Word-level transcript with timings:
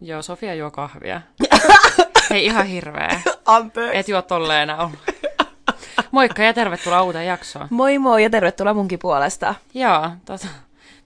Joo, 0.00 0.22
Sofia 0.22 0.54
juo 0.54 0.70
kahvia. 0.70 1.20
Ei 2.30 2.44
ihan 2.44 2.66
hirveä. 2.66 3.20
Anteeksi. 3.44 3.98
Et 3.98 4.08
juo 4.08 4.22
tolleen. 4.22 4.68
Moikka 6.10 6.42
ja 6.42 6.52
tervetuloa 6.52 7.02
uuteen 7.02 7.26
jaksoon. 7.26 7.66
Moi 7.70 7.98
moi 7.98 8.22
ja 8.22 8.30
tervetuloa 8.30 8.74
munkin 8.74 8.98
puolesta. 8.98 9.54
Joo, 9.74 10.10
tota, 10.24 10.48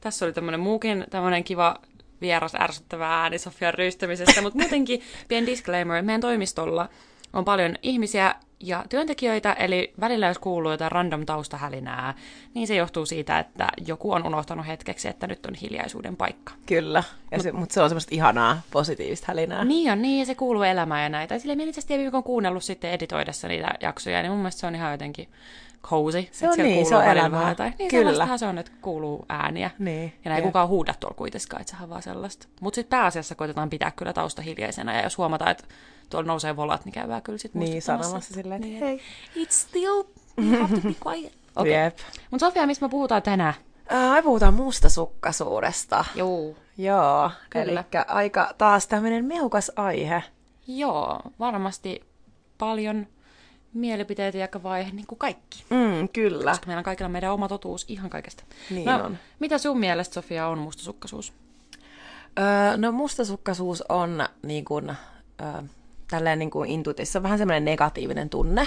tässä 0.00 0.24
oli 0.24 0.32
tämmönen 0.32 0.60
muukin 0.60 1.06
tämmönen 1.10 1.44
kiva 1.44 1.76
vieras 2.20 2.54
ärsyttävä 2.54 3.20
ääni 3.20 3.38
Sofian 3.38 3.74
ryystämisestä, 3.74 4.42
mutta 4.42 4.58
muutenkin 4.58 5.02
pieni 5.28 5.46
disclaimer, 5.46 6.02
meidän 6.02 6.20
toimistolla 6.20 6.88
on 7.32 7.44
paljon 7.44 7.76
ihmisiä 7.82 8.34
ja 8.60 8.84
työntekijöitä, 8.88 9.52
eli 9.52 9.92
välillä 10.00 10.26
jos 10.26 10.38
kuuluu 10.38 10.70
jotain 10.70 10.92
random 10.92 11.26
taustahälinää, 11.26 12.14
niin 12.54 12.66
se 12.66 12.74
johtuu 12.74 13.06
siitä, 13.06 13.38
että 13.38 13.68
joku 13.86 14.12
on 14.12 14.26
unohtanut 14.26 14.66
hetkeksi, 14.66 15.08
että 15.08 15.26
nyt 15.26 15.46
on 15.46 15.54
hiljaisuuden 15.54 16.16
paikka. 16.16 16.52
Kyllä, 16.66 17.02
ja 17.30 17.42
se, 17.42 17.52
mutta 17.52 17.74
se 17.74 17.82
on 17.82 17.88
semmoista 17.88 18.14
ihanaa, 18.14 18.60
positiivista 18.70 19.24
hälinää. 19.28 19.64
Niin 19.64 19.92
on, 19.92 20.02
niin, 20.02 20.18
ja 20.18 20.26
se 20.26 20.34
kuuluu 20.34 20.62
elämään 20.62 21.02
ja 21.02 21.08
näitä. 21.08 21.38
Silleen 21.38 21.58
minä 21.58 21.68
itse 21.68 21.80
asiassa 21.80 22.16
on 22.16 22.24
kuunnellut 22.24 22.64
sitten 22.64 22.90
editoidessa 22.90 23.48
niitä 23.48 23.74
jaksoja, 23.80 24.22
niin 24.22 24.32
mun 24.32 24.40
mielestä 24.40 24.60
se 24.60 24.66
on 24.66 24.74
ihan 24.74 24.92
jotenkin 24.92 25.28
cozy. 25.82 26.26
Se 26.32 26.48
on 26.48 26.58
niin, 26.58 26.86
se 26.86 26.96
on 26.96 27.04
elämää. 27.04 27.54
Tai, 27.54 27.72
niin 27.78 27.90
Kyllä. 27.90 28.38
se 28.38 28.46
on, 28.46 28.58
että 28.58 28.72
kuuluu 28.82 29.24
ääniä. 29.28 29.70
Niin, 29.78 30.12
Ja 30.24 30.30
näin 30.30 30.42
kukaan 30.42 30.68
huuda 30.68 30.94
tuolla 31.00 31.16
kuitenkaan, 31.16 31.60
että 31.60 31.70
sehän 31.70 31.84
on 31.84 31.90
vaan 31.90 32.02
sellaista. 32.02 32.46
Mutta 32.60 32.74
sitten 32.74 32.98
pääasiassa 32.98 33.34
koitetaan 33.34 33.70
pitää 33.70 33.90
kyllä 33.90 34.12
tausta 34.12 34.42
hiljaisena, 34.42 34.94
ja 34.94 35.02
jos 35.02 35.18
huomataan, 35.18 35.50
että 35.50 35.64
tuolla 36.10 36.26
nousee 36.26 36.56
volat, 36.56 36.84
niin 36.84 36.92
käydään 36.92 37.22
kyllä 37.22 37.38
sitten 37.38 37.60
Niin, 37.60 37.82
sanomassa 37.82 38.34
silleen, 38.34 38.64
että 38.64 38.84
hei. 38.84 39.00
It's 39.36 39.50
still, 39.50 40.02
you 40.38 40.60
have 40.60 40.76
to 40.76 40.88
be 40.88 40.94
quiet. 41.06 41.32
Okay. 41.56 41.72
Jep. 41.84 41.98
Mutta 42.30 42.46
Sofia, 42.46 42.66
mistä 42.66 42.84
me 42.84 42.90
puhutaan 42.90 43.22
tänään? 43.22 43.54
Ää, 43.88 44.14
me 44.14 44.22
puhutaan 44.22 44.54
mustasukkaisuudesta. 44.54 46.04
Joo. 46.14 46.54
Joo, 46.78 47.30
Kyllä. 47.50 47.64
eli 47.64 48.04
aika 48.08 48.54
taas 48.58 48.86
tämmöinen 48.86 49.24
mehukas 49.24 49.72
aihe. 49.76 50.22
Joo, 50.66 51.20
varmasti 51.38 52.00
paljon 52.58 53.06
mielipiteitä 53.74 54.38
ja 54.38 54.48
vaihe, 54.62 54.90
niin 54.90 55.06
kuin 55.06 55.18
kaikki. 55.18 55.64
Mm, 55.70 56.08
kyllä. 56.08 56.50
Koska 56.50 56.66
meillä 56.66 56.80
on 56.80 56.84
kaikilla 56.84 57.08
meidän 57.08 57.32
oma 57.32 57.48
totuus 57.48 57.84
ihan 57.88 58.10
kaikesta. 58.10 58.44
Niin 58.70 58.84
no, 58.84 59.04
on. 59.04 59.18
Mitä 59.38 59.58
sun 59.58 59.78
mielestä, 59.80 60.14
Sofia, 60.14 60.46
on 60.46 60.58
mustasukkaisuus? 60.58 61.32
Öö, 62.38 62.76
no 62.76 62.92
mustasukkaisuus 62.92 63.82
on 63.88 64.28
niin 64.42 64.64
kuin, 64.64 64.90
öö, 65.40 65.62
tälleen 66.10 66.38
niin 66.38 66.50
kuin 66.50 66.70
intuitissa 66.70 67.22
vähän 67.22 67.38
semmoinen 67.38 67.64
negatiivinen 67.64 68.30
tunne. 68.30 68.66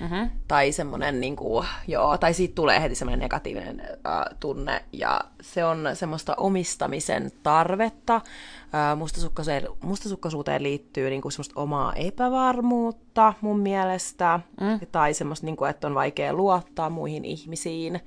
Mm-hmm. 0.00 0.30
Tai 0.48 0.72
semmoinen, 0.72 1.20
niin 1.20 1.36
kuin, 1.36 1.66
joo, 1.88 2.18
tai 2.18 2.34
siitä 2.34 2.54
tulee 2.54 2.82
heti 2.82 2.94
semmoinen 2.94 3.20
negatiivinen 3.20 3.80
äh, 3.80 4.36
tunne, 4.40 4.84
ja 4.92 5.20
se 5.40 5.64
on 5.64 5.88
semmoista 5.94 6.34
omistamisen 6.36 7.32
tarvetta. 7.42 8.14
Äh, 8.14 8.98
mustasukkaisuuteen, 8.98 9.68
mustasukkaisuuteen 9.82 10.62
liittyy 10.62 11.10
niin 11.10 11.22
kuin 11.22 11.32
semmoista 11.32 11.60
omaa 11.60 11.92
epävarmuutta 11.94 13.34
mun 13.40 13.60
mielestä, 13.60 14.40
mm. 14.60 14.86
tai 14.92 15.14
semmoista, 15.14 15.46
niin 15.46 15.56
kuin, 15.56 15.70
että 15.70 15.86
on 15.86 15.94
vaikea 15.94 16.32
luottaa 16.32 16.90
muihin 16.90 17.24
ihmisiin. 17.24 18.00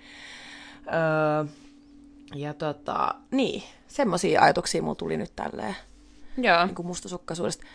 Öö, 0.88 1.46
ja 2.36 2.54
tota, 2.54 3.16
niin, 3.32 3.64
semmoisia 3.88 4.42
ajatuksia 4.42 4.82
mulla 4.82 4.96
tuli 4.96 5.18
nyt 5.18 5.36
tälleen 5.36 5.76
Joo. 6.38 6.66
niin 6.66 6.76
kuin 6.76 6.88
mustasukkaisuudesta. 6.88 7.66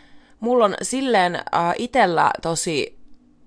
Mulla 0.41 0.65
on 0.65 0.75
silleen 0.83 1.35
äh, 1.35 1.75
itellä 1.79 2.31
tosi 2.43 2.99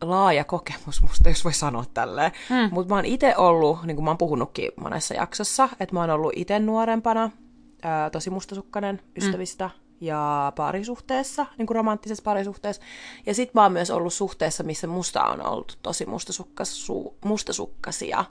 laaja 0.01 0.43
kokemus 0.43 1.01
musta, 1.01 1.29
jos 1.29 1.43
voi 1.43 1.53
sanoa 1.53 1.85
tälleen. 1.93 2.31
Hmm. 2.49 2.69
Mutta 2.71 2.89
mä 2.89 2.95
oon 2.95 3.05
itse 3.05 3.33
ollut, 3.37 3.83
niin 3.83 3.95
kuin 3.95 4.03
mä 4.03 4.09
oon 4.09 4.17
puhunutkin 4.17 4.71
monessa 4.81 5.13
jaksossa, 5.13 5.69
että 5.79 5.93
mä 5.95 5.99
oon 5.99 6.09
ollut 6.09 6.33
itse 6.35 6.59
nuorempana 6.59 7.23
äh, 7.23 8.11
tosi 8.11 8.29
mustasukkainen 8.29 9.01
ystävistä 9.17 9.69
ja 10.01 10.53
parisuhteessa, 10.55 11.45
niin 11.57 11.65
kuin 11.65 11.75
romanttisessa 11.75 12.23
parisuhteessa. 12.23 12.81
Ja 13.25 13.33
sit 13.33 13.53
mä 13.53 13.63
oon 13.63 13.71
myös 13.71 13.91
ollut 13.91 14.13
suhteessa, 14.13 14.63
missä 14.63 14.87
musta 14.87 15.23
on 15.23 15.45
ollut 15.45 15.77
tosi 15.83 16.05
mustasukkasu, 16.05 17.17
mustasukkasia. 17.25 18.25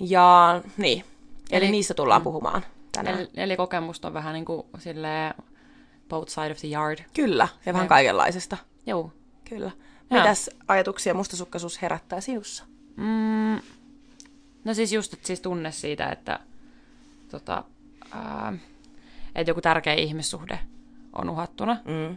Ja 0.00 0.60
niin, 0.76 1.04
eli, 1.50 1.64
Eli- 1.64 1.70
niistä 1.70 1.94
tullaan 1.94 2.22
puhumaan 2.22 2.62
tänään. 2.92 3.18
Eli, 3.18 3.28
eli 3.36 3.56
kokemusta 3.56 4.08
on 4.08 4.14
vähän 4.14 4.34
niin 4.34 4.44
kuin 4.44 4.66
silleen 4.78 5.34
both 6.08 6.28
side 6.28 6.50
of 6.50 6.58
the 6.58 6.68
yard. 6.68 6.98
Kyllä, 7.14 7.48
ja 7.66 7.72
vähän 7.72 7.88
kaikenlaisesta. 7.88 8.56
Joo. 8.86 9.12
Kyllä. 9.48 9.70
Joo. 10.10 10.20
Mitäs 10.20 10.50
ajatuksia 10.68 11.14
mustasukkaisuus 11.14 11.82
herättää 11.82 12.20
sinussa? 12.20 12.64
Mm, 12.96 13.60
no 14.64 14.74
siis 14.74 14.92
just 14.92 15.12
että 15.12 15.26
siis 15.26 15.40
tunne 15.40 15.72
siitä, 15.72 16.08
että, 16.08 16.40
tota, 17.30 17.64
ää, 18.10 18.52
että 19.34 19.50
joku 19.50 19.60
tärkeä 19.60 19.94
ihmissuhde 19.94 20.58
on 21.12 21.30
uhattuna. 21.30 21.76
Mm. 21.84 22.16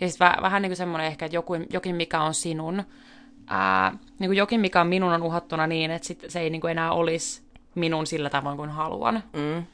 Ja 0.00 0.08
sitten 0.08 0.26
väh, 0.26 0.42
vähän 0.42 0.62
niin 0.62 0.70
kuin 0.70 0.76
semmoinen 0.76 1.06
ehkä, 1.06 1.26
että 1.26 1.36
joku, 1.36 1.54
jokin 1.70 1.96
mikä 1.96 2.20
on 2.20 2.34
sinun, 2.34 2.82
ää, 3.46 3.98
niin 4.18 4.28
kuin 4.28 4.36
jokin 4.36 4.60
mikä 4.60 4.80
on 4.80 4.86
minun 4.86 5.12
on 5.12 5.22
uhattuna 5.22 5.66
niin, 5.66 5.90
että 5.90 6.08
sit 6.08 6.24
se 6.28 6.40
ei 6.40 6.50
niin 6.50 6.60
kuin 6.60 6.70
enää 6.70 6.92
olisi 6.92 7.42
minun 7.74 8.06
sillä 8.06 8.30
tavoin 8.30 8.56
kuin 8.56 8.70
haluan. 8.70 9.22
Mm. 9.32 9.64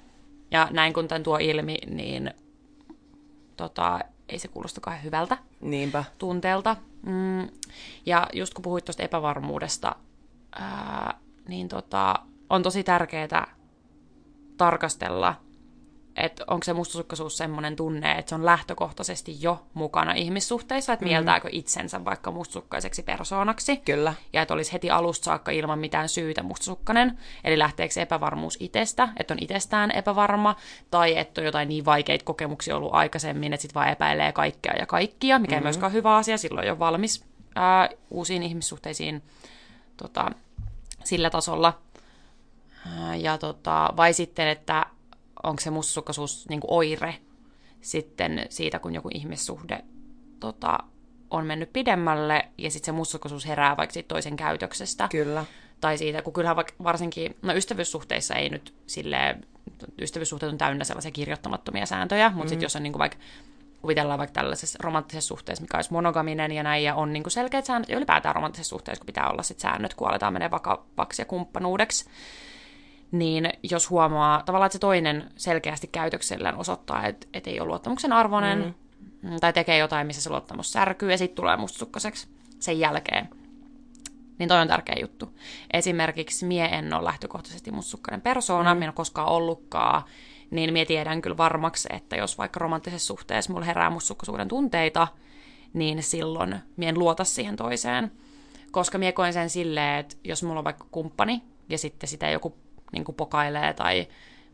Ja 0.51 0.69
näin 0.71 0.93
kun 0.93 1.09
tämän 1.09 1.22
tuo 1.22 1.39
ilmi, 1.41 1.78
niin 1.87 2.34
tota, 3.57 4.01
ei 4.29 4.39
se 4.39 4.49
kuulosta 4.49 4.81
kauhean 4.81 5.05
hyvältä 5.05 5.39
Niinpä. 5.61 6.05
tunteelta. 6.19 6.77
Mm. 7.07 7.49
Ja 8.07 8.27
just 8.33 8.55
kun 8.55 8.63
puhuit 8.63 8.85
tuosta 8.85 9.03
epävarmuudesta, 9.03 9.97
ää, 10.53 11.19
niin 11.49 11.69
tota, 11.69 12.15
on 12.51 12.63
tosi 12.63 12.85
tärkeää 12.85 13.55
tarkastella, 14.57 15.35
että 16.17 16.45
onko 16.47 16.65
se 16.65 16.73
mustasukkaisuus 16.73 17.37
semmoinen 17.37 17.77
tunne, 17.77 18.12
että 18.12 18.28
se 18.28 18.34
on 18.34 18.47
lähtökohtaisesti 18.47 19.37
jo 19.41 19.62
mukana 19.75 20.12
ihmissuhteissa, 20.12 20.93
että 20.93 21.05
mieltääkö 21.05 21.49
itsensä 21.53 22.05
vaikka 22.05 22.31
mustasukkaiseksi 22.31 23.03
persoonaksi. 23.03 23.77
Kyllä. 23.77 24.15
Ja 24.33 24.43
että 24.43 24.55
olisi 24.55 24.72
heti 24.72 24.91
alusta 24.91 25.25
saakka 25.25 25.51
ilman 25.51 25.78
mitään 25.78 26.09
syytä 26.09 26.43
mustasukkainen. 26.43 27.19
Eli 27.45 27.59
lähteekö 27.59 28.01
epävarmuus 28.01 28.56
itsestä, 28.61 29.09
että 29.17 29.34
on 29.34 29.39
itsestään 29.41 29.91
epävarma, 29.91 30.56
tai 30.91 31.19
että 31.19 31.41
on 31.41 31.45
jotain 31.45 31.69
niin 31.69 31.84
vaikeita 31.84 32.25
kokemuksia 32.25 32.77
ollut 32.77 32.95
aikaisemmin, 32.95 33.53
että 33.53 33.62
sitten 33.62 33.81
vaan 33.81 33.93
epäilee 33.93 34.33
kaikkea 34.33 34.72
ja 34.78 34.87
kaikkia, 34.87 35.39
mikä 35.39 35.55
mm-hmm. 35.55 35.62
ei 35.62 35.62
myöskään 35.65 35.91
ole 35.91 35.97
hyvä 35.97 36.17
asia, 36.17 36.39
silloin 36.39 36.71
ole 36.71 36.78
valmis 36.78 37.25
ää, 37.55 37.89
uusiin 38.11 38.43
ihmissuhteisiin 38.43 39.22
tota, 39.97 40.31
sillä 41.05 41.31
tasolla. 41.31 41.78
Ää, 42.87 43.17
Ja 43.17 43.39
tota, 43.39 43.95
vai 43.97 44.12
sitten, 44.12 44.49
että 44.49 44.87
onko 45.43 45.60
se 45.60 45.70
mustasukkaisuus 45.70 46.48
niin 46.48 46.60
oire 46.69 47.15
sitten 47.81 48.47
siitä, 48.48 48.78
kun 48.78 48.94
joku 48.94 49.09
ihmissuhde 49.15 49.84
tota, 50.41 50.78
on 51.31 51.47
mennyt 51.47 51.72
pidemmälle 51.72 52.48
ja 52.59 52.70
sitten 52.70 52.87
se 52.87 52.93
mustasukkaisuus 52.93 53.47
herää 53.47 53.76
vaikka 53.76 53.92
siitä 53.94 54.09
toisen 54.09 54.37
käytöksestä. 54.37 55.09
Kyllä. 55.09 55.44
Tai 55.81 55.98
siitä, 55.98 56.22
kun 56.22 56.32
kyllähän 56.32 56.56
vaikka 56.56 56.75
varsinkin, 56.84 57.37
no 57.42 57.54
ystävyyssuhteissa 57.54 58.34
ei 58.34 58.48
nyt 58.48 58.75
silleen, 58.87 59.47
ystävyyssuhteet 60.00 60.53
on 60.53 60.59
täynnä 60.59 60.84
sellaisia 60.84 61.10
kirjoittamattomia 61.10 61.87
sääntöjä, 61.87 62.28
mutta 62.28 62.44
mm. 62.44 62.48
sitten 62.48 62.65
jos 62.65 62.76
on 62.76 62.82
niin 62.82 62.92
kuin 62.92 63.00
vaikka 63.00 63.19
kuvitellaan 63.82 64.19
vaikka 64.19 64.34
tällaisessa 64.34 64.78
romanttisessa 64.82 65.28
suhteessa, 65.28 65.62
mikä 65.62 65.78
olisi 65.78 65.92
monogaminen 65.92 66.53
ja 66.53 66.62
näin, 66.62 66.84
ja 66.84 66.94
on 66.94 67.12
niin 67.12 67.22
kuin 67.22 67.31
selkeät 67.32 67.65
säännöt, 67.65 67.88
ja 67.88 67.97
ylipäätään 67.97 68.34
romanttisessa 68.34 68.71
suhteessa, 68.71 69.00
kun 69.00 69.06
pitää 69.06 69.31
olla 69.31 69.42
sit 69.42 69.60
säännöt, 69.60 69.94
kun 69.94 70.09
aletaan 70.09 70.32
menee 70.32 70.50
vakavaksi 70.50 71.22
ja 71.22 71.26
kumppanuudeksi, 71.26 72.04
niin 73.12 73.53
jos 73.62 73.91
huomaa 73.91 74.43
tavallaan, 74.47 74.67
että 74.67 74.73
se 74.73 74.78
toinen 74.78 75.31
selkeästi 75.37 75.87
käytöksellään 75.87 76.56
osoittaa, 76.56 77.06
että, 77.06 77.27
että 77.34 77.50
ei 77.50 77.61
ole 77.61 77.69
luottamuksen 77.69 78.12
arvoinen, 78.12 78.75
mm. 79.23 79.41
tai 79.41 79.53
tekee 79.53 79.78
jotain, 79.78 80.06
missä 80.06 80.23
se 80.23 80.31
luottamus 80.31 80.73
särkyy, 80.73 81.11
ja 81.11 81.19
sitten 81.19 81.37
tulee 81.37 81.56
mustasukkaiseksi 81.56 82.28
sen 82.61 82.78
jälkeen, 82.78 83.28
niin 84.39 84.49
toi 84.49 84.61
on 84.61 84.69
tärkeä 84.69 84.97
juttu. 85.01 85.39
Esimerkiksi 85.72 86.47
mie 86.47 86.65
en 86.65 86.95
ole 86.95 87.05
lähtökohtaisesti 87.05 87.71
mustasukkainen 87.71 88.21
persoona, 88.21 88.75
mm. 88.75 88.78
minä 88.78 88.84
en 88.84 88.89
ole 88.89 88.95
koskaan 88.95 89.28
ollutkaan, 89.28 90.03
niin 90.51 90.72
mie 90.72 90.84
tiedän 90.84 91.22
kyllä 91.22 91.37
varmaksi, 91.37 91.89
että 91.92 92.16
jos 92.16 92.39
vaikka 92.39 92.60
romanttisessa 92.60 93.07
suhteessa 93.07 93.53
mulla 93.53 93.66
herää 93.66 93.91
mustasukkaisuuden 93.91 94.48
tunteita, 94.48 95.09
niin 95.72 96.03
silloin 96.03 96.57
mie 96.77 96.89
en 96.89 96.98
luota 96.98 97.25
siihen 97.25 97.57
toiseen. 97.57 98.13
Koska 98.71 98.98
mie 98.98 99.13
koen 99.13 99.33
sen 99.33 99.51
silleen, 99.51 99.98
että 99.98 100.16
jos 100.25 100.42
mulla 100.42 100.59
on 100.59 100.65
vaikka 100.65 100.86
kumppani, 100.91 101.42
ja 101.69 101.78
sitten 101.78 102.09
sitä 102.09 102.31
joku 102.31 102.57
niin 102.92 103.04
kuin 103.04 103.16
pokailee 103.16 103.72
tai 103.72 104.06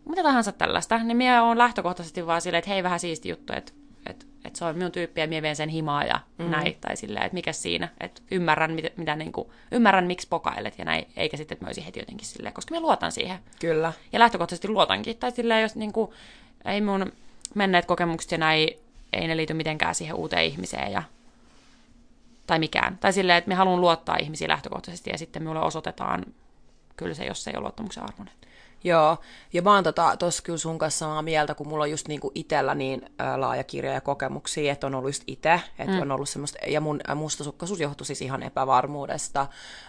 mitä 0.08 0.22
tahansa 0.22 0.52
tällaista, 0.52 0.98
niin 0.98 1.16
mie 1.16 1.40
on 1.40 1.58
lähtökohtaisesti 1.58 2.26
vaan 2.26 2.40
silleen, 2.40 2.58
että 2.58 2.70
hei, 2.70 2.82
vähän 2.82 3.00
siisti 3.00 3.28
juttu, 3.28 3.52
että, 3.52 3.72
että, 4.06 4.26
että 4.44 4.58
se 4.58 4.64
on 4.64 4.76
minun 4.76 4.92
tyyppi 4.92 5.20
ja 5.20 5.28
mie 5.28 5.42
vien 5.42 5.56
sen 5.56 5.68
himaa 5.68 6.04
ja 6.04 6.20
mm. 6.38 6.50
näin, 6.50 6.76
tai 6.80 6.96
silleen, 6.96 7.24
että 7.24 7.34
mikä 7.34 7.52
siinä, 7.52 7.88
että 8.00 8.22
ymmärrän, 8.30 8.72
mitä, 8.72 8.88
mitä 8.96 9.16
niin 9.16 9.32
kuin, 9.32 9.48
ymmärrän, 9.72 10.06
miksi 10.06 10.28
pokailet 10.28 10.78
ja 10.78 10.84
näin, 10.84 11.06
eikä 11.16 11.36
sitten, 11.36 11.54
että 11.54 11.64
mä 11.64 11.68
olisin 11.68 11.84
heti 11.84 12.00
jotenkin 12.00 12.26
silleen, 12.26 12.54
koska 12.54 12.74
mä 12.74 12.80
luotan 12.80 13.12
siihen. 13.12 13.38
Kyllä. 13.60 13.92
Ja 14.12 14.18
lähtökohtaisesti 14.18 14.68
luotankin, 14.68 15.16
tai 15.16 15.30
silleen, 15.30 15.62
jos 15.62 15.76
niin 15.76 15.92
kuin, 15.92 16.10
ei 16.64 16.80
mun 16.80 17.12
menneet 17.54 17.86
kokemukset 17.86 18.32
ja 18.32 18.38
näin, 18.38 18.68
ei 19.12 19.28
ne 19.28 19.36
liity 19.36 19.54
mitenkään 19.54 19.94
siihen 19.94 20.16
uuteen 20.16 20.44
ihmiseen 20.44 20.92
ja 20.92 21.02
tai 22.46 22.58
mikään. 22.58 22.98
Tai 22.98 23.12
silleen, 23.12 23.38
että 23.38 23.48
me 23.48 23.54
haluan 23.54 23.80
luottaa 23.80 24.16
ihmisiin 24.16 24.50
lähtökohtaisesti 24.50 25.10
ja 25.10 25.18
sitten 25.18 25.42
minulle 25.42 25.60
osoitetaan 25.60 26.24
kyllä 26.98 27.14
se, 27.14 27.24
jos 27.24 27.44
se 27.44 27.50
ei 27.50 27.56
ole 27.56 27.62
luottamuksen 27.62 28.04
arvoinen. 28.04 28.34
Joo, 28.84 29.16
ja 29.52 29.62
mä 29.62 29.74
oon 29.74 29.84
tota, 29.84 30.16
tossa 30.16 30.42
kyllä 30.42 30.58
sun 30.58 30.78
kanssa 30.78 30.98
samaa 30.98 31.22
mieltä, 31.22 31.54
kun 31.54 31.68
mulla 31.68 31.84
on 31.84 31.90
just 31.90 32.08
niinku 32.08 32.32
itellä 32.34 32.74
niin 32.74 33.10
ää, 33.18 33.40
laaja 33.40 33.64
kirja 33.64 33.92
ja 33.92 34.00
kokemuksia, 34.00 34.72
että 34.72 34.86
on 34.86 34.94
ollut 34.94 35.08
just 35.08 35.22
itse, 35.26 35.60
että 35.78 35.94
mm. 35.94 36.02
on 36.02 36.12
ollut 36.12 36.28
semmoista, 36.28 36.58
ja 36.66 36.80
mun 36.80 37.00
mustasukkaisuus 37.14 37.80
johtui 37.80 38.06
siis 38.06 38.22
ihan 38.22 38.42
epävarmuudesta, 38.42 39.46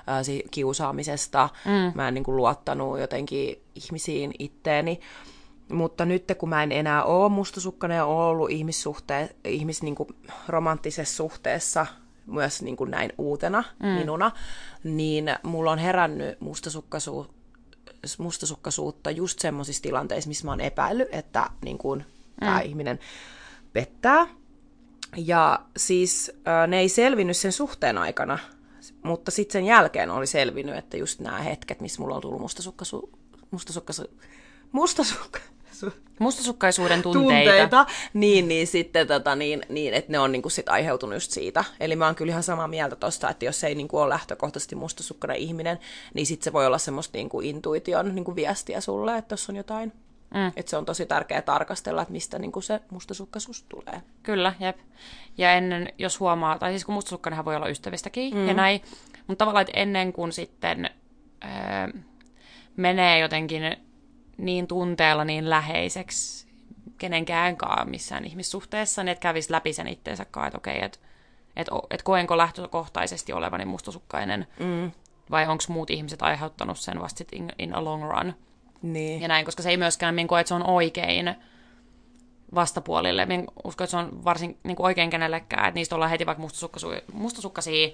ää, 0.08 0.24
si- 0.24 0.44
kiusaamisesta, 0.52 1.50
mm. 1.66 1.92
mä 1.96 2.08
en 2.08 2.14
niinku 2.14 2.36
luottanut 2.36 3.00
jotenkin 3.00 3.62
ihmisiin 3.76 4.32
itteeni, 4.40 5.00
mutta 5.72 6.06
nyt 6.06 6.24
kun 6.38 6.50
mä 6.50 6.64
en 6.64 6.72
enää 6.72 7.04
ole 7.04 7.30
mustasukkainen 7.30 7.96
ja 7.96 8.06
ole 8.06 8.26
ollut 8.26 8.50
ihmissuhte- 8.50 9.36
ihmis 9.44 9.84
niinku 9.84 10.08
romanttisessa 10.48 11.16
suhteessa, 11.16 11.86
myös 12.30 12.62
niin 12.62 12.78
kuin 12.78 12.92
näin 12.92 13.14
uutena 13.18 13.64
mm. 13.80 13.88
minuna, 13.88 14.32
niin 14.84 15.26
mulla 15.44 15.72
on 15.72 15.80
herännyt 15.80 16.42
mustasukkaisuus 16.42 17.30
mustasukkaisuutta 18.18 19.12
just 19.12 19.40
semmoisissa 19.40 19.84
tilanteissa, 19.84 20.28
missä 20.28 20.46
mä 20.46 20.52
oon 20.52 20.62
epäillyt, 20.62 21.08
että 21.12 21.50
niin 21.66 21.78
kuin, 21.78 22.00
mm. 22.00 22.46
tämä 22.46 22.62
ihminen 22.62 23.00
pettää. 23.74 24.28
Ja 25.18 25.60
siis 25.78 26.32
ne 26.68 26.80
ei 26.80 26.90
selvinnyt 26.90 27.38
sen 27.38 27.52
suhteen 27.52 27.98
aikana, 27.98 28.40
mutta 29.04 29.32
sitten 29.32 29.54
sen 29.54 29.66
jälkeen 29.66 30.12
oli 30.12 30.28
selvinnyt, 30.28 30.76
että 30.76 30.98
just 30.98 31.20
nämä 31.20 31.38
hetket, 31.38 31.82
missä 31.82 32.02
mulla 32.02 32.16
on 32.16 32.22
tullut 32.22 32.42
mustasukkasu, 32.42 33.10
mustasukkasu, 33.52 34.04
mustasukka, 35.86 36.24
mustasukkaisuuden 36.24 37.02
tunteita. 37.14 37.52
tunteita 37.52 37.86
niin, 38.14 38.48
niin 38.48 38.68
sitten 38.68 39.08
tota, 39.08 39.36
niin, 39.36 39.66
niin, 39.70 39.94
että 39.94 40.12
ne 40.12 40.20
on 40.20 40.32
niin 40.32 40.42
kuin 40.42 40.52
sit 40.52 40.70
aiheutunut 40.70 41.16
just 41.16 41.32
siitä. 41.32 41.64
Eli 41.80 41.96
mä 41.96 42.06
oon 42.06 42.16
kyllä 42.16 42.32
ihan 42.32 42.44
samaa 42.44 42.68
mieltä 42.68 42.96
tosta, 42.96 43.30
että 43.30 43.46
jos 43.46 43.64
ei 43.64 43.76
niin 43.76 43.88
kuin 43.88 44.02
ole 44.02 44.10
lähtökohtaisesti 44.10 44.76
mustasukkainen 44.76 45.38
ihminen, 45.38 45.80
niin 46.14 46.26
sitten 46.26 46.44
se 46.44 46.54
voi 46.54 46.66
olla 46.66 46.78
semmoista 46.78 47.18
niin 47.18 47.30
kuin 47.30 47.48
intuition 47.48 48.16
niin 48.16 48.26
kuin 48.26 48.36
viestiä 48.36 48.82
sulle, 48.82 49.18
että 49.18 49.34
jos 49.34 49.50
on 49.50 49.56
jotain. 49.56 49.94
Mm. 50.34 50.48
Että 50.56 50.70
se 50.70 50.78
on 50.78 50.86
tosi 50.86 51.06
tärkeää 51.06 51.42
tarkastella, 51.42 52.02
että 52.02 52.12
mistä 52.12 52.40
niin 52.40 52.52
kuin 52.52 52.64
se 52.64 52.80
mustasukkaisuus 52.92 53.64
tulee. 53.64 54.02
Kyllä, 54.24 54.54
jep. 54.60 54.78
Ja 55.38 55.54
ennen, 55.54 55.94
jos 55.98 56.20
huomaa, 56.20 56.60
tai 56.60 56.72
siis 56.72 56.86
kun 56.86 56.96
mustasukkainenhan 56.96 57.46
voi 57.46 57.56
olla 57.56 57.70
ystävistäkin 57.70 58.36
mm. 58.36 58.48
ja 58.48 58.54
näin, 58.54 58.82
mutta 59.28 59.46
tavallaan, 59.46 59.62
että 59.62 59.80
ennen 59.80 60.14
kuin 60.14 60.32
sitten 60.32 60.90
öö, 61.44 62.02
menee 62.78 63.20
jotenkin 63.20 63.78
niin 64.40 64.68
tunteella 64.68 65.26
niin 65.26 65.50
läheiseksi 65.50 66.48
kenenkään 66.98 67.58
missään 67.86 68.26
ihmissuhteessa, 68.26 69.04
niin 69.04 69.12
että 69.12 69.22
kävisi 69.22 69.52
läpi 69.52 69.74
sen 69.74 69.88
itteensä 69.88 70.26
kanssa, 70.26 70.48
että 70.48 70.58
okei, 70.58 70.84
että 70.84 71.00
et, 71.56 71.68
et 71.90 72.02
koenko 72.04 72.38
lähtökohtaisesti 72.38 73.34
olevani 73.34 73.66
mustasukkainen, 73.66 74.48
mm. 74.60 74.92
vai 75.32 75.48
onko 75.48 75.64
muut 75.68 75.90
ihmiset 75.90 76.22
aiheuttanut 76.22 76.80
sen 76.80 77.02
vasta 77.02 77.24
in, 77.32 77.52
in 77.60 77.76
a 77.76 77.84
long 77.84 78.04
run. 78.12 78.34
Niin. 78.82 79.22
Ja 79.22 79.28
näin, 79.28 79.46
koska 79.46 79.64
se 79.64 79.70
ei 79.70 79.78
myöskään 79.78 80.16
minä 80.16 80.28
koe, 80.28 80.40
että 80.40 80.48
se 80.48 80.54
on 80.54 80.70
oikein 80.70 81.36
vastapuolille. 82.56 83.26
Minä 83.26 83.44
uskon, 83.64 83.86
että 83.86 83.92
se 83.92 83.98
on 83.98 84.24
varsin 84.26 84.58
niin 84.64 84.76
kuin 84.76 84.86
oikein 84.86 85.10
kenellekään, 85.10 85.68
että 85.68 85.80
niistä 85.80 85.96
ollaan 85.96 86.12
heti 86.12 86.26
vaikka 86.26 86.44
mustasukkaisia 87.14 87.90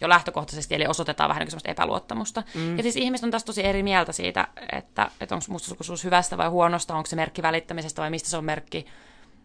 jo 0.00 0.08
lähtökohtaisesti, 0.08 0.74
eli 0.74 0.86
osoitetaan 0.86 1.28
vähän 1.28 1.40
niin 1.40 1.50
semmoista 1.50 1.70
epäluottamusta. 1.70 2.42
Mm. 2.54 2.76
Ja 2.76 2.82
siis 2.82 2.96
ihmiset 2.96 3.24
on 3.24 3.30
tässä 3.30 3.46
tosi 3.46 3.66
eri 3.66 3.82
mieltä 3.82 4.12
siitä, 4.12 4.48
että, 4.72 5.10
että 5.20 5.34
onko 5.34 5.46
mustasukkaisuus 5.48 6.04
hyvästä 6.04 6.38
vai 6.38 6.48
huonosta, 6.48 6.94
onko 6.94 7.06
se 7.06 7.16
merkki 7.16 7.42
välittämisestä 7.42 8.02
vai 8.02 8.10
mistä 8.10 8.28
se 8.28 8.36
on 8.36 8.44
merkki. 8.44 8.86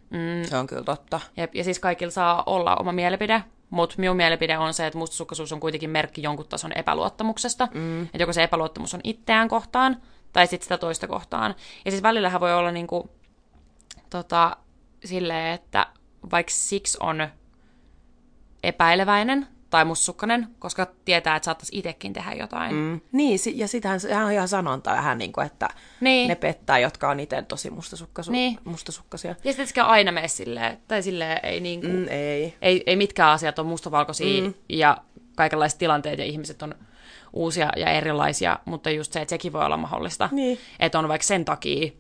Mm. 0.10 0.50
Se 0.50 0.58
on 0.58 0.68
kyllä 0.68 0.84
totta. 0.84 1.20
Ja, 1.38 1.48
ja 1.54 1.64
siis 1.64 1.80
kaikilla 1.80 2.12
saa 2.12 2.44
olla 2.46 2.76
oma 2.76 2.92
mielipide, 2.92 3.44
mutta 3.70 3.96
minun 3.98 4.18
mielipide 4.18 4.58
on 4.58 4.74
se, 4.74 4.88
että 4.88 5.00
mustasukkaisuus 5.00 5.52
on 5.52 5.60
kuitenkin 5.60 5.90
merkki 5.90 6.22
jonkun 6.22 6.48
tason 6.48 6.72
epäluottamuksesta. 6.76 7.68
Mm. 7.74 8.04
Että 8.04 8.18
joko 8.18 8.34
se 8.34 8.44
epäluottamus 8.44 8.94
on 8.94 9.02
itseään 9.04 9.48
kohtaan, 9.48 10.02
tai 10.34 10.48
sitten 10.48 10.66
sitä 10.66 10.78
toista 10.78 11.08
kohtaan. 11.08 11.56
Ja 11.86 11.92
siis 11.92 12.04
välillähän 12.04 12.42
voi 12.42 12.54
olla 12.54 12.72
niinku, 12.72 13.10
tota, 14.10 14.58
silleen, 15.06 15.54
että 15.54 15.88
vaikka 16.32 16.52
siksi 16.54 16.98
on 17.02 17.28
epäileväinen 18.64 19.48
tai 19.76 19.86
mustasukkainen, 19.86 20.48
koska 20.60 20.88
tietää, 21.06 21.36
että 21.36 21.46
saattaisi 21.46 21.78
itsekin 21.78 22.14
tehdä 22.14 22.34
jotain. 22.34 22.76
Mm. 22.76 23.02
Niin, 23.12 23.40
ja 23.54 23.68
sitähän 23.68 24.00
sehän 24.00 24.26
on 24.26 24.32
ihan 24.32 24.48
sanonta 24.48 24.92
vähän 24.92 25.18
niin 25.18 25.34
kuin, 25.34 25.46
että 25.48 25.70
niin. 26.02 26.28
ne 26.28 26.36
pettää, 26.36 26.80
jotka 26.80 27.10
on 27.10 27.20
itse 27.20 27.42
tosi 27.42 27.70
mustasukkasu- 27.70 28.32
niin. 28.32 28.60
mustasukkaisia. 28.64 29.36
Ja 29.44 29.54
sitten 29.54 29.84
aina 29.84 30.12
mene 30.12 30.28
silleen, 30.28 30.78
tai 30.88 31.04
silleen 31.04 31.40
ei 31.44 31.60
niin 31.60 31.82
kuin, 31.82 31.94
mm, 31.94 32.08
ei. 32.10 32.54
ei. 32.62 32.84
Ei 32.86 32.96
mitkään 32.96 33.32
asiat 33.32 33.60
on 33.60 33.66
mustavalkoisia 33.66 34.44
mm. 34.44 34.54
ja 34.70 34.98
kaikenlaiset 35.36 35.80
tilanteet 35.80 36.20
ja 36.20 36.26
ihmiset 36.26 36.62
on 36.62 36.76
uusia 37.34 37.70
ja 37.78 37.90
erilaisia, 37.90 38.60
mutta 38.66 38.90
just 38.90 39.14
se, 39.14 39.22
että 39.22 39.30
sekin 39.30 39.54
voi 39.54 39.66
olla 39.66 39.78
mahdollista. 39.78 40.30
Niin. 40.32 40.60
Että 40.80 41.00
on 41.00 41.08
vaikka 41.08 41.28
sen 41.28 41.46
takia 41.46 41.92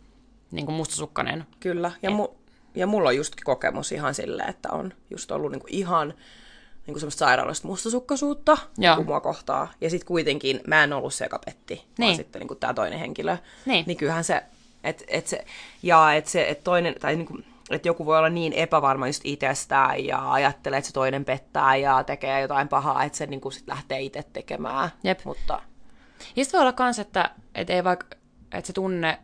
niin 0.51 0.65
kuin 0.65 0.75
mustasukkainen. 0.75 1.45
Kyllä, 1.59 1.91
ja, 2.01 2.09
mu- 2.09 2.35
ja 2.75 2.87
mulla 2.87 3.09
on 3.09 3.15
just 3.15 3.33
kokemus 3.43 3.91
ihan 3.91 4.13
silleen, 4.15 4.49
että 4.49 4.69
on 4.71 4.93
just 5.11 5.31
ollut 5.31 5.51
niin 5.51 5.61
kuin 5.61 5.73
ihan 5.73 6.13
niin 6.85 6.93
kuin 6.93 6.99
semmoista 6.99 7.25
sairaalasta 7.25 7.67
mustasukkaisuutta 7.67 8.57
Joo. 8.77 9.03
mua 9.03 9.21
kohtaa. 9.21 9.73
Ja 9.81 9.89
sitten 9.89 10.07
kuitenkin 10.07 10.61
mä 10.67 10.83
en 10.83 10.93
ollut 10.93 11.13
se, 11.13 11.25
joka 11.25 11.39
petti, 11.45 11.73
niin. 11.73 12.07
vaan 12.07 12.15
sitten 12.15 12.39
niin 12.39 12.59
tämä 12.59 12.73
toinen 12.73 12.99
henkilö. 12.99 13.37
Niin. 13.65 13.83
niin 13.87 13.97
kyllähän 13.97 14.23
se, 14.23 14.43
että 14.83 15.03
et 15.07 15.27
se, 15.27 15.45
ja 15.83 16.13
että 16.13 16.29
se, 16.29 16.49
et 16.49 16.63
toinen, 16.63 16.95
tai 16.99 17.15
niin 17.15 17.27
kuin, 17.27 17.45
että 17.69 17.87
joku 17.87 18.05
voi 18.05 18.17
olla 18.17 18.29
niin 18.29 18.53
epävarma 18.53 19.07
just 19.07 19.21
itsestään 19.23 20.05
ja 20.05 20.31
ajattelee, 20.31 20.77
että 20.77 20.87
se 20.87 20.93
toinen 20.93 21.25
pettää 21.25 21.75
ja 21.75 22.03
tekee 22.03 22.41
jotain 22.41 22.67
pahaa, 22.67 23.03
että 23.03 23.17
se 23.17 23.25
niin 23.25 23.41
kuin 23.41 23.53
sit 23.53 23.67
lähtee 23.67 24.01
itse 24.01 24.23
tekemään. 24.33 24.89
Jep. 25.03 25.19
Mutta... 25.23 25.61
Ja 26.35 26.43
sitten 26.43 26.59
voi 26.59 26.67
olla 26.67 26.83
myös, 26.83 26.99
että, 26.99 27.29
että 27.55 27.73
ei 27.73 27.83
vaikka, 27.83 28.07
että 28.51 28.67
se 28.67 28.73
tunne 28.73 29.19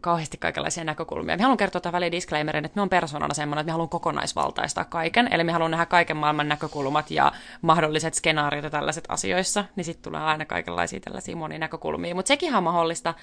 kauheasti 0.00 0.38
kaikenlaisia 0.38 0.84
näkökulmia. 0.84 1.36
Me 1.36 1.42
haluan 1.42 1.56
kertoa 1.56 1.80
tämän 1.80 1.92
väliin 1.92 2.12
disclaimerin, 2.12 2.64
että 2.64 2.76
me 2.76 2.82
on 2.82 2.88
persoonana 2.88 3.34
semmoinen, 3.34 3.60
että 3.60 3.68
me 3.68 3.72
haluan 3.72 3.88
kokonaisvaltaistaa 3.88 4.84
kaiken, 4.84 5.28
eli 5.30 5.44
me 5.44 5.52
haluan 5.52 5.70
nähdä 5.70 5.86
kaiken 5.86 6.16
maailman 6.16 6.48
näkökulmat 6.48 7.10
ja 7.10 7.32
mahdolliset 7.62 8.14
skenaariot 8.14 8.64
ja 8.64 8.70
tällaiset 8.70 9.04
asioissa, 9.08 9.64
niin 9.76 9.84
sitten 9.84 10.02
tulee 10.02 10.20
aina 10.20 10.44
kaikenlaisia 10.44 11.00
tällaisia 11.00 11.36
monia 11.36 11.58
näkökulmia. 11.58 12.14
Mutta 12.14 12.28
sekin 12.28 12.54
on 12.54 12.62
mahdollista, 12.62 13.14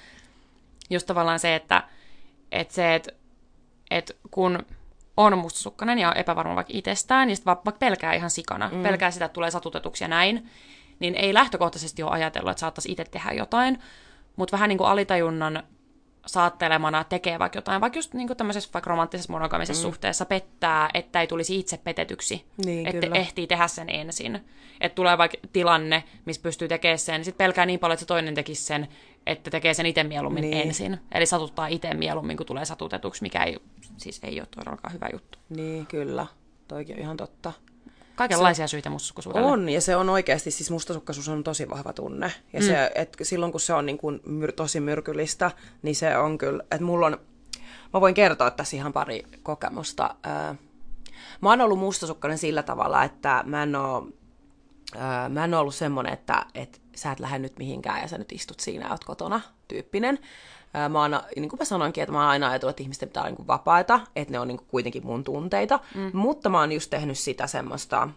just 0.90 1.06
tavallaan 1.06 1.38
se, 1.38 1.54
että, 1.54 1.82
että 2.52 2.74
se, 2.74 2.94
että, 2.94 3.12
että 3.90 4.14
kun 4.30 4.58
on 5.16 5.38
mustasukkainen 5.38 5.98
ja 5.98 6.08
on 6.08 6.16
epävarma 6.16 6.54
vaikka 6.54 6.72
itsestään, 6.76 7.28
niin 7.28 7.36
sitten 7.36 7.56
vaikka 7.64 7.78
pelkää 7.78 8.14
ihan 8.14 8.30
sikana, 8.30 8.70
mm. 8.72 8.82
pelkää 8.82 9.10
sitä, 9.10 9.24
että 9.24 9.34
tulee 9.34 9.50
satutetuksi 9.50 10.04
ja 10.04 10.08
näin, 10.08 10.50
niin 10.98 11.14
ei 11.14 11.34
lähtökohtaisesti 11.34 12.02
ole 12.02 12.10
ajatellut, 12.10 12.50
että 12.50 12.60
saattaisi 12.60 12.92
itse 12.92 13.04
tehdä 13.04 13.32
jotain, 13.32 13.78
mutta 14.36 14.52
vähän 14.52 14.68
niin 14.68 14.78
kuin 14.78 14.88
alitajunnan 14.88 15.62
saattelemana 16.26 17.04
tekee 17.04 17.38
vaikka 17.38 17.58
jotain, 17.58 17.80
vaikka 17.80 17.98
just 17.98 18.14
niin 18.14 18.36
tämmöisessä 18.36 18.70
vaikka 18.74 18.90
romanttisessa 18.90 19.32
monogamisessa 19.32 19.82
mm. 19.82 19.90
suhteessa 19.90 20.24
pettää, 20.24 20.90
että 20.94 21.20
ei 21.20 21.26
tulisi 21.26 21.58
itse 21.58 21.76
petetyksi. 21.76 22.44
Niin, 22.64 22.86
että 22.86 23.06
kyllä. 23.06 23.16
ehtii 23.16 23.46
tehdä 23.46 23.68
sen 23.68 23.90
ensin. 23.90 24.40
Että 24.80 24.94
tulee 24.94 25.18
vaikka 25.18 25.38
tilanne, 25.52 26.04
missä 26.24 26.42
pystyy 26.42 26.68
tekemään 26.68 26.98
sen, 26.98 27.14
niin 27.14 27.24
sitten 27.24 27.44
pelkää 27.44 27.66
niin 27.66 27.80
paljon, 27.80 27.94
että 27.94 28.00
se 28.00 28.06
toinen 28.06 28.34
tekisi 28.34 28.62
sen, 28.62 28.88
että 29.26 29.50
tekee 29.50 29.74
sen 29.74 29.86
itse 29.86 30.04
mieluummin 30.04 30.42
niin. 30.42 30.66
ensin. 30.66 30.98
Eli 31.12 31.26
satuttaa 31.26 31.66
itse 31.66 31.94
mieluummin, 31.94 32.36
kun 32.36 32.46
tulee 32.46 32.64
satutetuksi, 32.64 33.22
mikä 33.22 33.44
ei, 33.44 33.58
siis 33.96 34.20
ei 34.24 34.40
ole 34.40 34.48
todellakaan 34.56 34.94
hyvä 34.94 35.08
juttu. 35.12 35.38
Niin, 35.48 35.86
kyllä. 35.86 36.26
Toikin 36.68 36.96
on 36.96 37.02
ihan 37.02 37.16
totta. 37.16 37.52
Kaikenlaisia 38.14 38.66
se, 38.66 38.70
syitä 38.70 38.90
mustasukkaisuudelle. 38.90 39.46
On, 39.46 39.68
ja 39.68 39.80
se 39.80 39.96
on 39.96 40.08
oikeasti, 40.08 40.50
siis 40.50 40.70
mustasukkaisuus 40.70 41.28
on 41.28 41.44
tosi 41.44 41.70
vahva 41.70 41.92
tunne. 41.92 42.32
Ja 42.52 42.60
mm. 42.60 42.66
se, 42.66 42.90
et 42.94 43.16
silloin 43.22 43.52
kun 43.52 43.60
se 43.60 43.74
on 43.74 43.86
niin 43.86 43.98
kuin 43.98 44.20
myr, 44.26 44.52
tosi 44.52 44.80
myrkyllistä, 44.80 45.50
niin 45.82 45.96
se 45.96 46.16
on 46.16 46.38
kyllä, 46.38 46.62
että 46.62 46.84
mulla 46.84 47.06
on, 47.06 47.20
mä 47.94 48.00
voin 48.00 48.14
kertoa 48.14 48.50
tässä 48.50 48.76
ihan 48.76 48.92
pari 48.92 49.22
kokemusta. 49.42 50.14
Mä 51.40 51.50
oon 51.50 51.60
ollut 51.60 51.78
mustasukkainen 51.78 52.38
sillä 52.38 52.62
tavalla, 52.62 53.04
että 53.04 53.42
mä 53.46 53.62
en 53.62 53.76
oo, 53.76 54.08
mä 55.28 55.44
en 55.44 55.54
ollut 55.54 55.74
semmoinen, 55.74 56.12
että, 56.12 56.46
että 56.54 56.78
sä 56.96 57.12
et 57.12 57.20
lähde 57.20 57.38
nyt 57.38 57.58
mihinkään 57.58 58.00
ja 58.00 58.08
sä 58.08 58.18
nyt 58.18 58.32
istut 58.32 58.60
siinä 58.60 58.84
ja 58.86 58.90
oot 58.90 59.04
kotona 59.04 59.40
tyyppinen. 59.68 60.18
Mä 60.88 61.00
oon, 61.00 61.20
niin 61.36 61.48
kuin 61.48 61.58
mä 61.58 61.64
sanoinkin, 61.64 62.02
että 62.02 62.12
mä 62.12 62.18
oon 62.18 62.28
aina 62.28 62.50
ajatellut, 62.50 62.70
että 62.70 62.82
ihmisten 62.82 63.08
pitää 63.08 63.22
olla 63.22 63.30
niin 63.30 63.36
kuin 63.36 63.46
vapaita, 63.46 64.00
että 64.16 64.32
ne 64.32 64.38
on 64.38 64.48
niin 64.48 64.58
kuin 64.58 64.68
kuitenkin 64.68 65.06
mun 65.06 65.24
tunteita, 65.24 65.80
mm. 65.94 66.10
mutta 66.12 66.48
mä 66.48 66.60
oon 66.60 66.72
just 66.72 66.90
tehnyt 66.90 67.18
sitä 67.18 67.46
semmoista, 67.46 68.08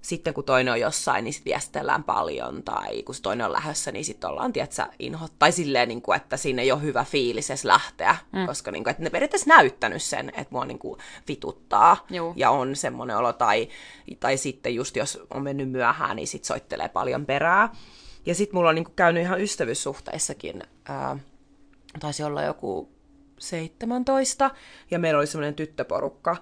sitten 0.00 0.34
kun 0.34 0.44
toinen 0.44 0.72
on 0.72 0.80
jossain, 0.80 1.24
niin 1.24 1.32
sitten 1.32 1.50
viestellään 1.50 2.04
paljon, 2.04 2.62
tai 2.62 3.02
kun 3.02 3.14
se 3.14 3.22
toinen 3.22 3.46
on 3.46 3.52
lähdössä, 3.52 3.92
niin 3.92 4.04
sitten 4.04 4.30
ollaan, 4.30 4.52
tietsä, 4.52 4.88
inhot, 4.98 5.32
tai 5.38 5.52
silleen, 5.52 5.88
niin 5.88 6.02
kuin, 6.02 6.16
että 6.16 6.36
siinä 6.36 6.62
ei 6.62 6.72
ole 6.72 6.82
hyvä 6.82 7.04
fiilis 7.04 7.50
edes 7.50 7.64
lähteä, 7.64 8.16
mm. 8.32 8.46
koska 8.46 8.70
niin 8.70 8.84
kuin, 8.84 8.90
että 8.90 9.02
ne 9.02 9.10
periaatteessa 9.10 9.48
näyttänyt 9.48 10.02
sen, 10.02 10.28
että 10.28 10.48
mua 10.50 10.64
niin 10.64 10.78
kuin, 10.78 11.00
vituttaa, 11.28 12.06
Juu. 12.10 12.32
ja 12.36 12.50
on 12.50 12.76
semmoinen 12.76 13.16
olo, 13.16 13.32
tai, 13.32 13.68
tai 14.20 14.36
sitten 14.36 14.74
just 14.74 14.96
jos 14.96 15.18
on 15.30 15.42
mennyt 15.42 15.70
myöhään, 15.70 16.16
niin 16.16 16.28
sitten 16.28 16.46
soittelee 16.46 16.88
paljon 16.88 17.26
perää. 17.26 17.72
Ja 18.26 18.34
sitten 18.34 18.56
mulla 18.56 18.68
on 18.68 18.74
niin 18.74 18.84
kuin, 18.84 18.96
käynyt 18.96 19.22
ihan 19.22 19.40
ystävyyssuhteissakin, 19.40 20.62
ää, 20.88 21.18
taisi 22.00 22.22
olla 22.22 22.42
joku 22.42 22.88
17, 23.38 24.50
ja 24.90 24.98
meillä 24.98 25.18
oli 25.18 25.26
semmoinen 25.26 25.54
tyttöporukka, 25.54 26.36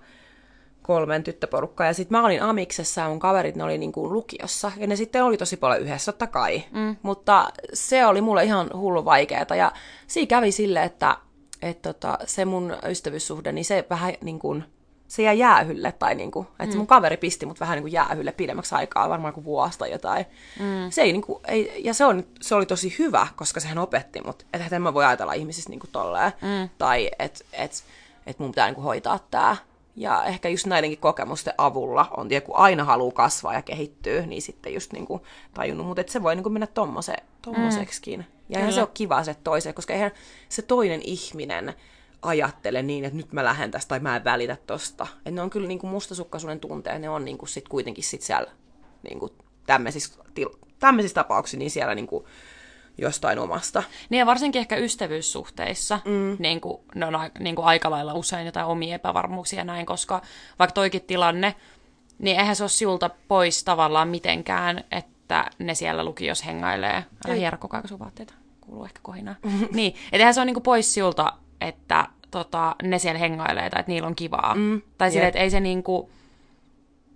kolmen 0.82 1.24
tyttöporukkaa. 1.24 1.86
Ja 1.86 1.94
sitten 1.94 2.18
mä 2.18 2.26
olin 2.26 2.42
Amiksessa 2.42 3.00
ja 3.00 3.08
mun 3.08 3.18
kaverit, 3.18 3.56
ne 3.56 3.64
oli 3.64 3.78
niinku 3.78 4.12
lukiossa. 4.12 4.72
Ja 4.76 4.86
ne 4.86 4.96
sitten 4.96 5.24
oli 5.24 5.36
tosi 5.36 5.56
paljon 5.56 5.82
yhdessä, 5.82 6.12
totta 6.12 6.26
kai. 6.26 6.64
Mm. 6.70 6.96
Mutta 7.02 7.48
se 7.72 8.06
oli 8.06 8.20
mulle 8.20 8.44
ihan 8.44 8.70
hullu 8.74 9.04
vaikeeta. 9.04 9.54
Ja 9.54 9.72
siinä 10.06 10.26
kävi 10.26 10.52
sille, 10.52 10.82
että 10.82 11.16
et 11.62 11.82
tota, 11.82 12.18
se 12.26 12.44
mun 12.44 12.76
ystävyyssuhde, 12.88 13.52
niin 13.52 13.64
se 13.64 13.86
vähän 13.90 14.14
niin 14.20 14.38
kuin, 14.38 14.64
se 15.12 15.22
jäi 15.22 15.38
jäähylle. 15.38 15.92
Tai 15.92 16.14
niin 16.14 16.30
kuin, 16.30 16.46
että 16.60 16.74
mm. 16.74 16.76
mun 16.76 16.86
kaveri 16.86 17.16
pisti 17.16 17.46
mut 17.46 17.60
vähän 17.60 17.76
niin 17.76 17.82
kuin 17.82 17.92
jäähylle 17.92 18.32
pidemmäksi 18.32 18.74
aikaa, 18.74 19.08
varmaan 19.08 19.34
kuin 19.34 19.44
vuosi 19.44 19.78
tai 19.78 19.90
jotain. 19.90 20.26
Mm. 20.60 20.90
Se 20.90 21.02
ei, 21.02 21.12
niin 21.12 21.22
kuin, 21.22 21.40
ei, 21.48 21.82
ja 21.84 21.94
se, 21.94 22.04
on, 22.04 22.24
se 22.40 22.54
oli 22.54 22.66
tosi 22.66 22.96
hyvä, 22.98 23.26
koska 23.36 23.60
sehän 23.60 23.78
opetti 23.78 24.20
mut, 24.26 24.46
että 24.52 24.76
en 24.76 24.82
mä 24.82 24.94
voi 24.94 25.04
ajatella 25.04 25.32
ihmisistä 25.32 25.70
niin 25.70 25.80
kuin 25.80 25.90
tolleen. 25.90 26.32
Mm. 26.42 26.68
Tai 26.78 27.10
että 27.18 27.44
et, 27.52 27.84
et 28.26 28.38
mun 28.38 28.50
pitää 28.50 28.66
niin 28.66 28.74
kuin 28.74 28.84
hoitaa 28.84 29.18
tämä 29.30 29.56
ja 29.96 30.24
ehkä 30.24 30.48
just 30.48 30.66
näidenkin 30.66 30.98
kokemusten 30.98 31.54
avulla 31.58 32.08
on, 32.16 32.30
ja 32.30 32.40
kun 32.40 32.56
aina 32.56 32.84
haluaa 32.84 33.12
kasvaa 33.12 33.54
ja 33.54 33.62
kehittyä, 33.62 34.26
niin 34.26 34.42
sitten 34.42 34.74
just 34.74 34.92
niin 34.92 35.06
kuin 35.06 35.22
tajunnut, 35.54 35.86
mutta 35.86 36.00
että 36.00 36.12
se 36.12 36.22
voi 36.22 36.34
niin 36.34 36.42
kuin 36.42 36.52
mennä 36.52 36.66
tommose, 36.66 37.16
tommoseksikin. 37.42 38.20
Mm. 38.20 38.26
Ja 38.48 38.58
eihän 38.58 38.72
se 38.72 38.80
ole 38.80 38.88
kiva 38.94 39.24
se 39.24 39.36
toiseen, 39.44 39.74
koska 39.74 39.92
eihän 39.92 40.10
se 40.48 40.62
toinen 40.62 41.00
ihminen 41.04 41.74
ajattele 42.22 42.82
niin, 42.82 43.04
että 43.04 43.16
nyt 43.16 43.32
mä 43.32 43.44
lähden 43.44 43.70
tästä 43.70 43.88
tai 43.88 44.00
mä 44.00 44.16
en 44.16 44.24
välitä 44.24 44.56
tosta. 44.66 45.06
Että 45.16 45.30
ne 45.30 45.42
on 45.42 45.50
kyllä 45.50 45.68
niin 45.68 45.78
kuin 45.78 45.90
mustasukkaisuuden 45.90 46.60
tunteet, 46.60 47.00
ne 47.00 47.08
on 47.08 47.24
niin 47.24 47.38
kuin 47.38 47.48
sit 47.48 47.68
kuitenkin 47.68 48.04
sit 48.04 48.22
siellä 48.22 48.50
niin 49.02 49.18
kuin 49.18 49.32
tämmöisissä, 49.66 50.22
tämmöisissä 50.78 51.14
tapauksissa 51.14 51.58
niin 51.58 51.70
siellä 51.70 51.94
niin 51.94 52.06
kuin 52.06 52.24
jostain 52.98 53.38
omasta. 53.38 53.82
Niin 54.10 54.18
ja 54.18 54.26
varsinkin 54.26 54.60
ehkä 54.60 54.76
ystävyyssuhteissa, 54.76 56.00
mm. 56.04 56.36
niin 56.38 56.60
kuin, 56.60 56.80
ne 56.94 57.06
on 57.06 57.14
niin 57.38 57.56
kuin 57.56 57.66
aika 57.66 57.90
lailla 57.90 58.14
usein 58.14 58.46
jotain 58.46 58.66
omia 58.66 58.94
epävarmuuksia 58.94 59.64
näin, 59.64 59.86
koska 59.86 60.22
vaikka 60.58 60.74
toikin 60.74 61.02
tilanne, 61.02 61.54
niin 62.18 62.40
eihän 62.40 62.56
se 62.56 62.62
ole 62.62 62.68
siltä 62.68 63.10
pois 63.28 63.64
tavallaan 63.64 64.08
mitenkään, 64.08 64.84
että 64.90 65.50
ne 65.58 65.74
siellä 65.74 66.04
lukiossa 66.04 66.44
hengailee. 66.44 67.04
Älä 67.26 67.34
hierä 67.34 67.58
koko 67.58 67.76
ajan 67.76 67.88
sun 67.88 67.98
vaatteita, 67.98 68.34
kuuluu 68.60 68.84
ehkä 68.84 69.00
kohinaa. 69.02 69.34
niin, 69.72 69.94
että 70.04 70.16
eihän 70.16 70.34
se 70.34 70.40
ole 70.40 70.46
niin 70.46 70.54
kuin 70.54 70.62
pois 70.62 70.94
siltä, 70.94 71.32
että 71.62 72.08
tota, 72.30 72.76
ne 72.82 72.98
siellä 72.98 73.18
hengailee 73.18 73.70
tai 73.70 73.80
että 73.80 73.92
niillä 73.92 74.08
on 74.08 74.16
kivaa. 74.16 74.54
Mm. 74.54 74.82
Tai 74.98 75.10
silleen, 75.10 75.28
että 75.28 75.40
ei 75.40 75.50
se 75.50 75.60
niin 75.60 75.82
kuin, 75.82 76.10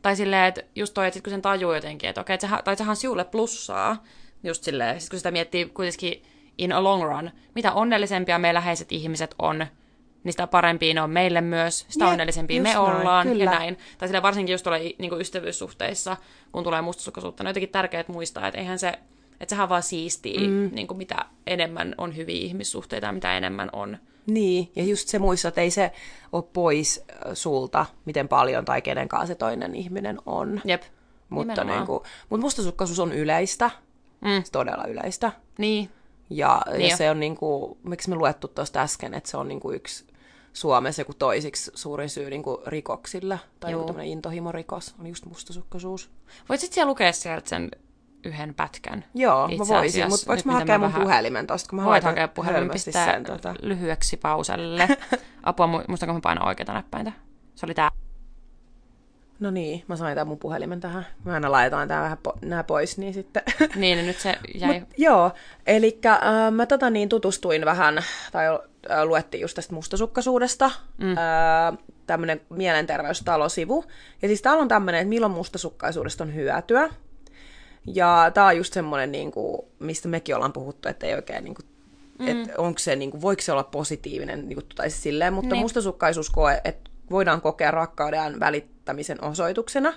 tai 0.03 0.17
silleen, 0.17 0.45
että 0.45 0.63
just 0.75 0.95
toi, 0.95 1.07
että 1.07 1.15
sit 1.15 1.25
kun 1.25 1.31
sen 1.31 1.43
tajuu 1.43 1.73
jotenkin, 1.73 2.09
että 2.09 2.21
okei, 2.21 2.35
että 2.35 2.47
sehän, 2.47 2.65
tai 2.65 2.77
sehän 2.77 2.91
on 2.91 2.97
sinulle 2.97 3.25
plussaa, 3.25 4.05
just 4.45 4.65
silleen, 4.65 5.01
sit 5.01 5.11
kun 5.11 5.19
sitä 5.19 5.31
miettii 5.31 5.65
kuitenkin 5.67 6.23
in 6.59 6.73
a 6.73 6.85
long 6.85 7.03
run, 7.03 7.31
mitä 7.55 7.73
onnellisempia 7.73 8.39
me 8.39 8.55
läheiset 8.55 8.93
ihmiset 8.93 9.35
on, 9.39 9.67
niin 10.25 10.33
sitä 10.33 10.47
parempia 10.47 10.95
ne 10.95 11.03
on 11.03 11.11
meille 11.11 11.41
myös, 11.41 11.87
sitä 11.89 12.05
Jep, 12.05 12.13
onnellisempia 12.13 12.63
me 12.63 12.79
ollaan 12.79 13.27
kyllä. 13.27 13.45
ja 13.45 13.51
näin. 13.51 13.79
Tai 13.99 14.09
sille 14.09 14.23
varsinkin 14.23 14.53
just 14.53 14.65
tulee 14.65 14.81
niin 14.99 15.21
ystävyyssuhteissa, 15.21 16.17
kun 16.53 16.65
tulee 16.65 16.83
mustasukkaisuutta, 16.83 17.43
on 17.43 17.47
jotenkin 17.47 17.69
tärkeää 17.69 18.05
muistaa, 18.09 18.47
että 18.47 18.61
eihän 18.61 18.79
se, 18.79 18.93
että 19.41 19.51
sehän 19.51 19.69
vaan 19.69 19.83
siistii, 19.83 20.49
mm. 20.49 20.71
niin 20.73 20.87
kuin 20.87 20.99
mitä 20.99 21.25
enemmän 21.47 21.95
on 21.99 22.17
hyviä 22.17 22.37
ihmissuhteita 22.37 23.07
ja 23.07 23.13
mitä 23.13 23.37
enemmän 23.37 23.69
on. 23.73 23.99
Niin, 24.27 24.73
ja 24.77 24.85
just 24.85 25.09
se 25.09 25.19
muistaa, 25.19 25.49
että 25.49 25.61
ei 25.61 25.71
se 25.71 25.93
ole 26.33 26.45
pois 26.53 27.05
sulta, 27.35 27.87
miten 28.05 28.29
paljon 28.29 28.65
tai 28.65 28.83
kenen 28.83 29.09
kanssa 29.09 29.27
se 29.27 29.35
toinen 29.35 29.75
ihminen 29.75 30.19
on. 30.27 30.61
Jep, 30.65 30.83
mutta, 31.29 31.65
niin 31.65 31.87
kuin, 31.87 32.01
mutta 32.29 32.45
mustasukkaisuus 32.45 32.99
on 32.99 33.13
yleistä, 33.13 33.71
mm. 34.21 34.43
todella 34.53 34.85
yleistä. 34.87 35.33
Niin. 35.59 35.91
Ja, 36.31 36.63
niin 36.73 36.91
ja 36.91 36.97
se 36.97 37.11
on 37.11 37.21
niin 37.21 37.37
kuin, 37.37 37.79
miksi 37.83 38.11
me 38.11 38.17
luettu 38.17 38.49
tuosta 38.49 38.81
äsken, 38.81 39.15
että 39.15 39.31
se 39.31 39.37
on 39.37 39.49
niin 39.49 39.61
kuin 39.61 39.77
yksi 39.77 40.05
Suomessa 40.53 41.01
joku 41.01 41.15
toisiksi 41.15 41.71
suurin 41.75 42.09
syy 42.09 42.31
niin 42.31 42.43
kuin 42.43 42.59
rikoksilla, 42.67 43.39
tai 43.61 43.73
joku 43.73 43.85
tämmöinen 43.85 44.13
intohimorikos, 44.13 44.95
on 45.01 45.07
just 45.07 45.27
mustasukkaisuus. 45.27 46.11
Voisit 46.49 46.73
siellä 46.73 46.91
lukea 46.91 47.13
sieltä 47.13 47.49
sen 47.49 47.71
yhden 48.27 48.55
pätkän? 48.55 49.05
Joo, 49.15 49.49
mä 49.49 49.69
voisin, 49.69 50.09
mutta 50.09 50.27
voinko 50.27 50.43
mä 50.47 50.53
hakea 50.53 50.79
mun 50.79 50.89
vähän... 50.89 51.03
puhelimen 51.03 51.47
tosta, 51.47 51.71
kun 51.71 51.79
mä 51.79 51.85
Voit 51.85 52.05
hakea 52.05 52.29
puhelimen, 52.29 52.71
pistää 52.71 53.13
sen, 53.13 53.25
tota... 53.25 53.55
lyhyeksi 53.63 54.17
pauselle. 54.17 54.89
Apua, 55.43 55.85
muistanko 55.89 56.15
mä 56.15 56.21
painaa 56.23 56.47
oikeita 56.47 56.73
näppäintä? 56.73 57.13
Se 57.55 57.67
oli 57.67 57.75
tää. 57.75 57.91
No 59.41 59.51
niin, 59.51 59.85
mä 59.89 59.97
sain 59.97 60.15
tämän 60.15 60.29
mun 60.29 60.39
puhelimen 60.39 60.81
tähän. 60.81 61.07
Mä 61.25 61.35
aina 61.35 61.53
laitan 61.53 61.89
tää 61.89 62.03
vähän 62.03 62.19
po- 62.29 62.39
nää 62.43 62.65
pois, 62.65 62.99
niin 62.99 63.15
sitten... 63.15 63.43
Niin, 63.61 63.71
niin 63.97 64.07
nyt 64.07 64.19
se 64.19 64.37
jäi... 64.55 64.81
Mut, 64.81 64.89
joo, 64.97 65.31
eli 65.67 66.01
äh, 66.07 66.21
mä 66.53 66.67
tota 66.67 66.91
niin 66.91 67.09
tutustuin 67.09 67.65
vähän, 67.65 68.03
tai 68.33 68.47
äh, 68.47 69.05
luettiin 69.05 69.41
just 69.41 69.55
tästä 69.55 69.75
mustasukkaisuudesta, 69.75 70.71
mm. 70.99 71.11
äh, 71.11 71.79
tämmönen 72.07 72.41
mielenterveystalosivu. 72.51 73.85
Ja 74.23 74.29
siis 74.29 74.43
täällä 74.43 74.63
on 74.63 74.69
tämmönen, 74.69 75.01
että 75.01 75.09
milloin 75.09 75.33
mustasukkaisuudesta 75.33 76.25
on 76.25 76.35
hyötyä. 76.35 76.89
Ja 77.87 78.31
tää 78.35 78.47
on 78.47 78.57
just 78.57 78.73
semmonen, 78.73 79.13
niin 79.13 79.31
kuin, 79.31 79.63
mistä 79.79 80.09
mekin 80.09 80.35
ollaan 80.35 80.53
puhuttu, 80.53 80.89
että 80.89 81.07
ei 81.07 81.15
oikein 81.15 81.45
niin 81.45 81.55
kuin, 81.55 81.67
mm. 82.19 82.29
että 82.29 82.53
onko 82.59 82.79
se, 82.79 82.97
niin 82.97 83.11
kuin, 83.11 83.23
voiko 83.23 83.43
se 83.43 83.53
olla 83.53 83.65
positiivinen, 83.65 84.49
niin 84.49 84.57
kuin, 84.57 84.67
tai 84.75 84.91
silleen, 84.91 85.33
mutta 85.33 85.55
niin. 85.55 85.63
mustasukkaisuus 85.63 86.31
koe, 86.31 86.61
että 86.65 86.91
voidaan 87.11 87.41
kokea 87.41 87.71
rakkauden 87.71 88.41
välittämisen 88.41 89.25
osoituksena. 89.25 89.93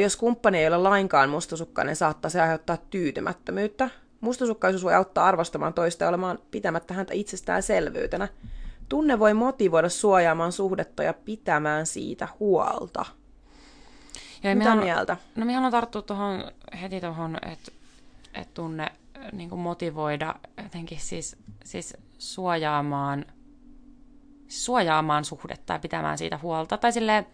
Jos 0.00 0.16
kumppani 0.16 0.58
ei 0.58 0.68
ole 0.68 0.76
lainkaan 0.76 1.30
mustasukkainen, 1.30 1.96
saattaa 1.96 2.30
se 2.30 2.40
aiheuttaa 2.40 2.76
tyytymättömyyttä. 2.76 3.90
Mustasukkaisuus 4.20 4.84
voi 4.84 4.94
auttaa 4.94 5.26
arvostamaan 5.26 5.74
toista 5.74 6.04
ja 6.04 6.08
olemaan 6.08 6.38
pitämättä 6.50 6.94
häntä 6.94 7.14
itsestäänselvyytenä. 7.14 8.28
Tunne 8.88 9.18
voi 9.18 9.34
motivoida 9.34 9.88
suojaamaan 9.88 10.52
suhdetta 10.52 11.02
ja 11.02 11.14
pitämään 11.14 11.86
siitä 11.86 12.28
huolta. 12.40 13.06
Ja 14.42 14.56
Mitä 14.56 14.70
haluan, 14.70 14.86
mieltä? 14.86 15.16
No 15.36 15.44
minä 15.44 15.54
haluan 15.54 15.72
tarttua 15.72 16.02
tuohon 16.02 16.44
heti 16.80 17.00
tuohon, 17.00 17.38
että 17.42 17.72
et 18.34 18.54
tunne 18.54 18.86
niin 19.32 19.58
motivoida 19.58 20.34
jotenkin 20.62 21.00
siis, 21.00 21.36
siis 21.64 21.96
suojaamaan– 22.18 23.24
suojaamaan 24.52 25.24
suhdetta 25.24 25.72
ja 25.72 25.78
pitämään 25.78 26.18
siitä 26.18 26.38
huolta. 26.42 26.78
Tai 26.78 26.92
silleen, 26.92 27.26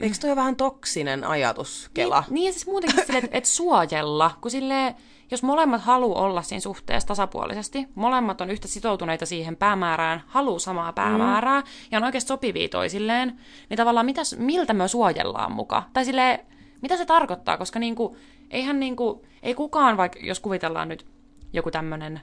Eikö 0.00 0.16
toi 0.20 0.30
ole 0.30 0.36
vähän 0.36 0.56
toksinen 0.56 1.24
ajatus, 1.24 1.90
Kela? 1.94 2.24
Niin, 2.28 2.34
niin 2.34 2.52
siis 2.52 2.66
muutenkin 2.66 3.06
silleen, 3.06 3.24
että 3.24 3.38
et 3.38 3.44
suojella, 3.44 4.30
kun 4.40 4.50
silleen, 4.50 4.94
jos 5.32 5.42
molemmat 5.42 5.82
haluaa 5.82 6.22
olla 6.22 6.42
siinä 6.42 6.60
suhteessa 6.60 7.06
tasapuolisesti, 7.06 7.88
molemmat 7.94 8.40
on 8.40 8.50
yhtä 8.50 8.68
sitoutuneita 8.68 9.26
siihen 9.26 9.56
päämäärään, 9.56 10.22
haluaa 10.26 10.58
samaa 10.58 10.92
päämäärää 10.92 11.60
mm. 11.60 11.66
ja 11.90 11.98
on 11.98 12.04
oikeasti 12.04 12.28
sopivia 12.28 12.68
toisilleen, 12.68 13.40
niin 13.68 13.76
tavallaan 13.76 14.06
mitäs, 14.06 14.36
miltä 14.38 14.72
me 14.72 14.88
suojellaan 14.88 15.52
muka? 15.52 15.82
Tai 15.92 16.04
silleen, 16.04 16.38
mitä 16.82 16.96
se 16.96 17.04
tarkoittaa, 17.04 17.56
koska 17.56 17.78
niinku, 17.78 18.16
eihän 18.50 18.80
niinku, 18.80 19.24
ei 19.42 19.54
kukaan, 19.54 19.96
vaikka 19.96 20.18
jos 20.22 20.40
kuvitellaan 20.40 20.88
nyt 20.88 21.06
joku 21.52 21.70
tämmöinen 21.70 22.20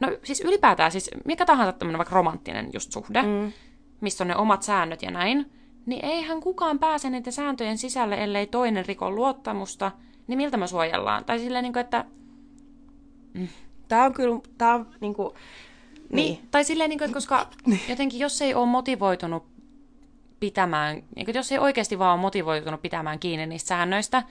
No 0.00 0.08
siis 0.22 0.40
ylipäätään, 0.40 0.92
siis 0.92 1.10
mikä 1.24 1.46
tahansa 1.46 1.72
tämmöinen 1.72 1.98
vaikka 1.98 2.14
romanttinen 2.14 2.68
just 2.72 2.92
suhde, 2.92 3.22
mm. 3.22 3.52
missä 4.00 4.24
on 4.24 4.28
ne 4.28 4.36
omat 4.36 4.62
säännöt 4.62 5.02
ja 5.02 5.10
näin, 5.10 5.50
niin 5.86 6.04
eihän 6.04 6.40
kukaan 6.40 6.78
pääse 6.78 7.10
niiden 7.10 7.32
sääntöjen 7.32 7.78
sisälle, 7.78 8.24
ellei 8.24 8.46
toinen 8.46 8.86
riko 8.86 9.10
luottamusta, 9.10 9.92
niin 10.26 10.36
miltä 10.36 10.56
me 10.56 10.66
suojellaan? 10.66 11.24
Tai 11.24 11.38
silleen, 11.38 11.62
niin 11.62 11.72
kuin, 11.72 11.80
että... 11.80 12.04
Mm. 13.34 13.48
Tämä 13.88 14.04
on 14.04 14.14
kyllä, 14.14 14.40
tämä 14.58 14.74
on 14.74 14.86
niin 15.00 15.14
kuin... 15.14 15.34
Niin. 15.94 16.34
niin. 16.34 16.48
Tai 16.50 16.64
silleen, 16.64 16.90
niin 16.90 16.98
kuin, 16.98 17.06
että 17.06 17.14
koska 17.14 17.46
niin. 17.66 17.80
jotenkin 17.88 18.20
jos 18.20 18.42
ei 18.42 18.54
ole 18.54 18.66
motivoitunut 18.66 19.44
pitämään, 20.40 21.02
niin 21.16 21.24
kuin, 21.24 21.34
jos 21.34 21.52
ei 21.52 21.58
oikeasti 21.58 21.98
vaan 21.98 22.12
ole 22.12 22.20
motivoitunut 22.20 22.82
pitämään 22.82 23.18
kiinni 23.18 23.46
niistä 23.46 23.68
säännöistä, 23.68 24.22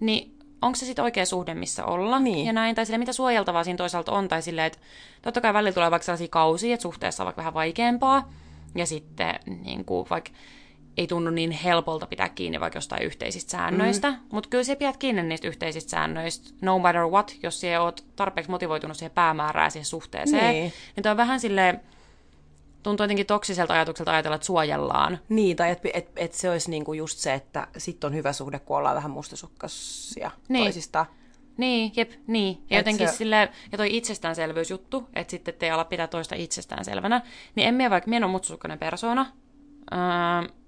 niin 0.00 0.36
onko 0.62 0.76
se 0.76 0.86
sitten 0.86 1.04
oikea 1.04 1.26
suhde, 1.26 1.54
missä 1.54 1.84
olla 1.84 2.18
niin. 2.18 2.46
ja 2.46 2.52
näin, 2.52 2.74
tai 2.74 2.86
sille, 2.86 2.98
mitä 2.98 3.12
suojeltavaa 3.12 3.64
siinä 3.64 3.76
toisaalta 3.76 4.12
on, 4.12 4.28
tai 4.28 4.42
silleen, 4.42 4.66
että 4.66 4.78
totta 5.22 5.40
kai 5.40 5.54
välillä 5.54 5.72
tulee 5.72 5.90
vaikka 5.90 6.04
sellaisia 6.04 6.28
kausia, 6.28 6.74
että 6.74 6.82
suhteessa 6.82 7.22
on 7.22 7.24
vaikka 7.24 7.40
vähän 7.40 7.54
vaikeampaa, 7.54 8.32
ja 8.74 8.86
sitten 8.86 9.34
niin 9.64 9.84
kuin, 9.84 10.06
vaikka 10.10 10.30
ei 10.96 11.06
tunnu 11.06 11.30
niin 11.30 11.50
helpolta 11.50 12.06
pitää 12.06 12.28
kiinni 12.28 12.60
vaikka 12.60 12.76
jostain 12.76 13.02
yhteisistä 13.02 13.50
säännöistä, 13.50 14.10
mm. 14.10 14.16
mutta 14.32 14.48
kyllä 14.48 14.64
se 14.64 14.76
pidät 14.76 14.96
kiinni 14.96 15.22
niistä 15.22 15.48
yhteisistä 15.48 15.90
säännöistä, 15.90 16.50
no 16.60 16.78
matter 16.78 17.06
what, 17.06 17.36
jos 17.42 17.60
siellä 17.60 17.84
oot 17.84 18.04
tarpeeksi 18.16 18.50
motivoitunut 18.50 18.96
siihen 18.96 19.14
päämäärään 19.14 19.70
siihen 19.70 19.86
suhteeseen, 19.86 20.54
niin, 20.54 20.72
niin 20.96 21.10
on 21.10 21.16
vähän 21.16 21.40
silleen, 21.40 21.80
tuntuu 22.82 23.04
jotenkin 23.04 23.26
toksiselta 23.26 23.74
ajatukselta 23.74 24.12
ajatella, 24.12 24.34
että 24.34 24.46
suojellaan. 24.46 25.18
Niin, 25.28 25.56
tai 25.56 25.70
että 25.70 25.88
et, 25.94 26.10
et 26.16 26.32
se 26.32 26.50
olisi 26.50 26.70
niinku 26.70 26.92
just 26.92 27.18
se, 27.18 27.34
että 27.34 27.68
sitten 27.78 28.08
on 28.08 28.14
hyvä 28.14 28.32
suhde, 28.32 28.58
kun 28.58 28.76
ollaan 28.76 28.96
vähän 28.96 29.10
mustasukkasia 29.10 30.30
niin. 30.48 30.64
toisista. 30.64 31.06
Niin, 31.56 31.92
jep, 31.96 32.10
niin. 32.26 32.62
Ja 32.70 32.78
et 32.78 32.86
jotenkin 32.86 33.08
se... 33.08 33.16
sille, 33.16 33.48
ja 33.72 33.78
toi 33.78 33.96
itsestäänselvyysjuttu, 33.96 35.08
että 35.14 35.30
sitten 35.30 35.54
te 35.54 35.70
ala 35.70 35.84
pitää 35.84 36.06
toista 36.06 36.34
itsestäänselvänä, 36.34 37.20
niin 37.54 37.68
emme 37.68 37.90
vaikka, 37.90 38.10
minä 38.10 38.26
olen 38.26 38.32
mustasukkainen 38.32 38.78
persona, 38.78 39.26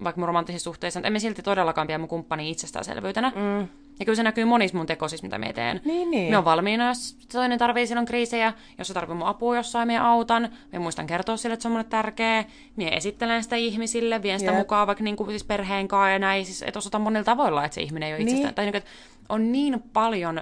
vaikka 0.03 0.21
mun 0.21 0.27
romanttisissa 0.27 0.63
suhteissa, 0.63 0.99
emme 1.03 1.19
silti 1.19 1.43
todellakaan 1.43 1.87
pidä 1.87 1.97
mun 1.97 2.07
kumppani 2.07 2.51
itsestäänselvyytenä. 2.51 3.31
Mm. 3.35 3.67
Ja 3.99 4.05
kyllä 4.05 4.15
se 4.15 4.23
näkyy 4.23 4.45
monissa 4.45 4.77
mun 4.77 4.85
tekosissa, 4.85 5.23
mitä 5.25 5.37
me 5.37 5.53
teen. 5.53 5.81
Niin, 5.85 6.11
niin. 6.11 6.31
Me 6.31 6.37
on 6.37 6.45
valmiina, 6.45 6.87
jos 6.87 7.17
toinen 7.31 7.59
tarvii 7.59 7.87
silloin 7.87 8.05
kriisejä, 8.05 8.53
jos 8.77 8.87
se 8.87 8.93
tarvii 8.93 9.15
mun 9.15 9.27
apua 9.27 9.55
jossain, 9.55 9.87
me 9.87 9.97
autan. 9.97 10.49
Me 10.71 10.79
muistan 10.79 11.07
kertoa 11.07 11.37
sille, 11.37 11.53
että 11.53 11.61
se 11.61 11.67
on 11.67 11.71
mulle 11.71 11.83
tärkeä. 11.83 12.45
Mie 12.75 12.89
esittelen 12.89 13.43
sitä 13.43 13.55
ihmisille, 13.55 14.21
vien 14.23 14.39
sitä 14.39 14.51
Jep. 14.51 14.59
mukaan 14.59 14.87
vaikka 14.87 15.03
niin 15.03 15.15
kuin, 15.15 15.29
siis 15.29 15.43
perheen 15.43 15.87
kanssa 15.87 16.09
ja 16.09 16.19
näin. 16.19 16.45
Siis, 16.45 16.61
että 16.61 16.77
osoitan 16.79 17.01
monilla 17.01 17.23
tavoilla, 17.23 17.65
että 17.65 17.75
se 17.75 17.81
ihminen 17.81 18.07
ei 18.07 18.13
ole 18.13 18.17
Niin. 18.17 18.27
itsestään. 18.27 18.55
Tai 18.55 18.65
niin 18.65 18.73
kuin, 18.73 18.79
että 18.79 18.91
on 19.29 19.51
niin 19.51 19.83
paljon, 19.93 20.41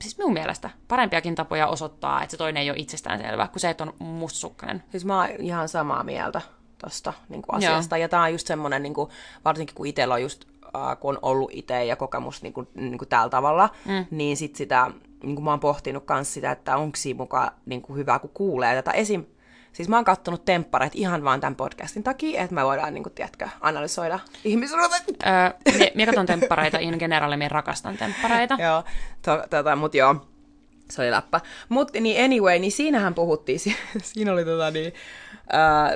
siis 0.00 0.18
minun 0.18 0.32
mielestä, 0.32 0.70
parempiakin 0.88 1.34
tapoja 1.34 1.66
osoittaa, 1.66 2.22
että 2.22 2.30
se 2.30 2.36
toinen 2.36 2.62
ei 2.62 2.70
ole 2.70 2.78
itsestäänselvä, 2.78 3.48
kuin 3.48 3.60
se, 3.60 3.70
että 3.70 3.84
on 3.84 3.94
mustasukkainen. 3.98 4.82
Siis 4.90 5.04
mä 5.04 5.20
oon 5.20 5.28
ihan 5.38 5.68
samaa 5.68 6.04
mieltä 6.04 6.40
tosta 6.82 7.12
niin 7.28 7.42
kuin 7.42 7.56
asiasta. 7.56 7.96
Ja 7.96 8.08
tää 8.08 8.22
on 8.22 8.32
just 8.32 8.46
semmonen, 8.46 8.82
niin 8.82 8.94
kuin, 8.94 9.10
varsinkin 9.44 9.74
kun 9.74 9.86
itsellä 9.86 10.14
on 10.14 10.22
just, 10.22 10.44
äh, 10.64 10.98
kun 11.00 11.14
on 11.14 11.18
ollut 11.22 11.50
itse 11.54 11.84
ja 11.84 11.96
kokemus 11.96 12.42
niin 12.42 12.52
kuin, 12.52 12.68
niin 12.74 12.98
kuin 12.98 13.08
tällä 13.08 13.28
tavalla, 13.28 13.70
mm. 13.84 14.06
niin 14.10 14.36
sit 14.36 14.56
sitä, 14.56 14.90
niin 15.22 15.34
kuin 15.34 15.44
mä 15.44 15.50
oon 15.50 15.60
pohtinut 15.60 16.04
kans 16.04 16.34
sitä, 16.34 16.50
että 16.50 16.76
onko 16.76 16.96
siinä 16.96 17.18
mukaan 17.18 17.50
niin 17.66 17.82
kuin 17.82 17.96
hyvä, 17.96 18.18
kun 18.18 18.30
kuulee 18.34 18.74
tätä 18.74 18.90
esim. 18.90 19.24
Siis 19.72 19.88
mä 19.88 19.96
oon 19.96 20.04
kattonut 20.04 20.44
temppareita 20.44 20.98
ihan 20.98 21.24
vaan 21.24 21.40
tämän 21.40 21.56
podcastin 21.56 22.02
takia, 22.02 22.42
että 22.42 22.54
me 22.54 22.64
voidaan, 22.64 22.94
niin 22.94 23.02
kuin, 23.02 23.12
tiedätkö, 23.12 23.48
analysoida 23.60 24.18
ihmisruutet. 24.44 25.04
Öö, 25.26 25.74
mie, 25.78 25.92
mie 25.94 26.06
katson 26.06 26.26
temppareita, 26.26 26.78
in 26.78 26.94
general, 26.98 27.36
mie 27.36 27.48
rakastan 27.48 27.96
temppareita. 27.96 28.56
joo, 28.66 28.84
to, 29.22 29.42
tota, 29.50 29.76
mut 29.76 29.94
joo, 29.94 30.16
se 30.94 31.02
oli 31.02 31.10
läppä. 31.10 31.40
Mutta 31.68 32.00
niin 32.00 32.24
anyway, 32.24 32.58
niin 32.58 32.72
siinähän 32.72 33.14
puhuttiin, 33.14 33.60
si- 33.60 33.76
siinä 34.02 34.32
oli 34.32 34.44
tota 34.44 34.70
niin, 34.70 34.92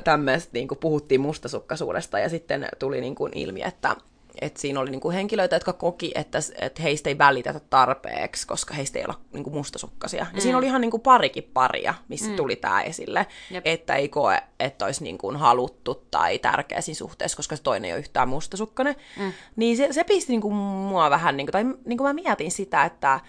tämmöistä, 0.04 0.50
niin 0.52 0.68
puhuttiin 0.80 1.20
mustasukkaisuudesta 1.20 2.18
ja 2.18 2.28
sitten 2.28 2.68
tuli 2.78 3.00
niin 3.00 3.14
kuin 3.14 3.32
ilmi, 3.34 3.62
että 3.62 3.96
että 4.40 4.60
siinä 4.60 4.80
oli 4.80 4.90
niin 4.90 5.00
kuin 5.00 5.14
henkilöitä, 5.14 5.56
jotka 5.56 5.72
koki, 5.72 6.12
että, 6.14 6.38
että 6.60 6.82
heistä 6.82 7.10
ei 7.10 7.18
välitetä 7.18 7.60
tarpeeksi, 7.60 8.46
koska 8.46 8.74
heistä 8.74 8.98
ei 8.98 9.04
ole 9.08 9.14
niin 9.32 9.44
kuin 9.44 9.54
mustasukkasia. 9.54 10.26
Ja 10.34 10.40
siinä 10.40 10.58
oli 10.58 10.66
ihan 10.66 10.80
niin 10.80 10.90
kuin 10.90 11.00
parikin 11.00 11.50
paria, 11.54 11.94
missä 12.08 12.30
mm. 12.30 12.36
tuli 12.36 12.56
tämä 12.56 12.82
esille, 12.82 13.26
Jep. 13.50 13.66
että 13.66 13.94
ei 13.94 14.08
koe, 14.08 14.42
että 14.60 14.84
olisi 14.84 15.04
niin 15.04 15.18
kuin 15.18 15.36
haluttu 15.36 15.94
tai 16.10 16.38
tärkeä 16.38 16.80
siinä 16.80 16.98
suhteessa, 16.98 17.36
koska 17.36 17.56
se 17.56 17.62
toinen 17.62 17.88
ei 17.88 17.92
ole 17.92 18.00
yhtään 18.00 18.28
mustasukkainen. 18.28 18.96
Mm. 19.18 19.32
Niin 19.56 19.76
se, 19.76 19.88
se 19.90 20.04
pisti 20.04 20.32
niin 20.32 20.40
kuin 20.40 20.54
mua 20.54 21.10
vähän, 21.10 21.36
niin 21.36 21.46
kuin, 21.46 21.52
tai 21.52 21.64
niin 21.64 21.98
kuin 21.98 22.08
mä 22.08 22.12
mietin 22.12 22.50
sitä, 22.50 22.84
että 22.84 23.20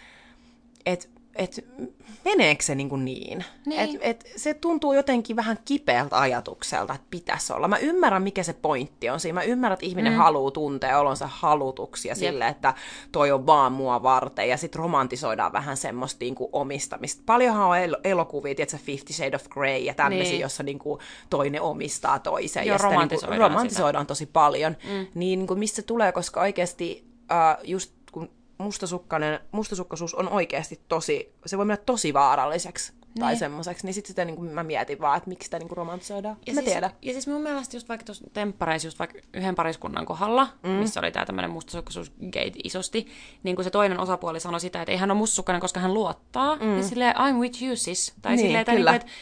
et, 0.85 1.09
et, 1.37 1.65
meneekö 2.25 2.63
se 2.63 2.75
niin, 2.75 2.89
kuin 2.89 3.05
niin? 3.05 3.43
Niin. 3.65 3.79
Et, 3.81 3.99
et, 4.01 4.31
se 4.35 4.53
tuntuu 4.53 4.93
jotenkin 4.93 5.35
vähän 5.35 5.57
kipeältä 5.65 6.19
ajatukselta, 6.19 6.93
että 6.93 7.07
pitäisi 7.09 7.53
olla. 7.53 7.67
Mä 7.67 7.77
ymmärrän, 7.77 8.23
mikä 8.23 8.43
se 8.43 8.53
pointti 8.53 9.09
on 9.09 9.19
siinä. 9.19 9.33
Mä 9.33 9.43
ymmärrän, 9.43 9.73
että 9.73 9.85
ihminen 9.85 10.13
mm. 10.13 10.17
haluaa 10.17 10.51
tuntea 10.51 10.99
olonsa 10.99 11.27
halutuksi 11.31 12.07
ja 12.07 12.15
sille, 12.15 12.47
että 12.47 12.73
toi 13.11 13.31
on 13.31 13.45
vaan 13.45 13.71
mua 13.71 14.03
varten. 14.03 14.49
Ja 14.49 14.57
sitten 14.57 14.79
romantisoidaan 14.79 15.53
vähän 15.53 15.77
semmoista 15.77 16.17
niin 16.19 16.35
kuin 16.35 16.49
omistamista. 16.53 17.23
Paljonhan 17.25 17.67
on 17.67 17.77
el- 17.77 17.97
elokuvia, 18.03 18.55
tiedätkö, 18.55 18.77
Fifty 18.77 19.13
Shades 19.13 19.41
of 19.41 19.49
Grey 19.49 19.77
ja 19.77 19.93
tämmöisiä, 19.93 20.31
Niin. 20.31 20.41
jossa 20.41 20.63
niin 20.63 20.79
kuin 20.79 20.99
toinen 21.29 21.61
omistaa 21.61 22.19
toisen. 22.19 22.67
Joo, 22.67 22.73
ja 22.73 22.77
sitä 22.77 22.87
niin 22.87 22.93
kuin 22.93 22.93
romantisoidaan 22.93 23.51
romantisoidaan 23.51 24.07
tosi 24.07 24.25
paljon. 24.25 24.77
Mm. 24.83 24.89
Niin, 24.89 25.39
niin 25.39 25.47
kuin 25.47 25.59
mistä 25.59 25.75
se 25.75 25.81
tulee, 25.81 26.11
koska 26.11 26.41
oikeasti 26.41 27.07
äh, 27.31 27.57
just 27.63 27.96
mustasukkainen, 28.57 29.39
mustasukkaisuus 29.51 30.15
on 30.15 30.29
oikeasti 30.29 30.79
tosi, 30.87 31.33
se 31.45 31.57
voi 31.57 31.65
mennä 31.65 31.83
tosi 31.85 32.13
vaaralliseksi 32.13 32.93
tai 33.19 33.29
Niin. 33.31 33.39
semmoiseksi, 33.39 33.85
niin 33.85 33.93
sitten 33.93 34.07
sitä 34.07 34.25
niin 34.25 34.35
kuin 34.35 34.49
mä 34.51 34.63
mietin 34.63 34.99
vaan, 35.01 35.17
että 35.17 35.29
miksi 35.29 35.45
sitä 35.45 35.59
niin 35.59 35.67
kuin 35.67 35.77
romantisoidaan. 35.77 36.37
Ja 36.47 36.53
mä 36.53 36.61
siis, 36.61 36.71
tiedän. 36.71 36.91
Ja 37.01 37.13
siis 37.13 37.27
mun 37.27 37.41
mielestä 37.41 37.75
just 37.75 37.89
vaikka 37.89 38.05
tuossa 38.05 38.23
temppareissa, 38.33 38.87
just 38.87 38.99
vaikka 38.99 39.19
yhden 39.33 39.55
pariskunnan 39.55 40.05
kohdalla, 40.05 40.47
mm. 40.63 40.69
missä 40.69 40.99
oli 40.99 41.11
tämä 41.11 41.25
tämmöinen 41.25 41.51
mustasukkaisuus 41.51 42.11
gate 42.31 42.51
isosti, 42.63 43.07
niin 43.43 43.55
kun 43.55 43.63
se 43.63 43.69
toinen 43.69 43.99
osapuoli 43.99 44.39
sanoi 44.39 44.59
sitä, 44.59 44.81
että 44.81 44.91
ei 44.91 44.97
hän 44.97 45.11
ole 45.11 45.17
mustasukkainen, 45.17 45.61
koska 45.61 45.79
hän 45.79 45.93
luottaa, 45.93 46.55
mm. 46.55 46.61
niin 46.65 46.83
silleen 46.83 47.15
I'm 47.15 47.35
with 47.39 47.63
you 47.63 47.75
sis. 47.75 48.13
Tai 48.21 48.31
Niin, 48.31 48.39
silleen, 48.45 48.61
että, 48.61 48.71
kyllä. 48.75 48.91
niin 48.91 49.01
kuin, 49.01 49.09
että 49.09 49.21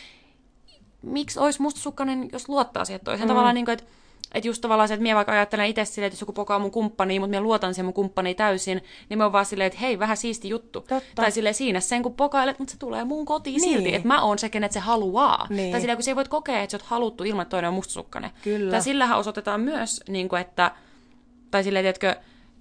miksi 1.01 1.39
olisi 1.39 1.62
mustasukkainen, 1.62 2.30
jos 2.32 2.50
luottaa 2.50 2.86
siihen 2.86 3.01
toiseen. 3.04 3.27
Mm. 3.27 3.30
Tavallaan 3.30 3.56
niin 3.56 3.65
kuin, 3.65 3.74
että 3.74 3.86
että 4.34 4.48
just 4.48 4.62
tavallaan 4.62 4.88
se, 4.88 4.94
että 4.94 5.02
minä 5.04 5.16
vaikka 5.16 5.32
ajattelen 5.32 5.66
itse 5.68 5.86
silleen, 5.86 6.08
että 6.08 6.16
jos 6.16 6.22
joku 6.22 6.34
pokaa 6.34 6.60
mun 6.60 6.72
kumppani, 6.72 7.20
mutta 7.20 7.30
minä 7.30 7.42
luotan 7.42 7.74
siihen 7.74 7.86
mun 7.86 7.94
kumppani 7.94 8.36
täysin, 8.36 8.82
niin 9.10 9.18
mä 9.18 9.24
oon 9.24 9.34
vaan 9.34 9.46
silleen, 9.46 9.68
että 9.68 9.80
hei, 9.80 10.00
vähän 10.00 10.18
siisti 10.18 10.50
juttu. 10.50 10.82
Totta. 10.82 11.04
Tai 11.16 11.32
silleen 11.32 11.56
siinä 11.56 11.80
sen, 11.80 12.04
kun 12.04 12.14
pokailet, 12.14 12.60
mutta 12.60 12.72
se 12.72 12.78
tulee 12.78 13.04
mun 13.04 13.26
kotiin 13.26 13.62
Niin. 13.62 13.74
silti, 13.74 13.96
että 13.96 14.08
mä 14.08 14.22
oon 14.22 14.40
se, 14.40 14.50
kenet 14.50 14.72
se 14.72 14.80
haluaa. 14.80 15.48
Niin. 15.50 15.72
Tai 15.72 15.82
silleen, 15.82 15.98
kun 15.98 16.04
sä 16.04 16.12
ei 16.12 16.16
voit 16.16 16.28
kokea, 16.28 16.60
että 16.62 16.72
sä 16.72 16.78
oot 16.78 16.86
haluttu 16.90 17.24
ilman, 17.24 17.42
että 17.42 17.50
toinen 17.50 17.68
on 17.68 17.74
mustasukkainen. 17.74 18.32
Kyllä. 18.44 18.72
Tai 18.72 18.82
sillähän 18.82 19.18
osoitetaan 19.18 19.62
myös, 19.62 20.04
niin 20.10 20.30
kuin, 20.30 20.42
että, 20.42 20.72
tai 21.51 21.64
silleen, 21.64 21.84
tiedätkö, 21.84 22.16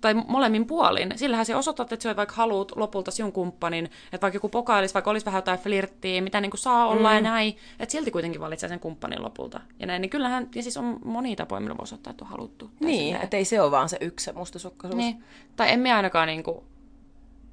tai 0.05 0.15
molemmin 0.15 0.67
puolin. 0.67 1.13
Sillähän 1.17 1.47
se 1.47 1.57
osoittaa, 1.57 1.87
että 1.91 2.03
sä 2.03 2.17
vaikka 2.17 2.35
haluat 2.35 2.73
lopulta 2.77 3.11
sinun 3.11 3.33
kumppanin, 3.33 3.85
että 3.85 4.21
vaikka 4.23 4.37
joku 4.37 4.49
pokailisi, 4.49 4.95
vaikka 4.95 5.11
olisi 5.11 5.27
vähän 5.27 5.39
jotain 5.39 5.59
flirttiä, 5.59 6.21
mitä 6.21 6.41
niin 6.41 6.51
kuin 6.51 6.61
saa 6.61 6.87
olla 6.87 7.09
mm. 7.09 7.15
ja 7.15 7.21
näin, 7.21 7.57
että 7.81 7.93
silti 7.93 8.11
kuitenkin 8.11 8.41
valitsee 8.41 8.69
sen 8.69 8.81
kumppanin 8.81 9.23
lopulta. 9.23 9.61
Ja 9.79 9.87
näin, 9.87 10.03
niin 10.03 10.11
kyllähän, 10.11 10.49
ja 10.55 10.63
siis 10.63 10.77
on 10.77 10.99
monia 11.05 11.37
tapoja, 11.37 11.61
millä 11.61 11.77
voi 11.77 11.83
osoittaa, 11.83 12.11
että 12.11 12.25
on 12.25 12.31
haluttu. 12.31 12.71
Niin, 12.81 13.17
että 13.17 13.37
ei 13.37 13.45
se 13.45 13.61
ole 13.61 13.71
vaan 13.71 13.89
se 13.89 13.99
yksi 14.01 14.25
se 14.25 14.33
mustasukkaisuus. 14.33 15.03
niin. 15.03 15.25
Tai 15.57 15.73
emme 15.73 15.93
ainakaan 15.93 16.27
niinku, 16.27 16.65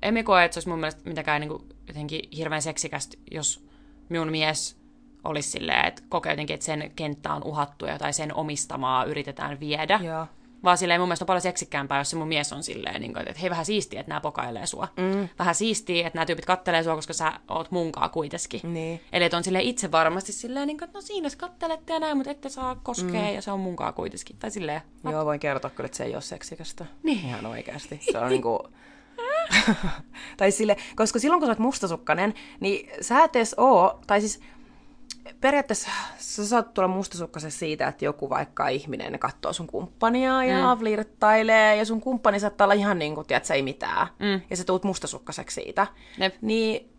emme 0.02 0.24
koe, 0.24 0.46
että 0.46 0.56
se 0.56 0.58
olisi 0.58 0.70
mun 0.70 0.80
mielestä 0.80 1.02
mitenkään 1.10 1.42
niinku 1.42 1.66
jotenkin 1.88 2.22
hirveän 2.38 2.62
seksikästä, 2.62 3.18
jos 3.32 3.66
minun 4.10 4.32
mies 4.32 4.78
olisi 5.24 5.50
silleen, 5.50 5.88
että 5.88 6.04
kokee 6.10 6.32
jotenkin, 6.32 6.54
että 6.54 6.66
sen 6.66 6.92
kenttä 6.96 7.34
on 7.34 7.44
uhattu 7.44 7.86
ja 7.86 7.98
tai 7.98 8.14
sen 8.14 8.36
omistamaa 8.36 9.04
yritetään 9.04 9.60
viedä. 9.60 10.00
Joo. 10.04 10.28
Vaan 10.64 10.78
silleen 10.78 11.02
mun 11.02 11.08
mielestä 11.08 11.24
on 11.24 11.28
paljon 11.28 11.42
seksikkäämpää, 11.42 11.98
jos 11.98 12.10
se 12.10 12.16
mun 12.16 12.28
mies 12.28 12.54
on 12.54 12.64
silleen, 12.64 13.02
niin 13.02 13.14
kuin, 13.14 13.28
että 13.28 13.42
hei 13.42 13.50
vähän 13.50 13.66
siistiä, 13.66 14.00
että 14.00 14.10
nämä 14.10 14.22
pokailee 14.22 14.66
sua. 14.66 14.88
Mm. 14.98 15.30
Vähän 15.40 15.56
siistiä, 15.56 16.08
että 16.08 16.18
nämä 16.18 16.26
tyypit 16.26 16.46
kattelee 16.46 16.84
sua, 16.84 16.96
koska 16.96 17.14
sä 17.14 17.34
oot 17.48 17.72
munkaa 17.72 18.10
kuitenkin. 18.10 18.62
Niin. 18.64 19.02
Eli 19.14 19.24
että 19.24 19.38
on 19.38 19.44
silleen 19.44 19.66
itse 19.66 19.92
varmasti 19.92 20.32
silleen, 20.32 20.68
niin 20.68 20.78
kuin, 20.78 20.86
että 20.86 20.98
no 20.98 21.02
siinä 21.02 21.26
jos 21.26 21.36
kattelette 21.36 21.94
ja 21.94 22.00
näin, 22.00 22.18
mutta 22.18 22.32
ette 22.32 22.50
saa 22.50 22.76
koskea 22.76 23.22
mm. 23.22 23.36
ja 23.36 23.42
se 23.42 23.52
on 23.52 23.60
munkaa 23.60 23.92
kuitenkin. 23.92 24.36
Tai 24.40 24.52
silleen, 24.52 24.82
Joo, 25.12 25.26
voin 25.26 25.40
kertoa 25.40 25.72
kyllä, 25.72 25.86
että 25.86 25.98
se 25.98 26.04
ei 26.04 26.14
ole 26.14 26.22
seksikästä. 26.22 26.86
Niin. 27.04 27.26
Ihan 27.26 27.46
oikeasti. 27.46 28.00
Se 28.12 28.18
on 28.18 28.30
niinku... 28.30 28.68
tai 30.38 30.52
sille, 30.52 30.78
koska 30.96 31.20
silloin 31.20 31.40
kun 31.40 31.48
sä 31.48 31.52
oot 31.52 31.60
mustasukkainen, 31.60 32.34
niin 32.60 32.90
sä 33.02 33.24
et 33.24 33.36
edes 33.36 33.56
oo, 33.58 34.00
tai 34.08 34.22
siis 34.22 34.42
periaatteessa 35.42 35.90
sä 36.18 36.48
saat 36.48 36.74
tulla 36.74 36.88
mustasukkaisen 36.88 37.52
siitä, 37.52 37.88
että 37.88 38.06
joku 38.06 38.30
vaikka 38.30 38.68
ihminen 38.68 39.20
katsoo 39.20 39.54
sun 39.54 39.68
kumppania 39.68 40.44
ja 40.44 40.76
mm. 40.76 40.80
flirttailee, 40.80 41.76
ja 41.76 41.86
sun 41.86 42.02
kumppani 42.02 42.40
saattaa 42.40 42.66
olla 42.66 42.74
ihan 42.74 43.00
niin 43.00 43.16
kuin, 43.16 43.28
tiedät, 43.28 43.52
ei 43.52 43.62
mitään, 43.62 44.08
mm. 44.20 44.42
ja 44.50 44.58
sä 44.58 44.64
tuut 44.64 44.84
mustasukkaiseksi 44.84 45.62
siitä. 45.62 45.88
Jep. 46.18 46.36
Niin 46.42 46.92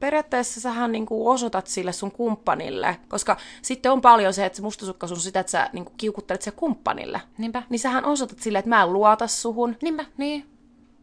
periaatteessa 0.00 0.60
sähän 0.60 0.92
niin 0.92 1.06
kuin 1.06 1.28
osoitat 1.28 1.66
sille 1.66 1.92
sun 1.92 2.10
kumppanille, 2.10 2.96
koska 3.08 3.36
sitten 3.62 3.92
on 3.92 4.00
paljon 4.00 4.34
se, 4.34 4.46
että 4.46 4.56
se 4.56 4.62
mustasukkaisuus 4.62 5.18
on 5.18 5.22
sitä, 5.22 5.40
että 5.40 5.50
sä 5.50 5.70
niin 5.72 5.84
kuin 5.84 5.94
kiukuttelet 5.96 6.42
se 6.42 6.50
kumppanille. 6.50 7.20
niinpä. 7.38 7.62
Niin 7.70 7.78
sähän 7.78 8.04
osoitat 8.04 8.38
sille, 8.38 8.58
että 8.58 8.68
mä 8.68 8.82
en 8.82 8.92
luota 8.92 9.26
suhun. 9.26 9.76
Niinpä, 9.82 10.04
niin. 10.16 10.46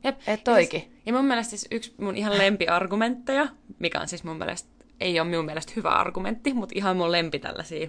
Jep. 0.03 0.19
Et 0.27 0.47
Ja 0.47 0.53
oikein. 0.53 0.83
Siis, 0.83 0.93
ja 1.05 1.13
mun 1.13 1.25
mielestä 1.25 1.49
siis 1.49 1.67
yksi 1.71 1.93
mun 1.97 2.17
ihan 2.17 2.37
lempiargumentteja, 2.37 3.47
mikä 3.79 3.99
on 3.99 4.07
siis 4.07 4.23
mun 4.23 4.37
mielestä, 4.37 4.69
ei 5.03 5.19
ole 5.19 5.29
minun 5.29 5.45
mielestä 5.45 5.73
hyvä 5.75 5.89
argumentti, 5.89 6.53
mutta 6.53 6.73
ihan 6.77 6.97
mun 6.97 7.11
lempi 7.11 7.39
tällaisia 7.39 7.87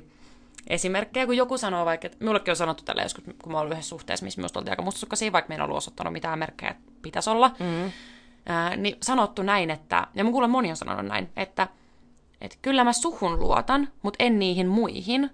esimerkkejä, 0.67 1.27
kun 1.27 1.37
joku 1.37 1.59
sanoo 1.59 1.85
vaikka, 1.85 2.07
että 2.07 2.25
mullekin 2.25 2.53
on 2.53 2.57
sanottu 2.57 2.85
tällä 2.85 3.03
joskus, 3.03 3.25
kun 3.43 3.53
mä 3.53 3.61
ollut 3.61 3.73
yhdessä 3.73 3.89
suhteessa, 3.89 4.25
missä 4.25 4.39
minusta 4.39 4.59
oltiin 4.59 4.73
aika 4.73 4.83
mustasukkaisia, 4.83 5.33
vaikka 5.33 5.49
me 5.49 5.55
en 5.55 5.61
ollut 5.61 5.77
osoittanut 5.77 6.13
mitään 6.13 6.39
merkkejä, 6.39 6.71
että 6.71 6.93
pitäisi 7.03 7.31
olla, 7.31 7.51
mm. 7.59 7.93
ää, 8.47 8.77
niin 8.77 8.97
sanottu 9.03 9.43
näin, 9.43 9.71
että, 9.71 10.07
ja 10.15 10.25
mun 10.25 10.33
kuulen 10.33 10.51
moni 10.51 10.71
on 10.71 10.77
sanonut 10.77 11.07
näin, 11.07 11.29
että, 11.37 11.69
että 12.41 12.57
kyllä 12.63 12.85
mä 12.85 12.93
suhun 12.93 13.41
luotan, 13.41 13.89
mutta 14.03 14.25
en 14.25 14.39
niihin 14.39 14.67
muihin, 14.69 15.31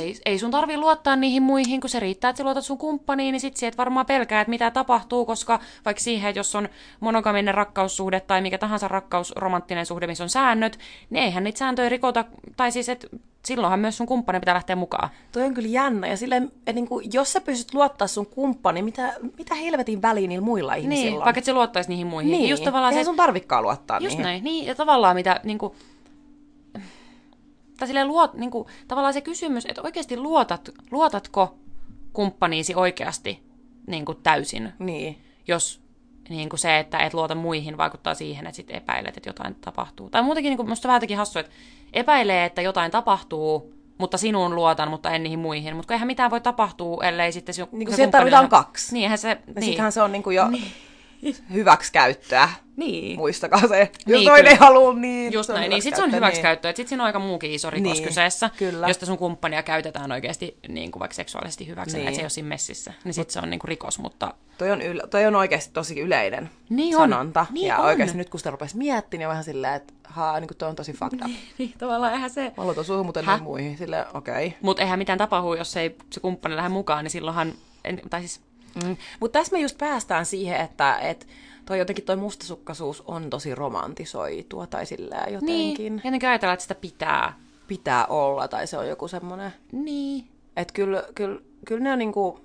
ei, 0.00 0.14
ei 0.24 0.38
sun 0.38 0.50
tarvi 0.50 0.76
luottaa 0.76 1.16
niihin 1.16 1.42
muihin, 1.42 1.80
kun 1.80 1.90
se 1.90 2.00
riittää, 2.00 2.28
että 2.28 2.38
sä 2.38 2.44
luotat 2.44 2.64
sun 2.64 2.78
kumppaniin, 2.78 3.32
niin 3.32 3.40
sit 3.40 3.56
sä 3.56 3.68
et 3.68 3.78
varmaan 3.78 4.06
pelkää, 4.06 4.40
että 4.40 4.50
mitä 4.50 4.70
tapahtuu, 4.70 5.24
koska 5.26 5.60
vaikka 5.84 6.02
siihen, 6.02 6.28
että 6.28 6.38
jos 6.38 6.54
on 6.54 6.68
monogaminen 7.00 7.54
rakkaussuhde 7.54 8.20
tai 8.20 8.40
mikä 8.42 8.58
tahansa 8.58 8.88
rakkaus, 8.88 9.32
romanttinen 9.36 9.86
suhde, 9.86 10.06
missä 10.06 10.24
on 10.24 10.30
säännöt, 10.30 10.78
niin 11.10 11.24
eihän 11.24 11.44
niitä 11.44 11.58
sääntöjä 11.58 11.88
rikota, 11.88 12.24
tai 12.56 12.72
siis, 12.72 12.88
että 12.88 13.06
silloinhan 13.44 13.80
myös 13.80 13.96
sun 13.96 14.06
kumppani 14.06 14.40
pitää 14.40 14.54
lähteä 14.54 14.76
mukaan. 14.76 15.08
Toi 15.32 15.42
on 15.42 15.54
kyllä 15.54 15.68
jännä. 15.68 16.06
Ja 16.06 16.16
silleen, 16.16 16.44
että 16.58 16.72
niin 16.72 16.88
kuin, 16.88 17.06
jos 17.12 17.32
sä 17.32 17.40
pystyt 17.40 17.74
luottaa 17.74 18.06
sun 18.06 18.26
kumppani, 18.26 18.82
mitä, 18.82 19.14
mitä 19.38 19.54
helvetin 19.54 20.02
väliin 20.02 20.28
niillä 20.28 20.44
muilla 20.44 20.74
ihmisillä 20.74 21.04
Niin, 21.10 21.18
on? 21.18 21.24
vaikka 21.24 21.38
et 21.38 21.44
se 21.44 21.52
luottaisi 21.52 21.88
niihin 21.90 22.06
muihin. 22.06 22.32
niin, 22.32 22.48
Just 22.50 22.64
tavallaan 22.64 22.92
eihän 22.92 23.04
se, 23.04 23.08
sun 23.08 23.16
tarvikaan 23.16 23.62
luottaa 23.62 23.96
Just 23.98 24.06
niihin. 24.08 24.22
näin, 24.22 24.44
niin, 24.44 24.66
ja 24.66 24.74
tavallaan 24.74 25.16
mitä, 25.16 25.40
niin 25.44 25.58
kuin, 25.58 25.72
tai 27.76 27.88
silleen 27.88 28.08
luot, 28.08 28.34
niin 28.34 28.50
kuin, 28.50 28.68
tavallaan 28.88 29.14
se 29.14 29.20
kysymys, 29.20 29.66
että 29.66 29.82
oikeasti 29.82 30.16
luotat, 30.16 30.70
luotatko 30.90 31.54
kumppaniisi 32.12 32.74
oikeasti 32.74 33.42
niin 33.86 34.04
kuin 34.04 34.18
täysin, 34.22 34.72
Niin. 34.78 35.18
jos 35.46 35.80
niin 36.28 36.48
kuin 36.48 36.60
se, 36.60 36.78
että 36.78 36.98
et 36.98 37.14
luota 37.14 37.34
muihin, 37.34 37.76
vaikuttaa 37.76 38.14
siihen, 38.14 38.46
että 38.46 38.56
sit 38.56 38.70
epäilet, 38.70 39.16
että 39.16 39.28
jotain 39.28 39.54
tapahtuu. 39.54 40.10
Tai 40.10 40.22
muutenkin 40.22 40.50
niin 40.50 40.56
kuin, 40.56 40.68
musta 40.68 40.88
vähän 40.88 40.96
jotenkin 40.96 41.16
hassu, 41.16 41.38
että 41.38 41.52
epäilee, 41.92 42.44
että 42.44 42.62
jotain 42.62 42.90
tapahtuu, 42.90 43.74
mutta 43.98 44.18
sinuun 44.18 44.54
luotan, 44.54 44.90
mutta 44.90 45.10
en 45.10 45.22
niihin 45.22 45.38
muihin. 45.38 45.76
Mutta 45.76 45.94
eihän 45.94 46.06
mitään 46.06 46.30
voi 46.30 46.40
tapahtua, 46.40 47.04
ellei 47.04 47.32
sitten 47.32 47.54
se, 47.54 47.62
Niin 47.62 47.70
kuin 47.86 47.90
se 47.90 47.96
siellä 47.96 48.10
tarvitaan 48.12 48.48
kaksi. 48.48 48.94
Niinhän 48.94 49.18
se, 49.18 49.28
Ja 49.28 49.36
niin. 49.54 49.64
sittenhän 49.64 49.92
se 49.92 50.02
on 50.02 50.12
niin 50.12 50.22
kuin 50.22 50.36
jo 50.36 50.48
niin. 50.48 50.64
hyväksikäyttöä. 51.52 52.48
Niin. 52.76 53.16
Muistakaa 53.18 53.68
se. 53.68 53.90
Jos 54.06 54.18
Niin, 54.20 54.28
toinen 54.28 54.46
ei 54.46 54.56
kyllä. 54.56 54.66
halua, 54.66 54.94
niin 54.94 55.32
Just 55.32 55.48
näin, 55.48 55.70
niin 55.70 55.82
sitten 55.82 55.96
se 55.96 56.02
on 56.02 56.12
hyväksikäyttöä, 56.12 56.18
hyväksikäyttöä. 56.18 56.70
Sitten 56.72 56.88
siinä 56.88 57.02
on 57.02 57.06
aika 57.06 57.18
muukin 57.18 57.50
iso 57.52 57.70
rikos 57.70 57.92
Niin, 57.92 58.04
kyseessä, 58.08 58.50
kyllä. 58.56 58.88
josta 58.88 59.06
sun 59.06 59.18
kumppania 59.18 59.62
käytetään 59.62 60.12
oikeasti 60.12 60.58
niin 60.68 60.90
kuin 60.90 61.00
vaikka 61.00 61.14
seksuaalisesti 61.14 61.66
hyväksi, 61.66 61.96
niin. 61.96 62.00
Niin. 62.00 62.08
että 62.08 62.16
se 62.16 62.20
ei 62.20 62.24
ole 62.24 62.30
siinä 62.30 62.48
messissä. 62.48 62.92
Niin 63.04 63.14
sitten 63.14 63.32
se 63.32 63.40
on 63.40 63.50
niin 63.50 63.60
kuin 63.60 63.68
rikos, 63.68 63.98
mutta 63.98 64.34
Toi 64.58 64.70
on, 64.70 64.80
yl- 64.80 65.06
toi 65.10 65.26
on 65.26 65.36
oikeasti 65.36 65.70
tosi 65.72 66.00
yleinen 66.00 66.50
Niin 66.68 66.96
on. 66.96 67.00
sanonta. 67.10 67.46
Niin 67.50 67.66
ja 67.66 67.78
on. 67.78 67.84
oikeasti 67.84 68.16
nyt 68.18 68.28
kun 68.30 68.40
sitä 68.40 68.50
rupesi 68.50 68.76
miettimään, 68.76 69.20
niin 69.20 69.28
vähän 69.28 69.44
silleen, 69.44 69.74
että 69.74 69.92
haa, 70.04 70.40
niin 70.40 70.48
toi 70.58 70.68
on 70.68 70.76
tosi 70.76 70.92
fucked 70.92 71.20
up. 71.24 71.30
niin, 71.58 71.74
tavallaan 71.78 72.12
eihän 72.12 72.30
se... 72.30 72.52
Mä 72.56 72.62
aloitan 72.62 72.84
niin 73.26 73.42
muihin. 73.42 73.78
Silleen, 73.78 74.04
okei. 74.14 74.46
Okay. 74.46 74.58
Mutta 74.62 74.82
eihän 74.82 74.98
mitään 74.98 75.18
tapahdu, 75.18 75.54
jos 75.54 75.76
ei 75.76 75.96
se 76.10 76.20
kumppani 76.20 76.56
lähde 76.56 76.68
mukaan, 76.68 77.04
niin 77.04 77.10
silloinhan... 77.10 77.52
En, 77.84 78.00
tai 78.10 78.20
siis, 78.20 78.40
Mm. 78.84 78.96
Mutta 79.20 79.38
tässä 79.38 79.52
me 79.52 79.60
just 79.60 79.78
päästään 79.78 80.26
siihen, 80.26 80.60
että 80.60 80.98
et 80.98 81.26
toi 81.66 81.78
jotenkin 81.78 82.04
toi 82.04 82.16
mustasukkaisuus 82.16 83.02
on 83.06 83.30
tosi 83.30 83.54
romantisoitua 83.54 84.66
tai 84.66 84.86
silleen 84.86 85.32
jotenkin 85.32 85.76
niin, 85.78 86.00
jotenkin 86.04 86.28
ajatellaan, 86.28 86.54
että 86.54 86.62
sitä 86.62 86.74
pitää. 86.74 87.38
pitää 87.68 88.06
olla 88.06 88.48
tai 88.48 88.66
se 88.66 88.78
on 88.78 88.88
joku 88.88 89.08
semmoinen. 89.08 89.52
Niin. 89.72 90.28
Että 90.56 90.74
kyllä, 90.74 91.02
kyllä, 91.14 91.40
kyllä 91.66 91.82
ne 91.82 91.92
on 91.92 91.98
niinku, 91.98 92.40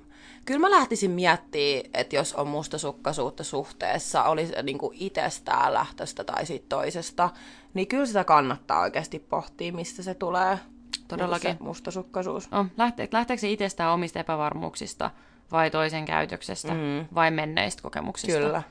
kyllä 0.46 0.60
mä 0.60 0.72
lähtisin 0.72 1.12
miettimään, 1.12 1.86
että 1.94 2.16
jos 2.16 2.34
on 2.34 2.48
mustasukkaisuutta 2.48 3.44
suhteessa, 3.44 4.24
oli 4.24 4.48
se 4.48 4.64
niinku 4.64 4.92
itsestään 4.94 5.74
lähtöstä 5.74 6.24
tai 6.24 6.46
siitä 6.46 6.66
toisesta, 6.70 7.30
niin 7.74 7.88
kyllä 7.88 8.06
sitä 8.06 8.24
kannattaa 8.24 8.82
oikeasti 8.82 9.20
pohtia, 9.20 9.74
mistä 9.74 10.04
se 10.04 10.14
tulee. 10.14 10.60
Todellakin. 11.08 11.48
Niinku 11.48 11.64
se 11.64 11.68
mustasukkaisuus. 11.68 12.48
On, 12.52 12.72
lähtee, 12.78 13.10
lähteekö 13.12 13.42
se 13.42 13.52
itsestään 13.52 13.94
omista 13.94 14.20
epävarmuuksista 14.20 15.12
vai 15.52 15.72
toisen 15.72 16.06
käytöksestä 16.06 16.74
mm. 16.74 17.06
vai 17.16 17.32
menneistä 17.32 17.82
kokemuksista? 17.82 18.40
Kyllä. 18.40 18.64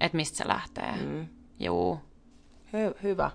Että 0.00 0.16
mistä 0.16 0.36
se 0.36 0.48
lähtee. 0.48 0.92
Mm. 0.92 1.26
Juu. 1.60 2.00
Hy- 2.66 3.02
hyvä. 3.02 3.30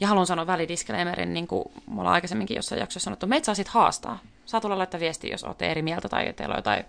Ja 0.00 0.08
haluan 0.08 0.26
sanoa 0.26 0.46
välidisclaimerin, 0.46 1.34
niin 1.34 1.46
kuin 1.46 1.64
me 1.86 2.00
ollaan 2.00 2.14
aikaisemminkin 2.14 2.54
jossain 2.54 2.80
jaksossa 2.80 3.04
sanottu, 3.04 3.26
meitä 3.26 3.44
saa 3.44 3.54
sit 3.54 3.68
haastaa. 3.68 4.18
Saa 4.44 4.60
tulla 4.60 4.78
laittaa 4.78 5.00
viestiä, 5.00 5.30
jos 5.30 5.44
olette 5.44 5.70
eri 5.70 5.82
mieltä 5.82 6.08
tai 6.08 6.32
teillä 6.32 6.52
on 6.52 6.58
jotain 6.58 6.84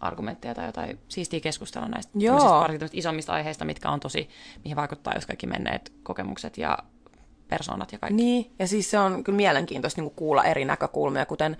argumentteja 0.00 0.54
tai 0.54 0.66
jotain 0.66 0.98
siistiä 1.08 1.40
keskustella 1.40 1.88
näistä 1.88 2.12
Joo. 2.14 2.60
varsinkin 2.60 2.88
isommista 2.92 3.32
aiheista, 3.32 3.64
mitkä 3.64 3.90
on 3.90 4.00
tosi, 4.00 4.28
mihin 4.64 4.76
vaikuttaa 4.76 5.14
jos 5.14 5.26
kaikki 5.26 5.46
menneet 5.46 5.92
kokemukset 6.02 6.58
ja 6.58 6.78
persoonat 7.48 7.92
ja 7.92 7.98
kaikki. 7.98 8.16
Niin, 8.22 8.50
ja 8.58 8.68
siis 8.68 8.90
se 8.90 8.98
on 8.98 9.24
kyllä 9.24 9.36
mielenkiintoista 9.36 10.00
niin 10.00 10.10
kuulla 10.10 10.44
eri 10.44 10.64
näkökulmia, 10.64 11.26
kuten 11.26 11.56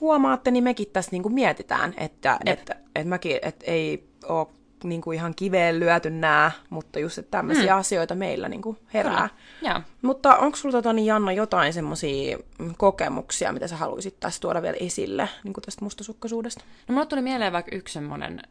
huomaatte, 0.00 0.50
niin 0.50 0.64
mekin 0.64 0.86
tässä 0.92 1.10
niin 1.12 1.34
mietitään, 1.34 1.94
että, 1.96 2.38
että, 2.44 2.76
että 2.94 3.08
mäkin, 3.08 3.38
että 3.42 3.64
ei 3.66 4.08
ole 4.28 4.46
niin 4.84 5.00
kuin 5.00 5.14
ihan 5.14 5.34
kiveen 5.34 5.80
lyöty 5.80 6.10
nämä, 6.10 6.50
mutta 6.70 6.98
just, 6.98 7.18
että 7.18 7.30
tämmöisiä 7.30 7.72
mm. 7.72 7.78
asioita 7.78 8.14
meillä 8.14 8.48
niin 8.48 8.62
kuin 8.62 8.78
herää. 8.94 9.28
Kyllä. 9.60 9.82
Mutta 10.02 10.36
onko 10.36 10.56
sulla 10.56 10.72
tota, 10.72 10.92
niin 10.92 11.06
Janna 11.06 11.32
jotain 11.32 11.72
semmoisia 11.72 12.38
kokemuksia, 12.76 13.52
mitä 13.52 13.68
sä 13.68 13.76
haluaisit 13.76 14.20
tässä 14.20 14.40
tuoda 14.40 14.62
vielä 14.62 14.76
esille 14.80 15.28
niin 15.44 15.52
kuin 15.52 15.62
tästä 15.64 15.84
mustasukkaisuudesta? 15.84 16.64
No 16.88 16.92
mulle 16.92 17.06
tuli 17.06 17.22
mieleen 17.22 17.52
vaikka 17.52 17.76
yksi 17.76 17.94
semmoinen 17.94 18.42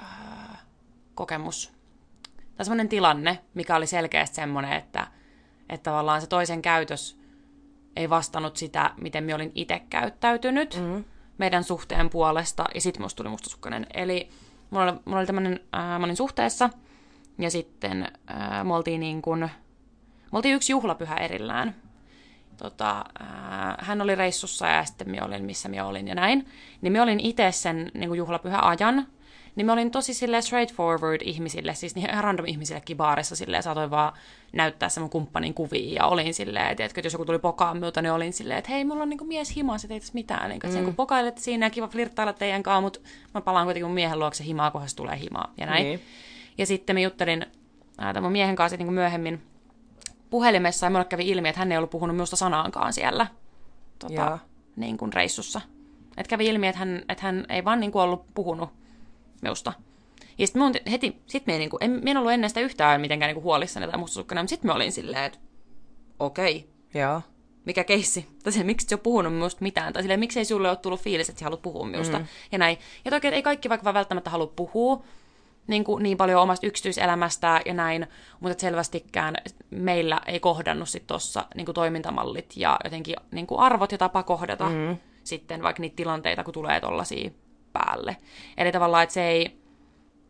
äh, 0.00 0.64
kokemus, 1.14 1.72
tai 2.56 2.64
semmoinen 2.64 2.88
tilanne, 2.88 3.38
mikä 3.54 3.76
oli 3.76 3.86
selkeästi 3.86 4.36
semmoinen, 4.36 4.72
että, 4.72 5.06
että 5.68 5.90
tavallaan 5.90 6.20
se 6.20 6.26
toisen 6.26 6.62
käytös 6.62 7.19
ei 7.96 8.10
vastannut 8.10 8.56
sitä, 8.56 8.90
miten 8.96 9.24
me 9.24 9.34
olin 9.34 9.52
itse 9.54 9.82
käyttäytynyt 9.90 10.80
mm. 10.80 11.04
meidän 11.38 11.64
suhteen 11.64 12.10
puolesta, 12.10 12.64
ja 12.74 12.80
sitten 12.80 13.02
musta 13.02 13.16
tuli 13.16 13.28
mustasukkainen. 13.28 13.86
Eli 13.94 14.28
mulla 14.70 14.84
oli, 14.84 15.00
mulla 15.04 15.18
oli 15.18 15.26
tämmöinen, 15.26 15.60
äh, 15.74 15.98
mä 15.98 16.04
olin 16.04 16.16
suhteessa, 16.16 16.70
ja 17.38 17.50
sitten 17.50 18.02
äh, 18.30 18.64
me 18.64 18.74
oltiin 18.74 19.00
niin 19.00 19.22
kuin, 19.22 19.40
me 19.40 19.50
oltiin 20.32 20.54
yksi 20.54 20.72
juhlapyhä 20.72 21.16
erillään. 21.16 21.74
Tota, 22.56 23.04
äh, 23.22 23.76
hän 23.78 24.00
oli 24.00 24.14
reissussa 24.14 24.66
ja 24.66 24.84
sitten 24.84 25.10
minä 25.10 25.24
olin, 25.24 25.44
missä 25.44 25.68
minä 25.68 25.86
olin 25.86 26.08
ja 26.08 26.14
näin. 26.14 26.46
Niin 26.80 26.92
minä 26.92 27.02
olin 27.02 27.20
itse 27.20 27.52
sen 27.52 27.90
niin 27.94 28.08
kuin 28.08 28.18
juhlapyhän 28.18 28.64
ajan. 28.64 29.06
Niin 29.60 29.66
mä 29.66 29.72
olin 29.72 29.90
tosi 29.90 30.14
silleen 30.14 30.42
straightforward 30.42 31.20
ihmisille, 31.24 31.74
siis 31.74 31.94
niin 31.94 32.10
ihan 32.10 32.24
random 32.24 32.46
ihmisillekin 32.46 32.96
baarissa 32.96 33.36
silleen, 33.36 33.62
saatoin 33.62 33.90
vaan 33.90 34.12
näyttää 34.52 34.88
sen 34.88 35.02
mun 35.02 35.10
kumppanin 35.10 35.54
kuvia 35.54 35.94
ja 35.94 36.06
olin 36.06 36.34
silleen, 36.34 36.70
että, 36.70 36.84
että 36.84 37.00
jos 37.00 37.12
joku 37.12 37.24
tuli 37.24 37.38
pokaan 37.38 37.76
minulta, 37.76 38.02
niin 38.02 38.12
olin 38.12 38.32
silleen, 38.32 38.58
että 38.58 38.70
hei, 38.70 38.84
mulla 38.84 39.02
on 39.02 39.08
niin 39.08 39.18
kuin 39.18 39.28
mies 39.28 39.56
himas, 39.56 39.84
että 39.84 39.94
ei 39.94 40.00
tässä 40.00 40.14
mitään. 40.14 40.50
Niin, 40.50 40.60
mm. 40.78 40.84
kun 40.84 40.94
pokailette 40.94 41.40
siinä 41.40 41.66
ja 41.66 41.70
kiva 41.70 41.88
flirttailla 41.88 42.32
teidän 42.32 42.62
kanssa, 42.62 42.80
mutta 42.80 43.00
mä 43.34 43.40
palaan 43.40 43.66
kuitenkin 43.66 43.86
mun 43.86 43.94
miehen 43.94 44.18
luokse 44.18 44.44
himaa, 44.44 44.70
kunhan 44.70 44.88
se 44.88 44.96
tulee 44.96 45.18
himaa 45.18 45.52
ja 45.56 45.66
näin. 45.66 45.84
Niin. 45.84 46.00
Ja 46.58 46.66
sitten 46.66 46.96
mä 46.96 47.00
juttelin 47.00 47.46
tämän 47.96 48.22
mun 48.22 48.32
miehen 48.32 48.56
kanssa 48.56 48.76
niin 48.76 48.92
myöhemmin 48.92 49.42
puhelimessa 50.30 50.86
ja 50.86 50.90
mulle 50.90 51.04
kävi 51.04 51.28
ilmi, 51.28 51.48
että 51.48 51.58
hän 51.58 51.72
ei 51.72 51.78
ollut 51.78 51.90
puhunut 51.90 52.16
minusta 52.16 52.36
sanaankaan 52.36 52.92
siellä 52.92 53.26
tota, 53.98 54.38
niin 54.76 54.96
kuin 54.96 55.12
reissussa. 55.12 55.60
Et 56.16 56.28
kävi 56.28 56.46
ilmi, 56.46 56.66
että 56.66 56.78
hän, 56.78 57.02
että 57.08 57.22
hän 57.26 57.46
ei 57.48 57.64
vaan 57.64 57.80
niin 57.80 57.92
kuin 57.92 58.02
ollut 58.02 58.24
puhunut 58.34 58.79
minusta. 59.40 59.72
Ja 60.38 60.46
sitten 60.46 60.62
mun 60.62 60.72
heti, 60.90 61.22
sit 61.26 61.46
me 61.46 61.58
niin 61.58 61.70
kuin, 61.70 61.84
en, 61.84 61.90
mä 61.90 62.10
en 62.10 62.16
ollut 62.16 62.32
ennen 62.32 62.50
sitä 62.50 62.60
yhtään 62.60 63.00
mitenkään 63.00 63.28
niin 63.28 63.34
kuin 63.34 63.44
huolissani 63.44 63.86
tai 63.86 63.98
mustasukkana, 63.98 64.42
mutta 64.42 64.50
sitten 64.50 64.68
mä 64.68 64.74
olin 64.74 64.92
silleen, 64.92 65.24
että 65.24 65.38
okei, 66.18 66.68
Joo. 66.94 67.22
mikä 67.64 67.84
keissi? 67.84 68.26
Tai 68.42 68.52
se, 68.52 68.64
miksi 68.64 68.84
et 68.84 68.88
sä 68.88 68.96
ole 68.96 69.00
puhunut 69.02 69.32
minusta 69.32 69.62
mitään? 69.62 69.92
Tai 69.92 70.02
silleen, 70.02 70.20
miksi 70.20 70.38
ei 70.38 70.44
sulle 70.44 70.68
ole 70.68 70.76
tullut 70.76 71.00
fiilis, 71.00 71.28
että 71.28 71.38
sä 71.38 71.46
haluat 71.46 71.62
puhua 71.62 71.86
minusta? 71.86 72.18
Mm. 72.18 72.26
Ja 72.52 72.58
näin. 72.58 72.78
Ja 73.04 73.10
toki, 73.10 73.28
ei 73.28 73.42
kaikki 73.42 73.68
vaikka 73.68 73.84
vaan 73.84 73.94
välttämättä 73.94 74.30
halua 74.30 74.52
puhua 74.56 75.02
niin, 75.66 75.84
kuin, 75.84 76.02
niin 76.02 76.16
paljon 76.16 76.42
omasta 76.42 76.66
yksityiselämästä 76.66 77.60
ja 77.66 77.74
näin, 77.74 78.06
mutta 78.40 78.60
selvästikään 78.60 79.36
meillä 79.70 80.20
ei 80.26 80.40
kohdannut 80.40 80.88
sit 80.88 81.06
tossa 81.06 81.46
niin 81.54 81.64
kuin 81.64 81.74
toimintamallit 81.74 82.56
ja 82.56 82.78
jotenkin 82.84 83.16
niin 83.30 83.46
kuin 83.46 83.60
arvot 83.60 83.92
ja 83.92 83.98
tapa 83.98 84.22
kohdata 84.22 84.68
mm. 84.68 84.96
sitten 85.24 85.62
vaikka 85.62 85.80
niitä 85.80 85.96
tilanteita, 85.96 86.44
kun 86.44 86.54
tulee 86.54 86.80
tollasia 86.80 87.30
päälle. 87.72 88.16
Eli 88.56 88.72
tavallaan, 88.72 89.02
että 89.02 89.12
se 89.12 89.28
ei, 89.28 89.60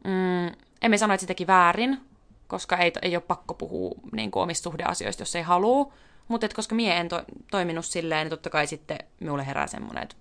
mm, 0.05 0.53
emme 0.83 0.99
sano, 0.99 1.15
että 1.15 1.21
se 1.21 1.27
teki 1.27 1.47
väärin, 1.47 2.01
koska 2.47 2.77
ei, 2.77 2.93
ei 3.03 3.17
ole 3.17 3.25
pakko 3.27 3.55
puhua 3.55 3.95
niin 4.13 4.31
kuin 4.31 4.43
omista 4.43 4.63
suhdeasioista, 4.63 5.23
jos 5.23 5.37
ei 5.37 5.43
halua, 5.43 5.93
mutta 6.29 6.49
koska 6.55 6.75
mie 6.75 6.97
en 6.97 7.09
to, 7.09 7.25
toiminut 7.51 7.85
silleen, 7.85 8.25
niin 8.25 8.31
totta 8.31 8.51
kai 8.51 8.67
sitten 8.67 8.99
minulle 9.21 9.47
herää 9.47 9.67
semmoinen, 9.67 10.03
että, 10.03 10.17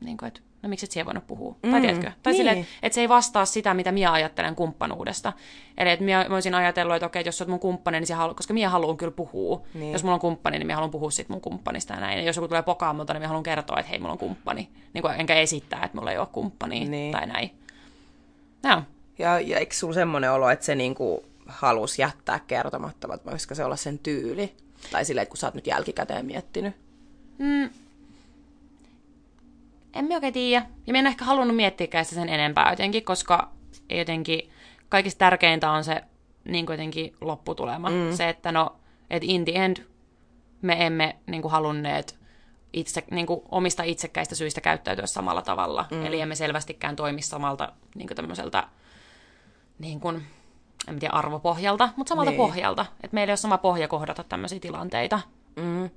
niin 0.00 0.16
kuin, 0.16 0.28
että 0.28 0.40
no 0.62 0.68
miksi 0.68 0.86
et 0.86 0.90
siellä 0.90 1.06
voinut 1.06 1.26
puhua? 1.26 1.56
Mm, 1.62 1.70
tai 1.70 1.80
tiedätkö? 1.80 2.12
Tai 2.22 2.32
niin. 2.32 2.38
silleen, 2.38 2.58
että, 2.58 2.72
että 2.82 2.94
se 2.94 3.00
ei 3.00 3.08
vastaa 3.08 3.44
sitä, 3.44 3.74
mitä 3.74 3.92
minä 3.92 4.12
ajattelen 4.12 4.54
kumppanuudesta. 4.54 5.32
Eli 5.78 5.90
että 5.90 6.04
minä, 6.04 6.26
mä 6.28 6.34
olisin 6.34 6.54
ajatellut, 6.54 6.96
että 6.96 7.06
okei, 7.06 7.22
jos 7.26 7.40
olet 7.40 7.50
mun 7.50 7.60
kumppani, 7.60 8.00
niin 8.00 8.16
halu, 8.16 8.34
koska 8.34 8.54
minä 8.54 8.68
haluan 8.68 8.96
kyllä 8.96 9.12
puhua. 9.12 9.62
Niin. 9.74 9.92
Jos 9.92 10.02
mulla 10.02 10.14
on 10.14 10.20
kumppani, 10.20 10.58
niin 10.58 10.66
minä 10.66 10.74
haluan 10.74 10.90
puhua 10.90 11.10
siitä 11.10 11.32
mun 11.32 11.40
kumppanista 11.40 11.94
ja 11.94 12.00
näin. 12.00 12.18
Ja 12.18 12.24
jos 12.24 12.36
joku 12.36 12.48
tulee 12.48 12.62
pokaan 12.62 12.96
multa, 12.96 13.12
niin 13.12 13.20
minä 13.20 13.28
haluan 13.28 13.42
kertoa, 13.42 13.78
että 13.78 13.90
hei, 13.90 13.98
mulla 13.98 14.12
on 14.12 14.18
kumppani. 14.18 14.68
Niin 14.94 15.02
kuin, 15.02 15.14
enkä 15.20 15.34
esittää, 15.34 15.84
että 15.84 15.98
mulla 15.98 16.12
ei 16.12 16.18
ole 16.18 16.28
kumppania 16.32 16.88
Niin. 16.88 17.12
tai 17.12 17.26
näin. 17.26 17.50
Joo. 18.64 18.82
Ja, 19.18 19.40
ja 19.40 19.58
eikö 19.58 19.74
sulla 19.74 19.94
semmoinen 19.94 20.32
olo, 20.32 20.50
että 20.50 20.64
se 20.64 20.74
niinku 20.74 21.24
halusi 21.46 22.02
jättää 22.02 22.40
kertomatta, 22.46 23.08
vai 23.08 23.18
voisiko 23.26 23.54
se 23.54 23.64
olla 23.64 23.76
sen 23.76 23.98
tyyli? 23.98 24.54
Tai 24.92 25.04
silleen, 25.04 25.22
että 25.22 25.30
kun 25.30 25.38
sä 25.38 25.46
oot 25.46 25.54
nyt 25.54 25.66
jälkikäteen 25.66 26.26
miettinyt. 26.26 26.74
Mm. 27.38 27.70
En 29.94 30.04
mä 30.04 30.14
oikein 30.14 30.32
tiedä. 30.32 30.66
Ja 30.86 30.92
mä 30.92 30.98
en 30.98 31.06
ehkä 31.06 31.24
halunnut 31.24 31.56
miettiäkään 31.56 32.04
sitä 32.04 32.14
sen 32.14 32.28
enempää 32.28 32.70
jotenkin, 32.70 33.04
koska 33.04 33.48
jotenkin 33.90 34.50
kaikista 34.88 35.18
tärkeintä 35.18 35.70
on 35.70 35.84
se 35.84 36.02
niin 36.44 36.66
jotenkin 36.70 37.16
lopputulema. 37.20 37.90
Mm. 37.90 38.12
Se, 38.12 38.28
että 38.28 38.52
no, 38.52 38.76
että 39.10 39.26
in 39.30 39.44
the 39.44 39.52
end 39.54 39.76
me 40.62 40.86
emme 40.86 41.16
niin 41.26 41.42
kuin 41.42 41.52
halunneet 41.52 42.18
itse, 42.72 43.04
niin 43.10 43.26
kuin 43.26 43.40
omista 43.50 43.82
itsekkäistä 43.82 44.34
syistä 44.34 44.60
käyttäytyä 44.60 45.06
samalla 45.06 45.42
tavalla. 45.42 45.86
Mm. 45.90 46.06
Eli 46.06 46.20
emme 46.20 46.34
selvästikään 46.34 46.96
toimi 46.96 47.22
samalta 47.22 47.72
niin 47.94 48.06
kuin 48.08 48.16
tämmöiseltä 48.16 48.68
niin 49.78 50.00
kuin, 50.00 50.22
en 50.88 50.98
tiedä, 50.98 51.12
arvopohjalta, 51.12 51.88
mutta 51.96 52.08
samalta 52.08 52.30
Niin. 52.30 52.36
pohjalta. 52.36 52.86
Että 53.04 53.14
meillä 53.14 53.30
ei 53.30 53.32
ole 53.32 53.36
sama 53.36 53.58
pohja 53.58 53.88
kohdata 53.88 54.24
tämmöisiä 54.24 54.60
tilanteita. 54.60 55.20
Mm. 55.56 55.90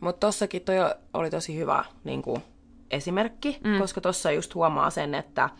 Mutta 0.00 0.26
tossakin 0.26 0.62
toi 0.62 0.76
oli 1.14 1.30
tosi 1.30 1.56
hyvä 1.56 1.84
niin 2.04 2.22
kuin, 2.22 2.42
esimerkki, 2.90 3.58
mm. 3.64 3.78
koska 3.78 4.00
tuossa 4.00 4.30
just 4.30 4.54
huomaa 4.54 4.90
sen, 4.90 5.14
että, 5.14 5.50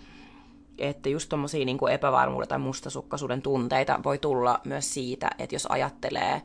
että 0.79 1.09
just 1.09 1.29
tommosia 1.29 1.65
niin 1.65 1.89
epävarmuuden 1.93 2.49
tai 2.49 2.59
mustasukkaisuuden 2.59 3.43
tunteita 3.43 4.01
voi 4.05 4.19
tulla 4.19 4.61
myös 4.65 4.95
siitä, 4.95 5.31
että 5.39 5.55
jos 5.55 5.67
ajattelee, 5.67 6.43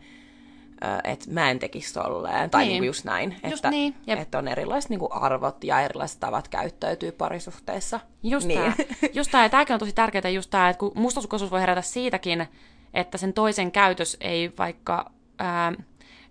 että 1.03 1.31
mä 1.31 1.51
en 1.51 1.59
tekisi 1.59 1.93
tolleen, 1.93 2.49
tai 2.49 2.63
Niin. 2.65 2.71
niin. 2.71 2.83
Just 2.83 3.05
näin, 3.05 3.35
Just 3.43 3.55
että, 3.55 3.69
niin, 3.69 3.95
jep. 4.07 4.19
että 4.19 4.37
on 4.37 4.47
erilaiset 4.47 4.89
niin 4.89 4.99
kuin 4.99 5.13
arvot 5.13 5.63
ja 5.63 5.81
erilaiset 5.81 6.19
tavat 6.19 6.47
käyttäytyy 6.47 7.11
parisuhteessa. 7.11 7.99
Just 8.23 8.47
niin. 8.47 8.59
tämä. 8.59 8.73
Just 9.13 9.31
tämä. 9.31 9.43
Ja 9.43 9.49
tämäkin 9.49 9.73
on 9.73 9.79
tosi 9.79 9.95
tärkeää 9.95 10.29
just 10.29 10.49
tämä, 10.49 10.69
että 10.69 10.79
kun 10.79 10.91
mustasukkaisuus 10.95 11.51
voi 11.51 11.61
herätä 11.61 11.81
siitäkin, 11.81 12.47
että 12.93 13.17
sen 13.17 13.33
toisen 13.33 13.71
käytös 13.71 14.17
ei 14.19 14.53
vaikka, 14.57 15.11
ää, 15.39 15.73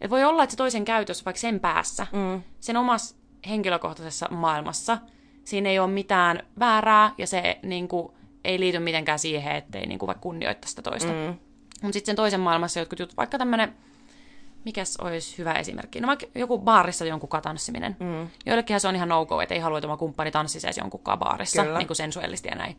Et 0.01 0.11
voi 0.11 0.25
olla, 0.25 0.43
että 0.43 0.51
se 0.51 0.57
toisen 0.57 0.85
käytös 0.85 1.25
vaikka 1.25 1.41
sen 1.41 1.61
päässä, 1.61 2.07
mm. 2.13 2.43
sen 2.61 2.77
omassa 2.77 3.17
henkilökohtaisessa 3.49 4.29
maailmassa, 4.31 4.99
siinä 5.45 5.69
ei 5.69 5.79
ole 5.79 5.91
mitään 5.91 6.43
väärää 6.59 7.13
ja 7.19 7.27
se 7.27 7.59
niin 7.63 7.89
kuin, 7.89 8.13
ei 8.45 8.61
liity 8.61 8.79
mitenkään 8.79 9.19
siihen, 9.19 9.57
ettei 9.57 9.87
niin 9.87 9.99
kuin, 9.99 10.07
vaikka 10.07 10.23
kunnioittaa 10.23 10.69
sitä 10.69 10.83
toista. 10.83 11.13
Mm. 11.13 11.39
Mutta 11.83 11.93
sitten 11.93 12.07
sen 12.07 12.17
toisen 12.17 12.41
maailmassa 12.41 12.81
jotkut 12.81 12.99
jutut, 12.99 13.17
vaikka 13.17 13.39
tämmöinen, 13.39 13.75
mikäs 14.65 14.97
olisi 14.97 15.39
hyvä 15.39 15.53
esimerkki? 15.53 16.01
No 16.01 16.09
vaikka 16.09 16.27
joku 16.35 16.59
baarissa 16.59 17.05
jonkun 17.05 17.43
tanssiminen. 17.43 17.97
Mm. 18.01 18.29
Joillekin 18.47 18.81
se 18.81 18.89
on 18.89 18.97
ihan 18.97 19.09
no 19.09 19.27
go, 19.27 19.41
että 19.41 19.55
ei 19.55 19.61
halua, 19.61 19.79
että 19.79 19.89
oma 19.89 19.97
kumppani 19.97 20.31
tanssisi 20.31 20.67
edes 20.67 20.79
jonkun 20.79 21.01
baarissa, 21.17 21.63
Kyllä. 21.65 21.79
niin 21.79 21.87
kuin 21.87 21.97
sensuellisesti 21.97 22.49
ja 22.49 22.55
näin. 22.55 22.77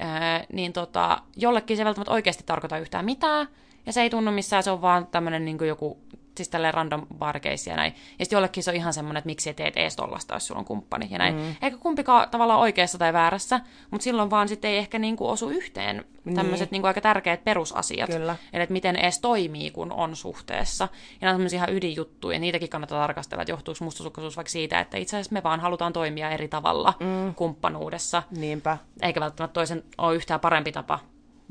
Öö, 0.00 0.46
niin 0.52 0.72
tota, 0.72 1.22
jollekin 1.36 1.76
se 1.76 1.80
ei 1.80 1.84
välttämättä 1.84 2.12
oikeasti 2.12 2.44
tarkoita 2.46 2.78
yhtään 2.78 3.04
mitään, 3.04 3.48
ja 3.86 3.92
se 3.92 4.02
ei 4.02 4.10
tunnu 4.10 4.30
missään, 4.30 4.62
se 4.62 4.70
on 4.70 4.82
vaan 4.82 5.06
tämmöinen 5.06 5.44
niin 5.44 5.58
joku 5.66 5.98
siis 6.36 6.48
tälleen 6.48 6.74
random 6.74 7.06
bar 7.14 7.40
ja 7.66 7.76
näin. 7.76 7.94
Ja 8.18 8.24
sitten 8.24 8.36
jollekin 8.36 8.62
se 8.62 8.70
on 8.70 8.76
ihan 8.76 8.92
semmoinen, 8.92 9.18
että 9.18 9.26
miksi 9.26 9.50
et 9.50 9.56
teet 9.56 9.76
ees 9.76 9.96
tollasta, 9.96 10.34
jos 10.34 10.46
sulla 10.46 10.58
on 10.58 10.64
kumppani 10.64 11.08
ja 11.10 11.18
näin. 11.18 11.34
Mm. 11.34 11.54
Eikä 11.62 11.76
kumpikaan 11.76 12.30
tavallaan 12.30 12.60
oikeassa 12.60 12.98
tai 12.98 13.12
väärässä, 13.12 13.60
mutta 13.90 14.04
silloin 14.04 14.30
vaan 14.30 14.48
sitten 14.48 14.70
ei 14.70 14.78
ehkä 14.78 14.98
niinku 14.98 15.28
osu 15.28 15.48
yhteen 15.48 16.04
tämmöiset 16.34 16.70
niin. 16.70 16.76
niinku 16.76 16.86
aika 16.86 17.00
tärkeät 17.00 17.44
perusasiat. 17.44 18.10
Kyllä. 18.10 18.36
Eli 18.52 18.62
että 18.62 18.72
miten 18.72 18.96
ees 18.96 19.18
toimii, 19.18 19.70
kun 19.70 19.92
on 19.92 20.16
suhteessa. 20.16 20.88
Ja 20.94 21.18
nämä 21.20 21.30
on 21.30 21.36
semmoisia 21.36 21.56
ihan 21.56 21.74
ydinjuttuja, 21.74 22.36
ja 22.36 22.40
niitäkin 22.40 22.68
kannattaa 22.68 23.00
tarkastella, 23.00 23.42
että 23.42 23.52
johtuuko 23.52 23.84
mustasukkaisuus 23.84 24.36
vaikka 24.36 24.50
siitä, 24.50 24.80
että 24.80 24.96
itse 24.96 25.16
asiassa 25.16 25.32
me 25.32 25.42
vaan 25.42 25.60
halutaan 25.60 25.92
toimia 25.92 26.30
eri 26.30 26.48
tavalla 26.48 26.94
mm. 27.00 27.34
kumppanuudessa. 27.34 28.22
Niinpä. 28.30 28.78
Eikä 29.02 29.20
välttämättä 29.20 29.54
toisen 29.54 29.84
ole 29.98 30.14
yhtään 30.14 30.40
parempi 30.40 30.72
tapa. 30.72 30.98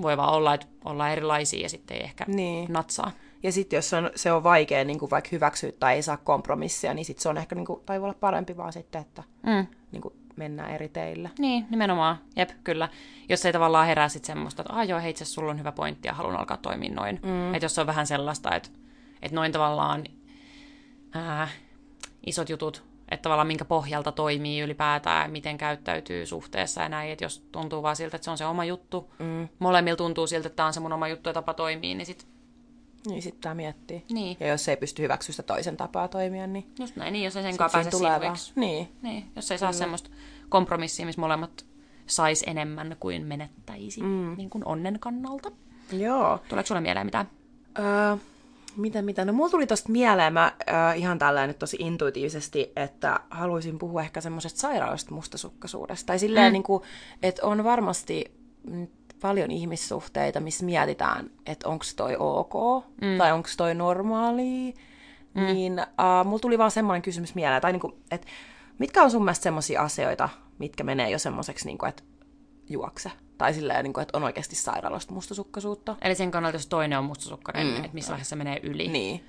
Voi 0.01 0.17
vaan 0.17 0.33
olla, 0.33 0.53
että 0.53 0.67
ollaan 0.85 1.11
erilaisia 1.11 1.61
ja 1.61 1.69
sitten 1.69 1.97
ei 1.97 2.03
ehkä 2.03 2.25
niin. 2.27 2.73
natsaa. 2.73 3.11
Ja 3.45 3.51
sitten 3.51 3.77
jos 3.77 3.93
on, 3.93 4.11
se 4.15 4.31
on 4.31 4.43
vaikea 4.43 4.83
niin 4.83 4.99
kuin 4.99 5.11
vaikka 5.11 5.29
hyväksyä 5.31 5.71
tai 5.79 5.95
ei 5.95 6.01
saa 6.01 6.17
kompromissia, 6.17 6.93
niin 6.93 7.05
sitten 7.05 7.21
se 7.23 7.29
on 7.29 7.37
ehkä, 7.37 7.55
niin 7.55 7.65
kuin, 7.65 7.81
tai 7.85 8.01
voi 8.01 8.05
olla 8.05 8.17
parempi 8.19 8.57
vaan 8.57 8.73
sitten, 8.73 9.01
että 9.01 9.23
mm. 9.43 9.67
niin 9.91 10.01
kuin 10.01 10.13
mennään 10.35 10.71
eri 10.71 10.89
teillä. 10.89 11.29
Niin, 11.39 11.65
nimenomaan. 11.69 12.17
Jep, 12.35 12.49
kyllä. 12.63 12.89
Jos 13.29 13.45
ei 13.45 13.53
tavallaan 13.53 13.87
herää 13.87 14.09
sitten 14.09 14.27
semmoista, 14.27 14.61
että 14.61 14.73
ah 14.73 14.87
joo, 14.87 14.99
hei 14.99 15.09
itse 15.09 15.25
sulla 15.25 15.51
on 15.51 15.59
hyvä 15.59 15.71
pointti 15.71 16.07
ja 16.07 16.13
haluan 16.13 16.35
alkaa 16.35 16.57
toimia 16.57 16.93
noin. 16.93 17.19
Mm. 17.23 17.53
Että 17.53 17.65
jos 17.65 17.75
se 17.75 17.81
on 17.81 17.87
vähän 17.87 18.07
sellaista, 18.07 18.55
että, 18.55 18.69
että 19.21 19.35
noin 19.35 19.51
tavallaan 19.51 20.03
ää, 21.13 21.47
isot 22.25 22.49
jutut, 22.49 22.83
että 23.11 23.23
tavallaan 23.23 23.47
minkä 23.47 23.65
pohjalta 23.65 24.11
toimii 24.11 24.61
ylipäätään 24.61 25.31
miten 25.31 25.57
käyttäytyy 25.57 26.25
suhteessa 26.25 26.81
ja 26.81 26.89
näin, 26.89 27.11
että 27.11 27.25
jos 27.25 27.39
tuntuu 27.51 27.83
vaan 27.83 27.95
siltä, 27.95 28.15
että 28.15 28.25
se 28.25 28.31
on 28.31 28.37
se 28.37 28.45
oma 28.45 28.65
juttu, 28.65 29.13
mm. 29.19 29.47
molemmilla 29.59 29.97
tuntuu 29.97 30.27
siltä, 30.27 30.47
että 30.47 30.55
tämä 30.55 30.67
on 30.67 30.73
se 30.73 30.79
mun 30.79 30.93
oma 30.93 31.07
juttu 31.07 31.29
ja 31.29 31.33
tapa 31.33 31.53
toimii, 31.53 31.95
niin 31.95 32.05
sitten 32.05 32.34
niin 33.05 33.21
sitten 33.21 33.41
tämä 33.41 33.55
miettii. 33.55 34.03
Niin. 34.11 34.37
Ja 34.39 34.47
jos 34.47 34.69
ei 34.69 34.77
pysty 34.77 35.03
hyväksyä 35.03 35.33
sitä 35.33 35.43
toisen 35.43 35.77
tapaa 35.77 36.07
toimia, 36.07 36.47
niin... 36.47 36.71
Just 36.79 36.95
näin, 36.95 37.13
niin 37.13 37.25
jos 37.25 37.35
ei 37.35 37.43
sen 37.43 37.57
pääse 37.57 37.91
sivuiksi. 37.91 38.53
Niin. 38.55 38.87
niin. 39.01 39.25
Jos 39.35 39.51
ei 39.51 39.57
saa 39.57 39.69
Kyllä. 39.69 39.79
semmoista 39.79 40.09
kompromissia, 40.49 41.05
missä 41.05 41.21
molemmat 41.21 41.65
sais 42.05 42.43
enemmän 42.47 42.95
kuin 42.99 43.25
menettäisi 43.25 44.01
mm. 44.01 44.35
niin 44.37 44.49
kuin 44.49 44.67
onnen 44.67 44.99
kannalta. 44.99 45.51
Joo. 45.91 46.39
Tuleeko 46.49 46.67
sulle 46.67 46.81
mieleen 46.81 47.07
mitään? 47.07 47.29
Öö, 47.79 48.17
mitä, 48.77 49.01
mitä? 49.01 49.25
No 49.25 49.33
mulla 49.33 49.49
tuli 49.49 49.67
tosta 49.67 49.91
mieleen, 49.91 50.33
mä 50.33 50.51
äh, 50.69 50.97
ihan 50.97 51.19
tällä 51.19 51.47
nyt 51.47 51.59
tosi 51.59 51.77
intuitiivisesti, 51.79 52.71
että 52.75 53.19
haluaisin 53.29 53.79
puhua 53.79 54.01
ehkä 54.01 54.21
semmoisesta 54.21 54.59
sairaalasta 54.59 55.13
mustasukkaisuudesta. 55.13 56.07
Tai 56.07 56.19
silleen, 56.19 56.51
mm. 56.51 56.53
niin 56.53 56.63
kuin, 56.63 56.83
että 57.23 57.45
on 57.45 57.63
varmasti 57.63 58.31
paljon 59.27 59.51
ihmissuhteita, 59.51 60.39
missä 60.39 60.65
mietitään, 60.65 61.29
että 61.45 61.69
onko 61.69 61.85
toi 61.95 62.15
ok 62.19 62.53
mm. 63.01 63.17
tai 63.17 63.31
onko 63.31 63.49
toi 63.57 63.75
normaali. 63.75 64.73
Mm. 65.33 65.45
Niin 65.45 65.73
uh, 65.73 66.25
mulla 66.25 66.39
tuli 66.39 66.57
vaan 66.57 66.71
semmoinen 66.71 67.01
kysymys 67.01 67.35
mieleen, 67.35 67.61
tai 67.61 67.71
niinku, 67.71 67.97
että 68.11 68.27
mitkä 68.79 69.03
on 69.03 69.11
sun 69.11 69.23
mielestä 69.23 69.43
semmoisia 69.43 69.81
asioita, 69.81 70.29
mitkä 70.59 70.83
menee 70.83 71.09
jo 71.09 71.19
semmoiseksi, 71.19 71.65
niinku, 71.65 71.85
että 71.85 72.03
juokse? 72.69 73.11
Tai 73.37 73.53
silleen, 73.53 73.83
niinku, 73.83 73.99
että 73.99 74.17
on 74.17 74.23
oikeasti 74.23 74.55
sairaalasta 74.55 75.13
mustasukkaisuutta. 75.13 75.95
Eli 76.01 76.15
sen 76.15 76.31
kannalta, 76.31 76.55
jos 76.55 76.67
toinen 76.67 76.99
on 76.99 77.05
mustasukkainen, 77.05 77.67
mm. 77.67 77.75
että 77.75 77.89
missä 77.93 78.09
vaiheessa 78.09 78.29
se 78.29 78.35
menee 78.35 78.59
yli. 78.63 78.87
Niin. 78.87 79.25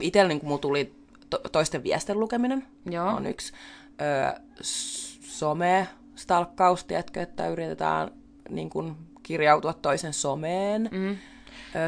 Itsellä 0.00 0.28
niinku, 0.28 0.46
mulla 0.46 0.58
tuli 0.58 0.94
to- 1.30 1.40
toisten 1.52 1.82
viestin 1.82 2.20
lukeminen. 2.20 2.66
Joo. 2.90 3.08
On 3.08 3.26
yksi. 3.26 3.52
Öö, 4.00 4.40
some, 4.62 5.88
stalkkaus, 6.14 6.84
tiedätkö, 6.84 7.22
että 7.22 7.48
yritetään 7.48 8.10
niin 8.48 8.70
kuin, 8.70 8.96
kirjautua 9.22 9.72
toisen 9.72 10.12
someen. 10.12 10.88
Mm. 10.92 11.16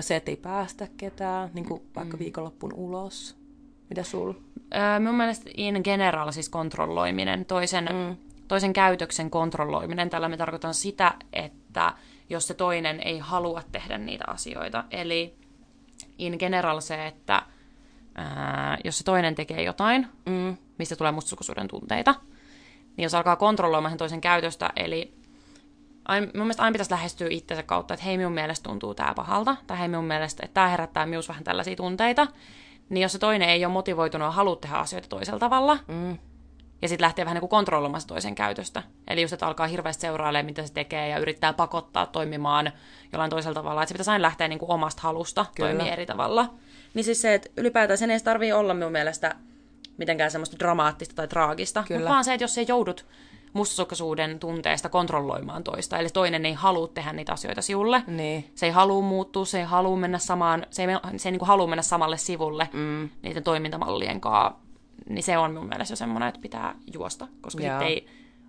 Se, 0.00 0.16
että 0.16 0.30
ei 0.30 0.36
päästä 0.36 0.88
ketään, 0.96 1.50
niin 1.54 1.64
kuin 1.64 1.82
vaikka 1.96 2.16
mm. 2.16 2.18
viikonloppun 2.18 2.72
ulos. 2.72 3.36
Mitä 3.90 4.02
sul? 4.02 4.32
Öö, 4.74 5.00
mun 5.00 5.14
mielestä 5.14 5.50
in 5.56 5.80
general 5.84 6.32
siis 6.32 6.48
kontrolloiminen, 6.48 7.44
toisen, 7.44 7.88
mm. 7.92 8.16
toisen 8.48 8.72
käytöksen 8.72 9.30
kontrolloiminen. 9.30 10.10
Tällä 10.10 10.28
me 10.28 10.36
tarkoitan 10.36 10.74
sitä, 10.74 11.14
että 11.32 11.92
jos 12.30 12.46
se 12.46 12.54
toinen 12.54 13.00
ei 13.00 13.18
halua 13.18 13.62
tehdä 13.72 13.98
niitä 13.98 14.24
asioita. 14.26 14.84
Eli 14.90 15.34
in 16.18 16.36
general 16.38 16.80
se, 16.80 17.06
että 17.06 17.42
ää, 18.14 18.78
jos 18.84 18.98
se 18.98 19.04
toinen 19.04 19.34
tekee 19.34 19.62
jotain, 19.62 20.06
mm. 20.26 20.56
mistä 20.78 20.96
tulee 20.96 21.12
mustaisuuden 21.12 21.68
tunteita, 21.68 22.14
niin 22.96 23.02
jos 23.02 23.14
alkaa 23.14 23.36
kontrolloimaan 23.36 23.90
sen 23.90 23.98
toisen 23.98 24.20
käytöstä, 24.20 24.70
eli 24.76 25.14
aina, 26.04 26.26
mun 26.26 26.42
mielestä 26.42 26.62
aina 26.62 26.72
pitäisi 26.72 26.90
lähestyä 26.90 27.28
itsensä 27.30 27.62
kautta, 27.62 27.94
että 27.94 28.06
hei 28.06 28.16
minun 28.16 28.32
mielestä 28.32 28.68
tuntuu 28.68 28.94
tämä 28.94 29.14
pahalta, 29.14 29.56
tai 29.66 29.78
hei 29.78 29.88
minun 29.88 30.04
mielestä, 30.04 30.42
että 30.44 30.54
tämä 30.54 30.68
herättää 30.68 31.06
minussa 31.06 31.32
vähän 31.32 31.44
tällaisia 31.44 31.76
tunteita, 31.76 32.26
niin 32.88 33.02
jos 33.02 33.12
se 33.12 33.18
toinen 33.18 33.48
ei 33.48 33.64
ole 33.64 33.72
motivoitunut 33.72 34.26
ja 34.26 34.30
halua 34.30 34.56
tehdä 34.56 34.76
asioita 34.76 35.08
toisella 35.08 35.38
tavalla, 35.38 35.78
mm. 35.88 36.18
ja 36.82 36.88
sitten 36.88 37.04
lähtee 37.04 37.24
vähän 37.24 37.34
niin 37.34 37.40
kuin 37.40 37.50
kontrolloimaan 37.50 38.02
toisen 38.06 38.34
käytöstä. 38.34 38.82
Eli 39.08 39.22
just, 39.22 39.32
että 39.32 39.46
alkaa 39.46 39.66
hirveästi 39.66 40.00
seurailemaan, 40.00 40.46
mitä 40.46 40.66
se 40.66 40.72
tekee, 40.72 41.08
ja 41.08 41.18
yrittää 41.18 41.52
pakottaa 41.52 42.06
toimimaan 42.06 42.72
jollain 43.12 43.30
toisella 43.30 43.54
tavalla, 43.54 43.82
että 43.82 43.88
se 43.88 43.94
pitäisi 43.94 44.10
aina 44.10 44.22
lähteä 44.22 44.48
niin 44.48 44.58
kuin 44.58 44.70
omasta 44.70 45.02
halusta 45.02 45.46
Kyllä. 45.54 45.70
toimia 45.70 45.92
eri 45.92 46.06
tavalla. 46.06 46.54
Niin 46.94 47.04
siis 47.04 47.22
se, 47.22 47.34
että 47.34 47.48
ylipäätään 47.56 47.98
sen 47.98 48.10
ei 48.10 48.20
tarvii 48.20 48.52
olla 48.52 48.74
minun 48.74 48.92
mielestä 48.92 49.34
mitenkään 49.98 50.30
semmoista 50.30 50.58
dramaattista 50.58 51.14
tai 51.14 51.28
traagista, 51.28 51.84
mutta 51.90 52.08
vaan 52.08 52.24
se, 52.24 52.34
että 52.34 52.44
jos 52.44 52.54
se 52.54 52.62
joudut 52.62 53.06
mustasukkaisuuden 53.54 54.38
tunteesta 54.38 54.88
kontrolloimaan 54.88 55.64
toista. 55.64 55.98
Eli 55.98 56.08
toinen 56.08 56.46
ei 56.46 56.52
halua 56.52 56.88
tehdä 56.88 57.12
niitä 57.12 57.32
asioita 57.32 57.62
sinulle. 57.62 58.02
Niin. 58.06 58.50
Se 58.54 58.66
ei 58.66 58.72
halua 58.72 59.02
muuttua, 59.02 59.44
se 59.44 59.58
ei 59.58 59.64
halua 59.64 59.96
mennä 59.96 60.18
samaan, 60.18 60.66
se 60.70 60.82
ei, 60.82 60.88
se 61.16 61.28
ei 61.28 61.32
niin 61.32 61.38
kuin 61.38 61.48
halua 61.48 61.66
mennä 61.66 61.82
samalle 61.82 62.16
sivulle 62.16 62.68
mm. 62.72 63.08
niiden 63.22 63.42
toimintamallien 63.42 64.20
kanssa. 64.20 64.64
Niin 65.08 65.22
se 65.22 65.38
on 65.38 65.54
mun 65.54 65.68
mielestä 65.68 65.92
jo 65.92 65.96
semmoinen, 65.96 66.28
että 66.28 66.40
pitää 66.40 66.74
juosta, 66.94 67.28
koska 67.40 67.62
sitten 67.62 67.82
ei 67.82 68.06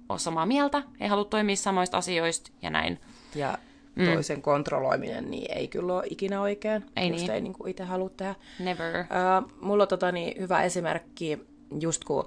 ole 0.09 0.19
samaa 0.19 0.45
mieltä, 0.45 0.83
ei 0.99 1.07
halua 1.07 1.25
toimia 1.25 1.55
samoista 1.55 1.97
asioista 1.97 2.51
ja 2.61 2.69
näin. 2.69 2.99
Ja 3.35 3.57
mm. 3.95 4.05
toisen 4.05 4.41
kontrolloiminen 4.41 5.31
niin 5.31 5.51
ei 5.57 5.67
kyllä 5.67 5.93
ole 5.93 6.03
ikinä 6.09 6.41
oikein, 6.41 6.85
ei 6.95 7.09
jos 7.09 7.21
niin. 7.21 7.31
ei 7.31 7.41
niin 7.41 7.53
kuin 7.53 7.71
itse 7.71 7.83
halua 7.83 8.09
tehdä. 8.09 8.35
Never. 8.59 8.99
Uh, 8.99 9.51
mulla 9.61 9.83
on 9.83 9.87
tota, 9.87 10.11
niin, 10.11 10.41
hyvä 10.41 10.63
esimerkki, 10.63 11.39
just 11.79 12.03
kun 12.03 12.25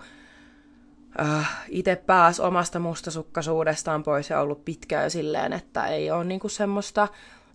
äh, 1.20 1.66
itse 1.68 1.96
pääsi 1.96 2.42
omasta 2.42 2.78
mustasukkaisuudestaan 2.78 4.02
pois 4.02 4.31
ja 4.31 4.40
ollut 4.40 4.64
pitkään 4.64 5.11
silleen, 5.11 5.52
että 5.52 5.87
ei 5.87 6.11
ole 6.11 6.24
niinku 6.24 6.48
semmoista. 6.48 7.09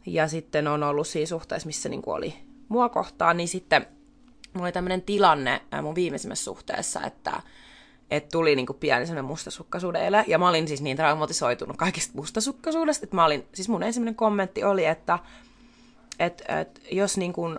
Ja 0.05 0.27
sitten 0.27 0.67
on 0.67 0.83
ollut 0.83 1.07
siinä 1.07 1.25
suhteessa, 1.25 1.67
missä 1.67 1.89
niinku 1.89 2.11
oli 2.11 2.35
mua 2.69 2.89
kohtaan, 2.89 3.37
niin 3.37 3.47
sitten 3.47 3.85
mulla 4.53 4.65
oli 4.65 4.71
tämmöinen 4.71 5.01
tilanne 5.01 5.61
äh, 5.73 5.83
mun 5.83 5.95
viimeisimmässä 5.95 6.43
suhteessa, 6.43 7.01
että 7.05 7.41
että 8.11 8.29
tuli 8.31 8.55
niinku 8.55 8.73
pieni 8.73 9.05
semmoinen 9.05 9.25
mustasukkaisuuden 9.25 10.05
ele. 10.05 10.25
Ja 10.27 10.39
mä 10.39 10.49
olin 10.49 10.67
siis 10.67 10.81
niin 10.81 10.97
traumatisoitunut 10.97 11.77
kaikista 11.77 12.13
mustasukkaisuudesta, 12.15 13.05
että 13.05 13.15
mä 13.15 13.25
olin, 13.25 13.47
siis 13.53 13.69
mun 13.69 13.83
ensimmäinen 13.83 14.15
kommentti 14.15 14.63
oli, 14.63 14.85
että 14.85 15.19
et, 16.19 16.43
et, 16.47 16.81
jos 16.91 17.17
niinku 17.17 17.55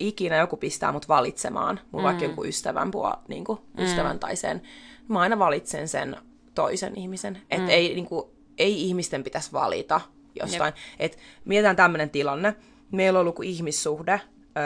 ikinä 0.00 0.36
joku 0.36 0.56
pistää 0.56 0.92
mut 0.92 1.08
valitsemaan, 1.08 1.80
mun 1.92 2.02
mm. 2.02 2.04
vaikka 2.04 2.24
joku 2.24 2.44
ystävän, 2.44 2.90
puol, 2.90 3.12
niinku, 3.28 3.54
mm. 3.78 3.84
ystävän 3.84 4.18
tai 4.18 4.36
sen, 4.36 4.62
mä 5.08 5.20
aina 5.20 5.38
valitsen 5.38 5.88
sen 5.88 6.16
toisen 6.54 6.98
ihmisen. 6.98 7.42
Että 7.50 7.66
mm. 7.66 7.68
ei, 7.68 7.94
niin 7.94 8.06
kuin, 8.06 8.26
ei 8.58 8.82
ihmisten 8.82 9.24
pitäisi 9.24 9.52
valita 9.52 10.00
jostain. 10.40 10.74
Et 10.98 11.18
mietitään 11.44 11.76
tämmöinen 11.76 12.10
tilanne. 12.10 12.56
Meillä 12.90 13.18
on 13.18 13.20
ollut 13.20 13.44
ihmissuhde 13.44 14.20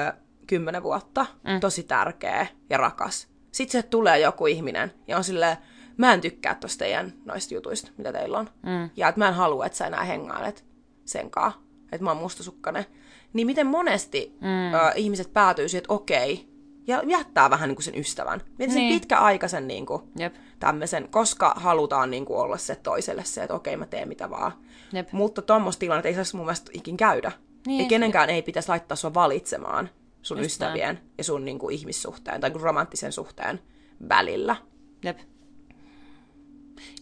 ö, 0.09 0.13
kymmenen 0.47 0.83
vuotta, 0.83 1.27
mm. 1.45 1.61
tosi 1.61 1.83
tärkeä 1.83 2.47
ja 2.71 2.79
rakas. 2.79 3.29
Sitten 3.53 3.83
se 3.83 3.89
tulee 3.89 4.19
joku 4.19 4.47
ihminen 4.47 4.93
ja 5.09 5.17
on 5.17 5.25
silleen, 5.25 5.57
mä 5.97 6.13
en 6.13 6.21
tykkää 6.21 6.55
tosta 6.55 6.79
teidän 6.79 7.13
noista 7.25 7.55
jutuista, 7.55 7.91
mitä 7.97 8.13
teillä 8.13 8.39
on. 8.39 8.51
Mm. 8.63 8.91
Ja 8.97 9.09
että 9.09 9.19
mä 9.19 9.29
en 9.29 9.35
halua, 9.35 9.67
että 9.67 9.79
sä 9.79 9.87
enää 9.87 10.05
hengailet 10.05 10.65
senkaan, 11.05 11.53
että 11.93 12.05
mä 12.05 12.11
oon 12.11 12.23
mustasukkainen. 12.23 12.87
Niin 13.33 13.47
miten 13.47 13.67
monesti 13.67 14.37
mm. 14.41 14.75
ö, 14.75 14.93
ihmiset 14.95 15.33
päätyy 15.33 15.69
siihen, 15.69 15.83
että 15.83 15.93
okei, 15.93 16.49
ja 16.87 17.03
jättää 17.07 17.51
vähän 17.51 17.69
niin 17.69 17.77
kuin 17.77 17.85
sen 17.85 17.99
ystävän. 17.99 18.41
Mietin 18.59 18.75
niin. 18.75 18.93
sen 18.93 19.01
pitkäaikaisen 19.01 19.69
niin 19.69 19.87
kuin, 19.87 20.03
Jep. 20.19 20.35
tämmöisen, 20.59 21.09
koska 21.09 21.55
halutaan 21.57 22.11
niin 22.11 22.25
kuin, 22.25 22.39
olla 22.39 22.57
se 22.57 22.77
toiselle 22.77 23.25
se, 23.25 23.43
että 23.43 23.55
okei 23.55 23.77
mä 23.77 23.87
teen 23.87 24.09
mitä 24.09 24.31
vaan. 24.31 24.53
Jep. 24.93 25.13
Mutta 25.13 25.43
tuommoista 25.43 25.81
tilannetta 25.81 26.09
ei 26.09 26.15
saisi 26.15 26.37
mun 26.37 26.47
mielestä 26.47 26.71
ikin 26.75 26.97
käydä. 26.97 27.33
Niin. 27.67 27.83
Ja 27.83 27.89
kenenkään 27.89 28.31
ei 28.31 28.43
pitäisi 28.43 28.69
laittaa 28.69 28.97
sua 28.97 29.15
valitsemaan 29.15 29.91
sun 30.23 30.39
Just 30.39 30.47
ystävien 30.47 31.01
ja 31.19 31.25
sun 31.25 31.45
niin 31.45 31.59
kuin, 31.59 31.75
ihmissuhteen 31.75 32.41
tai 32.41 32.51
romanttisen 32.55 33.13
suhteen 33.13 33.61
välillä. 34.09 34.57
Jep. 35.05 35.19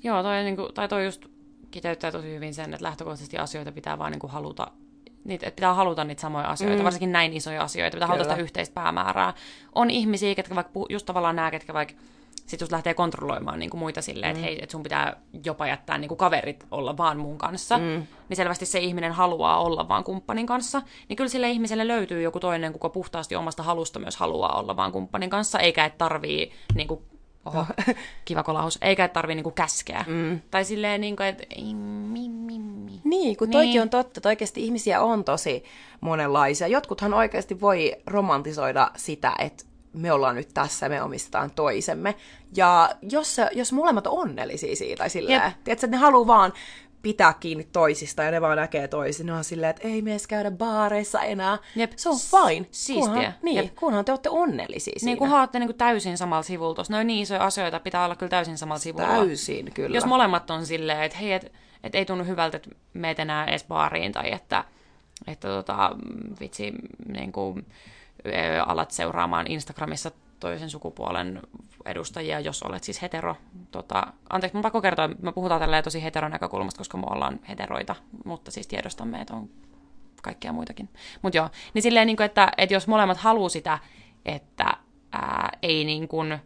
Joo, 0.03 0.23
toi, 0.23 0.44
niin 0.44 0.57
kuin, 0.57 0.75
tai 0.75 0.88
toi 0.88 1.05
just 1.05 1.27
kiteyttää 1.70 2.12
tosi 2.12 2.35
hyvin 2.35 2.55
sen, 2.55 2.75
että 2.75 2.85
lähtökohtaisesti 2.85 3.38
asioita 3.38 3.73
pitää 3.73 3.99
vaan 3.99 4.12
niin 4.12 4.20
kuin 4.20 4.31
haluta 4.31 4.70
niitä, 5.24 5.46
että 5.46 5.56
pitää 5.56 5.74
haluta 5.74 6.04
niitä 6.04 6.20
samoja 6.20 6.48
asioita, 6.48 6.78
mm. 6.78 6.84
varsinkin 6.84 7.12
näin 7.12 7.32
isoja 7.32 7.62
asioita, 7.62 7.94
pitää 7.94 8.08
Kyllä. 8.08 8.16
haluta 8.16 8.30
sitä 8.30 8.42
yhteistä 8.42 8.74
päämäärää. 8.74 9.34
On 9.74 9.90
ihmisiä, 9.90 10.34
ketkä 10.34 10.54
vaikka, 10.54 10.72
just 10.88 11.06
tavallaan 11.06 11.37
nämä, 11.37 11.50
ketkä 11.50 11.74
vaikka 11.74 11.94
sit 12.46 12.60
just 12.60 12.72
lähtee 12.72 12.94
kontrolloimaan 12.94 13.58
niin 13.58 13.70
kuin 13.70 13.78
muita 13.78 14.02
silleen, 14.02 14.37
mm. 14.37 14.37
että 14.37 14.46
hei, 14.46 14.62
että 14.62 14.72
sun 14.72 14.82
pitää 14.82 15.16
jopa 15.44 15.66
jättää 15.66 15.98
niin 15.98 16.08
kuin 16.08 16.18
kaverit 16.18 16.66
olla 16.70 16.96
vaan 16.96 17.18
mun 17.18 17.38
kanssa, 17.38 17.78
mm. 17.78 18.06
niin 18.28 18.37
selvästi 18.37 18.66
se 18.66 18.78
ihminen 18.78 19.12
haluaa 19.12 19.60
olla 19.60 19.88
vaan 19.88 20.04
kumppanin 20.04 20.46
kanssa, 20.46 20.82
niin 21.08 21.16
kyllä 21.16 21.30
sille 21.30 21.50
ihmiselle 21.50 21.88
löytyy 21.88 22.22
joku 22.22 22.40
toinen, 22.40 22.72
kuka 22.72 22.88
puhtaasti 22.88 23.37
omasta 23.37 23.62
halusta 23.62 23.98
myös 23.98 24.16
haluaa 24.16 24.58
olla 24.58 24.76
vaan 24.76 24.92
kumppanin 24.92 25.30
kanssa, 25.30 25.58
eikä 25.58 25.84
et 25.84 25.98
tarvii 25.98 26.52
niin 26.74 26.88
kuin, 26.88 27.00
oho, 27.44 27.66
kiva 28.24 28.42
kolaus, 28.42 28.78
eikä 28.82 29.04
et 29.04 29.12
tarvii 29.12 29.34
niin 29.34 29.44
kuin 29.44 29.54
käskeä. 29.54 30.04
Mm. 30.08 30.40
Tai 30.50 30.64
silleen, 30.64 31.00
niin 31.00 31.16
kuin, 31.16 31.26
että 31.26 31.44
ei, 31.50 31.74
mi, 31.74 32.28
Niin, 33.18 33.37
kun 33.37 33.50
toikin 33.50 33.70
niin. 33.70 33.83
on 33.83 33.90
totta, 33.90 34.18
että 34.18 34.29
oikeasti 34.29 34.64
ihmisiä 34.64 35.00
on 35.00 35.24
tosi 35.24 35.64
monenlaisia. 36.00 36.66
Jotkuthan 36.66 37.14
oikeasti 37.14 37.61
voi 37.61 37.96
romantisoida 38.07 38.90
sitä, 38.96 39.33
että 39.38 39.64
me 39.92 40.12
ollaan 40.12 40.37
nyt 40.37 40.48
tässä, 40.55 40.88
me 40.88 41.03
omistetaan 41.03 41.50
toisemme. 41.50 42.14
Ja 42.57 42.90
jos, 43.03 43.37
jos 43.53 43.72
molemmat 43.72 44.07
on 44.07 44.18
onnellisia 44.18 44.77
siitä, 44.77 45.09
silleen, 45.09 45.40
tiedätkö, 45.40 45.72
että 45.72 45.87
ne 45.87 45.96
haluaa 45.96 46.27
vaan 46.27 46.53
pitää 47.03 47.35
kiinni 47.40 47.68
toisista 47.72 48.22
ja 48.22 48.31
ne 48.31 48.40
vaan 48.40 48.57
näkee 48.57 48.88
toisin. 48.88 49.27
Ne 49.27 49.33
on 49.33 49.44
silleen, 49.44 49.70
että 49.70 49.88
ei 49.88 50.03
me 50.03 50.11
edes 50.11 50.27
käydä 50.27 50.50
baareissa 50.50 51.20
enää. 51.20 51.59
Jep. 51.77 51.92
Se 51.96 52.09
on 52.09 52.16
fine. 52.16 52.66
Siistiä. 52.70 53.05
Kunhan, 53.05 53.35
niin, 53.42 53.57
Jep. 53.57 53.74
kunhan 53.74 54.05
te 54.05 54.12
olette 54.12 54.29
onnellisia 54.29 54.92
siinä. 54.96 55.11
Niin, 55.11 55.18
kun 55.18 55.33
olette 55.33 55.59
niin 55.59 55.74
täysin 55.74 56.18
samalla 56.18 56.42
sivulla. 56.42 56.74
Tuossa 56.74 56.92
ne 56.92 56.98
on 56.98 57.07
niin 57.07 57.22
isoja 57.22 57.44
asioita, 57.44 57.81
pitää 57.81 58.05
olla 58.05 58.16
kyllä 58.16 58.31
täysin 58.31 58.59
samalla 58.59 58.79
sivulla. 58.79 59.07
Täysin, 59.07 59.70
kyllä. 59.74 59.96
Jos 59.96 60.05
molemmat 60.07 60.50
on 60.50 60.66
silleen, 60.66 61.03
että 61.03 61.18
hei, 61.18 61.33
että 61.33 61.50
et 61.85 61.94
ei 61.94 62.05
tunnu 62.05 62.25
hyvältä, 62.25 62.57
että 62.57 62.70
meet 62.92 63.18
enää 63.18 63.44
edes 63.44 63.64
baariin 63.64 64.12
tai 64.12 64.33
että, 64.33 64.64
että 65.27 65.49
tota, 65.49 65.97
vitsi, 66.40 66.73
niin 67.12 67.33
kuin, 67.33 67.66
alat 68.66 68.90
seuraamaan 68.90 69.47
Instagramissa 69.47 70.11
toisen 70.40 70.70
sukupuolen 70.70 71.42
edustajia, 71.85 72.40
jos 72.40 72.62
olet 72.62 72.85
siis 72.85 73.03
hetero. 73.03 73.37
Tota, 73.70 74.07
anteeksi, 74.31 74.57
mä 74.57 74.62
pakko 74.62 74.81
kertoa, 74.81 75.09
me 75.23 75.33
puhutaan 75.33 75.61
tälleen 75.61 75.85
tosi 75.85 76.03
heteronäkökulmasta, 76.03 76.79
koska 76.79 76.99
me 76.99 77.05
ollaan 77.11 77.40
heteroita, 77.49 77.94
mutta 78.25 78.51
siis 78.51 78.66
tiedostamme, 78.66 79.20
että 79.20 79.35
on 79.35 79.49
kaikkia 80.23 80.53
muitakin. 80.53 80.88
Mutta 81.23 81.37
joo, 81.37 81.49
niin 81.75 81.83
silleen, 81.83 82.07
niin 82.07 82.16
kuin, 82.16 82.25
että, 82.25 82.53
että 82.59 82.75
jos 82.75 82.87
molemmat 82.87 83.16
haluaa 83.16 83.49
sitä, 83.49 83.79
että 84.25 84.77
ää, 85.12 85.59
ei 85.62 85.85
niin 85.85 86.09
kuin, 86.09 86.38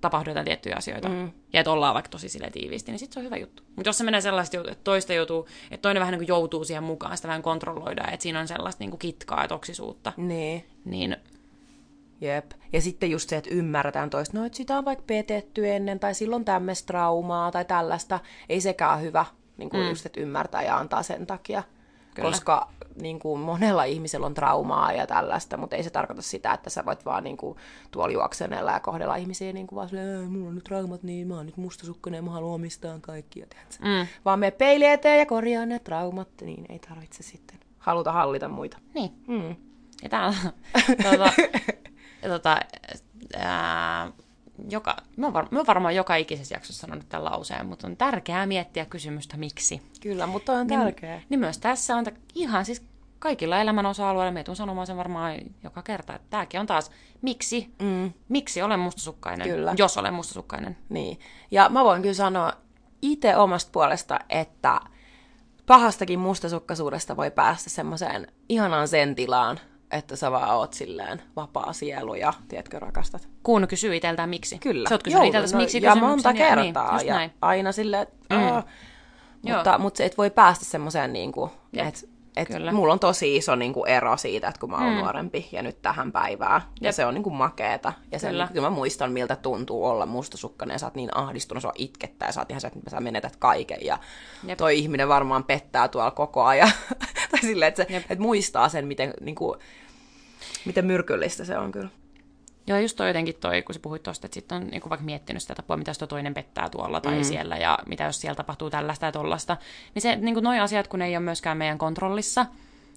tapahdu 0.00 0.30
jotain 0.30 0.44
tiettyjä 0.44 0.74
asioita, 0.78 1.08
mm. 1.08 1.30
ja 1.52 1.60
että 1.60 1.70
ollaan 1.70 1.94
vaikka 1.94 2.08
tosi 2.08 2.28
sille 2.28 2.50
tiiviisti, 2.50 2.92
niin 2.92 2.98
sitten 2.98 3.14
se 3.14 3.20
on 3.20 3.24
hyvä 3.24 3.36
juttu. 3.36 3.62
Mutta 3.76 3.88
jos 3.88 3.98
se 3.98 4.04
menee 4.04 4.20
sellaista, 4.20 4.58
että 4.58 4.84
toista 4.84 5.12
joutuu, 5.12 5.48
että 5.70 5.82
toinen 5.82 6.00
vähän 6.00 6.12
niin 6.12 6.18
kuin 6.18 6.28
joutuu 6.28 6.64
siihen 6.64 6.82
mukaan, 6.82 7.16
sitä 7.16 7.28
vähän 7.28 7.42
kontrolloida, 7.42 8.04
että 8.12 8.22
siinä 8.22 8.40
on 8.40 8.48
sellaista 8.48 8.82
niin 8.82 8.90
kuin 8.90 8.98
kitkaa 8.98 9.42
ja 9.42 9.48
toksisuutta, 9.48 10.12
niin, 10.16 10.64
niin 10.84 11.16
Jep. 12.20 12.50
Ja 12.72 12.80
sitten 12.80 13.10
just 13.10 13.28
se, 13.28 13.36
että 13.36 13.50
ymmärretään 13.50 14.10
toista, 14.10 14.38
no 14.38 14.44
että 14.44 14.56
sitä 14.56 14.78
on 14.78 14.84
vaikka 14.84 15.04
petetty 15.06 15.70
ennen, 15.70 16.00
tai 16.00 16.14
silloin 16.14 16.44
tämmöistä 16.44 16.86
traumaa 16.86 17.52
tai 17.52 17.64
tällaista. 17.64 18.20
Ei 18.48 18.60
sekään 18.60 19.02
hyvä, 19.02 19.24
niin 19.56 19.70
kuin 19.70 19.82
mm. 19.82 19.88
just, 19.88 20.06
että 20.06 20.20
ymmärtää 20.20 20.62
ja 20.62 20.76
antaa 20.76 21.02
sen 21.02 21.26
takia. 21.26 21.62
Kyllä. 22.14 22.30
Koska 22.30 22.68
niin 23.02 23.18
kuin, 23.18 23.40
monella 23.40 23.84
ihmisellä 23.84 24.26
on 24.26 24.34
traumaa 24.34 24.92
ja 24.92 25.06
tällaista, 25.06 25.56
mutta 25.56 25.76
ei 25.76 25.82
se 25.82 25.90
tarkoita 25.90 26.22
sitä, 26.22 26.52
että 26.52 26.70
sä 26.70 26.84
voit 26.84 27.04
vaan 27.04 27.24
niin 27.24 27.36
kuin, 27.36 27.58
tuolla 27.90 28.12
juoksenella 28.12 28.70
ja 28.70 28.80
kohdella 28.80 29.16
ihmisiä 29.16 29.52
niin 29.52 29.66
kuin 29.66 29.76
vaan 29.76 29.88
silleen, 29.88 30.32
mulla 30.32 30.48
on 30.48 30.54
nyt 30.54 30.64
traumat, 30.64 31.02
niin 31.02 31.28
mä 31.28 31.36
oon 31.36 31.46
nyt 31.46 31.56
mustasukkainen 31.56 32.18
ja 32.18 32.22
mä 32.22 32.30
haluan 32.30 32.54
omistaa 32.54 32.98
kaikkia. 33.00 33.46
Mm. 33.80 34.06
Vaan 34.24 34.38
me 34.38 34.50
peili 34.50 34.86
eteen 34.86 35.18
ja 35.18 35.26
korjaa 35.26 35.66
ne 35.66 35.78
traumat, 35.78 36.28
niin 36.40 36.66
ei 36.68 36.78
tarvitse 36.78 37.22
sitten 37.22 37.58
haluta 37.78 38.12
hallita 38.12 38.48
muita. 38.48 38.78
Niin. 38.94 39.12
Mm. 39.26 39.56
Ja 40.02 40.08
tää 40.08 40.26
on, 40.26 40.34
tuota, 41.02 41.32
tota, 42.28 42.60
ää, 43.36 44.12
joka, 44.70 44.96
mä, 45.16 45.26
oon 45.26 45.34
var, 45.34 45.46
mä 45.50 45.58
oon 45.58 45.66
varmaan 45.66 45.94
joka 45.94 46.16
ikisessä 46.16 46.54
jaksossa 46.54 46.80
sanonut 46.80 47.08
tämän 47.08 47.24
lauseen, 47.24 47.66
mutta 47.66 47.86
on 47.86 47.96
tärkeää 47.96 48.46
miettiä 48.46 48.84
kysymystä 48.84 49.36
miksi. 49.36 49.82
Kyllä, 50.00 50.26
mutta 50.26 50.52
on 50.52 50.66
niin- 50.66 50.80
tärkeää. 50.80 51.16
Niin, 51.16 51.26
niin 51.28 51.40
myös 51.40 51.58
tässä 51.58 51.96
on 51.96 52.04
ihan 52.34 52.64
siis 52.64 52.82
kaikilla 53.18 53.60
elämän 53.60 53.86
osa-alueilla, 53.86 54.32
me 54.32 54.44
tuun 54.44 54.56
sanomaan 54.56 54.86
sen 54.86 54.96
varmaan 54.96 55.34
joka 55.64 55.82
kerta, 55.82 56.14
että 56.14 56.26
tämäkin 56.30 56.60
on 56.60 56.66
taas, 56.66 56.90
miksi, 57.22 57.74
mm. 57.82 58.12
miksi 58.28 58.62
olen 58.62 58.80
mustasukkainen, 58.80 59.48
kyllä. 59.48 59.74
jos 59.78 59.96
olen 59.96 60.14
mustasukkainen. 60.14 60.76
Niin, 60.88 61.20
ja 61.50 61.68
mä 61.68 61.84
voin 61.84 62.02
kyllä 62.02 62.14
sanoa 62.14 62.52
itse 63.02 63.36
omasta 63.36 63.70
puolesta, 63.72 64.18
että 64.28 64.80
pahastakin 65.66 66.18
mustasukkaisuudesta 66.18 67.16
voi 67.16 67.30
päästä 67.30 67.70
semmoiseen 67.70 68.26
ihanaan 68.48 68.88
sen 68.88 69.14
tilaan, 69.14 69.60
että 69.90 70.16
sä 70.16 70.30
vaan 70.30 70.56
oot 70.56 70.72
silleen 70.72 71.22
vapaa 71.36 71.72
sielu 71.72 72.14
ja, 72.14 72.32
tiedätkö, 72.48 72.78
rakastat. 72.78 73.28
Kun 73.42 73.68
kysyy 73.68 73.96
itseltään 73.96 74.28
miksi. 74.28 74.58
Kyllä. 74.58 74.88
Sä 74.88 74.94
oot 74.94 75.02
kysynyt 75.02 75.26
itseltäsi 75.26 75.54
no, 75.54 75.60
miksi 75.60 75.82
Ja 75.82 75.94
monta 75.94 76.32
niin, 76.32 76.38
kertaa. 76.38 76.96
Niin, 76.96 77.06
ja 77.06 77.30
aina 77.42 77.72
silleen, 77.72 78.02
että... 78.02 78.34
Mm. 78.34 78.62
Mutta, 79.42 79.78
mutta 79.78 80.02
et 80.02 80.18
voi 80.18 80.30
päästä 80.30 80.64
semmoiseen, 80.64 81.12
niin 81.12 81.32
kuin, 81.32 81.50
että 81.72 82.00
et 82.38 82.48
mulla 82.72 82.92
on 82.92 82.98
tosi 82.98 83.36
iso 83.36 83.56
niin 83.56 83.72
kuin, 83.72 83.90
ero 83.90 84.16
siitä, 84.16 84.48
että 84.48 84.60
kun 84.60 84.70
mä 84.70 84.76
oon 84.76 84.92
mm. 84.92 84.98
nuorempi 84.98 85.48
ja 85.52 85.62
nyt 85.62 85.82
tähän 85.82 86.12
päivään. 86.12 86.60
Jep. 86.60 86.82
Ja 86.82 86.92
se 86.92 87.06
on 87.06 87.14
niin 87.14 87.22
kuin, 87.22 87.34
makeeta. 87.34 87.92
Ja 88.12 88.18
sen, 88.18 88.30
kyllä. 88.30 88.48
kyllä 88.52 88.70
mä 88.70 88.74
muistan, 88.74 89.12
miltä 89.12 89.36
tuntuu 89.36 89.84
olla 89.84 90.06
mustasukkainen 90.06 90.74
ja 90.74 90.78
sä 90.78 90.86
oot 90.86 90.94
niin 90.94 91.16
ahdistunut, 91.16 91.62
sua 91.62 91.72
itkettää 91.78 92.28
ja 92.28 92.32
sä 92.32 92.40
oot 92.40 92.50
ihan 92.50 92.60
se, 92.60 92.66
että 92.66 92.90
sä 92.90 93.00
menetät 93.00 93.36
kaiken. 93.36 93.78
Ja 93.84 93.98
Jep. 94.46 94.58
toi 94.58 94.78
ihminen 94.78 95.08
varmaan 95.08 95.44
pettää 95.44 95.88
tuolla 95.88 96.10
koko 96.10 96.44
ajan. 96.44 96.72
tai 97.30 97.40
silleen, 97.40 97.68
että, 97.68 97.86
se, 97.88 97.96
että 97.96 98.22
muistaa 98.22 98.68
sen, 98.68 98.86
miten, 98.86 99.14
niin 99.20 99.34
kuin, 99.34 99.58
miten 100.64 100.86
myrkyllistä 100.86 101.44
se 101.44 101.58
on 101.58 101.72
kyllä. 101.72 101.88
Joo, 102.68 102.78
just 102.78 102.96
toi 102.96 103.08
jotenkin 103.08 103.34
toi, 103.40 103.62
kun 103.62 103.74
sä 103.74 103.80
puhuit 103.80 104.02
tuosta, 104.02 104.26
että 104.26 104.34
sitten 104.34 104.56
on 104.56 104.66
niin 104.66 104.82
vaikka 104.88 105.04
miettinyt 105.04 105.42
sitä 105.42 105.54
tapaa, 105.54 105.76
mitä 105.76 105.90
jos 105.90 105.98
toinen 105.98 106.34
pettää 106.34 106.68
tuolla 106.68 107.00
tai 107.00 107.16
mm. 107.16 107.24
siellä, 107.24 107.56
ja 107.56 107.78
mitä 107.86 108.04
jos 108.04 108.20
siellä 108.20 108.36
tapahtuu 108.36 108.70
tällaista 108.70 109.06
ja 109.06 109.12
tollasta. 109.12 109.56
Niin 109.94 110.02
se, 110.02 110.16
niin 110.16 110.34
noi 110.40 110.60
asiat, 110.60 110.88
kun 110.88 110.98
ne 110.98 111.06
ei 111.06 111.16
ole 111.16 111.24
myöskään 111.24 111.56
meidän 111.56 111.78
kontrollissa, 111.78 112.46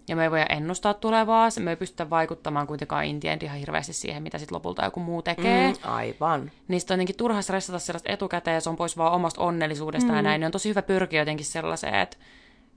ja 0.07 0.15
me 0.15 0.23
ei 0.23 0.31
voida 0.31 0.45
ennustaa 0.49 0.93
tulevaa, 0.93 1.49
me 1.59 1.69
ei 1.69 1.75
pystytä 1.75 2.09
vaikuttamaan 2.09 2.67
kuitenkaan 2.67 3.05
Intien 3.05 3.39
ihan 3.41 3.57
hirveästi 3.57 3.93
siihen, 3.93 4.23
mitä 4.23 4.37
sitten 4.37 4.55
lopulta 4.55 4.85
joku 4.85 4.99
muu 4.99 5.21
tekee. 5.21 5.67
Mm, 5.67 5.77
aivan. 5.83 6.51
Niistä 6.67 6.93
on 6.93 6.95
jotenkin 6.95 7.17
turha 7.17 7.41
stressata 7.41 7.79
sellaista 7.79 8.11
etukäteen, 8.11 8.55
ja 8.55 8.61
se 8.61 8.69
on 8.69 8.75
pois 8.75 8.97
vaan 8.97 9.13
omasta 9.13 9.41
onnellisuudesta 9.41 10.11
mm. 10.11 10.15
ja 10.15 10.21
näin. 10.21 10.39
Niin 10.39 10.45
on 10.45 10.51
tosi 10.51 10.69
hyvä 10.69 10.81
pyrkiä 10.81 11.21
jotenkin 11.21 11.45
sellaiseen, 11.45 11.95
että, 11.95 12.17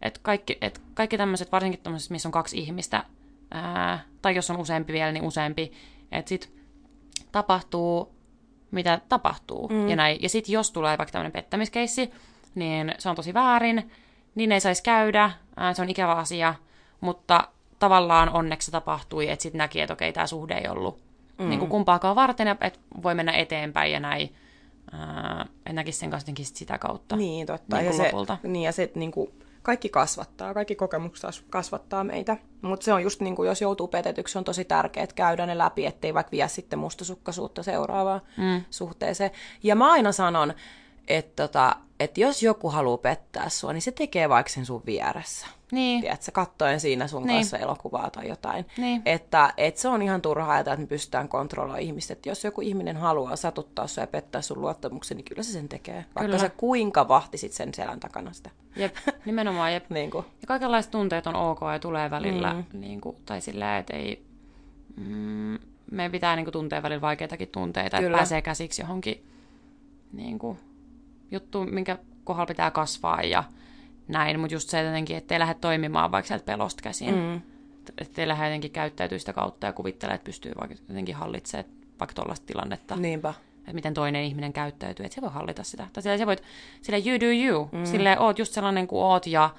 että 0.03 0.21
kaikki, 0.23 0.59
että 0.61 0.81
kaikki 0.95 1.17
tämmöiset, 1.17 1.53
varsinkin 1.53 1.81
tämmöiset, 1.81 2.11
missä 2.11 2.29
on 2.29 2.33
kaksi 2.33 2.59
ihmistä, 2.59 3.05
ää, 3.51 4.05
tai 4.23 4.35
jos 4.35 4.51
on 4.51 4.57
useampi 4.57 4.93
vielä, 4.93 5.13
niin 5.13 5.25
useampi, 5.25 5.73
että 6.13 6.29
sitten 6.29 6.64
tapahtuu, 7.33 8.15
mitä 8.71 9.01
tapahtuu. 9.09 9.69
Mm. 9.69 9.89
Ja, 9.89 9.97
näin. 9.97 10.19
ja 10.23 10.29
sitten 10.29 10.53
jos 10.53 10.71
tulee 10.71 10.99
vaikka 10.99 11.13
tämmöinen 11.13 11.33
pettämiskeissi, 11.33 12.11
niin 12.55 12.95
se 12.99 13.09
on 13.09 13.17
tosi 13.17 13.35
väärin, 13.35 13.91
niin 14.35 14.53
ei 14.53 14.61
saisi 14.61 14.83
käydä, 14.83 15.31
ää, 15.57 15.75
se 15.75 15.83
on 15.83 15.91
ikävä 15.91 16.13
asia, 16.13 16.55
mutta 17.01 17.49
tavallaan 17.79 18.29
onneksi 18.29 18.67
se 18.67 18.73
tapahtui, 18.73 19.31
että 19.31 19.43
sitten 19.43 19.59
näki, 19.59 19.81
että 19.81 19.93
okei, 19.93 20.13
tämä 20.13 20.27
suhde 20.27 20.55
ei 20.55 20.69
ollut 20.69 20.99
mm. 21.39 21.49
niin 21.49 21.59
kuin 21.59 21.71
kumpaakaan 21.71 22.17
varten, 22.17 22.49
että 22.49 22.79
voi 23.03 23.15
mennä 23.15 23.33
eteenpäin 23.33 23.93
ja 23.93 24.01
näin. 24.01 24.35
Ää, 24.93 25.47
en 25.67 25.75
näkisi 25.75 25.99
sen 25.99 26.11
kanssa 26.11 26.33
sitä 26.43 26.79
kautta. 26.79 27.17
Niin, 27.17 27.47
totta. 27.47 27.77
Niin 27.77 27.87
ja 27.87 27.93
se. 27.93 28.13
Niin, 28.43 28.63
ja 28.63 28.73
se, 28.73 28.91
niin 28.95 29.13
kuin, 29.13 29.31
kaikki 29.65 29.89
kasvattaa, 29.89 30.55
kaikki 30.55 30.75
kokemukset 30.75 31.45
kasvattaa 31.51 32.05
meitä. 32.05 32.37
Mutta 32.63 32.85
se 32.85 32.93
on 32.93 33.03
just 33.03 33.21
niin 33.21 33.37
kuin, 33.37 33.47
jos 33.47 33.61
joutuu 33.61 33.89
petetyksi, 33.89 34.39
on 34.39 34.45
tosi 34.45 34.65
tärkeää 34.65 35.07
käydä 35.15 35.47
ne 35.47 35.59
läpi, 35.59 35.87
ettei 35.87 36.15
vaikka 36.15 36.31
vie 36.31 36.49
sitten 36.49 36.79
mustasukkaisuutta 36.79 37.63
seuraavaan 37.63 38.21
mm. 38.37 38.65
suhteeseen. 38.71 39.31
Ja 39.63 39.77
mä 39.77 39.93
aina 39.93 40.13
sanon, 40.13 40.55
että 41.09 41.43
tota, 41.43 41.77
et 42.01 42.19
jos 42.19 42.43
joku 42.43 42.71
haluaa 42.71 42.99
pettää 42.99 43.49
sua, 43.49 43.73
niin 43.73 43.83
se 43.83 43.93
tekee 43.93 44.29
vaikka 44.29 44.53
sen 44.53 44.67
sun 44.67 44.83
vieressä. 44.87 45.47
Niin. 45.75 46.01
Tiedätkö, 46.01 46.33
kattoen 46.33 46.81
siinä 46.81 47.07
sun 47.07 47.23
niin. 47.27 47.37
kanssa 47.37 47.59
elokuvaa 47.59 48.11
tai 48.11 48.29
jotain. 48.29 48.67
Niin. 48.79 49.03
Että 49.07 49.55
et 49.57 49.77
se 49.77 49.89
on 49.89 50.03
ihan 50.03 50.23
turhaa 50.23 50.59
että 50.59 50.77
me 50.77 50.87
pystytään 50.87 51.29
kontrolloimaan 51.29 51.83
ihmistä. 51.83 52.13
Että 52.13 52.29
jos 52.29 52.45
joku 52.45 52.61
ihminen 52.61 52.97
haluaa 52.97 53.37
satuttaa 53.37 53.87
sua 53.87 54.03
ja 54.03 54.07
pettää 54.07 54.43
sun 54.43 54.61
luottamuksen, 54.61 55.17
niin 55.17 55.25
kyllä 55.25 55.43
se 55.43 55.53
sen 55.53 55.69
tekee. 55.69 55.95
Vaikka 55.95 56.23
kyllä. 56.23 56.39
sä 56.39 56.49
kuinka 56.49 57.09
vahtisit 57.09 57.53
sen 57.53 57.75
selän 57.75 58.01
takana 58.01 58.33
sitä. 58.33 58.51
Jep, 58.77 58.97
nimenomaan 59.25 59.73
jep. 59.73 59.91
niin 59.95 60.11
kuin. 60.11 60.25
Ja 60.41 60.47
kaikenlaiset 60.47 60.91
tunteet 60.91 61.27
on 61.27 61.37
ok 61.37 61.61
ja 61.73 61.79
tulee 61.79 62.11
välillä. 62.11 62.53
Mm. 62.53 62.81
Niin 62.81 63.01
kuin, 63.01 63.17
tai 63.27 63.41
sillä 63.41 63.79
että 63.79 63.97
ei... 63.97 64.25
Mm, 64.97 65.59
meidän 65.91 66.13
pitää 66.13 66.37
niin 66.37 66.45
kuin, 66.45 66.53
tuntea 66.53 66.83
välillä 66.83 67.01
vaikeitakin 67.01 67.49
tunteita, 67.49 67.97
kyllä. 67.97 68.09
että 68.09 68.19
pääsee 68.19 68.43
käsiksi 68.43 68.83
johonkin 68.83 69.27
niin 70.13 70.39
kuin, 70.39 70.59
juttu, 71.31 71.65
minkä 71.65 71.99
kohdalla 72.25 72.47
pitää 72.47 72.71
kasvaa 72.71 73.23
ja 73.23 73.45
näin, 74.09 74.41
mutta 74.41 74.55
just 74.55 74.69
se 74.69 74.83
jotenkin, 74.83 75.17
ettei 75.17 75.39
lähde 75.39 75.55
toimimaan 75.55 76.13
vaikka 76.13 76.27
sieltä 76.29 76.45
pelosta 76.45 76.83
käsin. 76.83 77.15
Mm. 77.15 77.41
että 77.99 78.23
ei 78.23 78.29
lähde 78.29 78.47
jotenkin 78.47 78.71
käyttäytyy 78.71 79.19
sitä 79.19 79.33
kautta 79.33 79.67
ja 79.67 79.73
kuvittelee, 79.73 80.15
että 80.15 80.25
pystyy 80.25 80.53
vaikka 80.61 80.77
jotenkin 80.89 81.15
hallitsemaan 81.15 81.71
vaikka 82.01 82.15
tuollaista 82.15 82.47
tilannetta. 82.47 82.97
Niinpä. 82.97 83.35
Että 83.59 83.73
miten 83.73 83.95
toinen 83.95 84.25
ihminen 84.25 84.53
käyttäytyy, 84.53 85.07
että 85.07 85.15
se 85.15 85.21
voi 85.21 85.31
hallita 85.31 85.63
sitä. 85.63 85.87
Tai 85.93 86.03
sillä 86.03 86.19
sä 86.19 86.27
voit, 86.27 86.43
sillä 86.83 86.99
you 86.99 87.21
do 87.21 87.27
you, 87.27 87.69
mm. 87.73 87.85
sille 87.85 88.19
oot 88.19 88.39
just 88.39 88.53
sellainen 88.53 88.87
kuin 88.87 89.05
oot 89.05 89.27
ja 89.27 89.51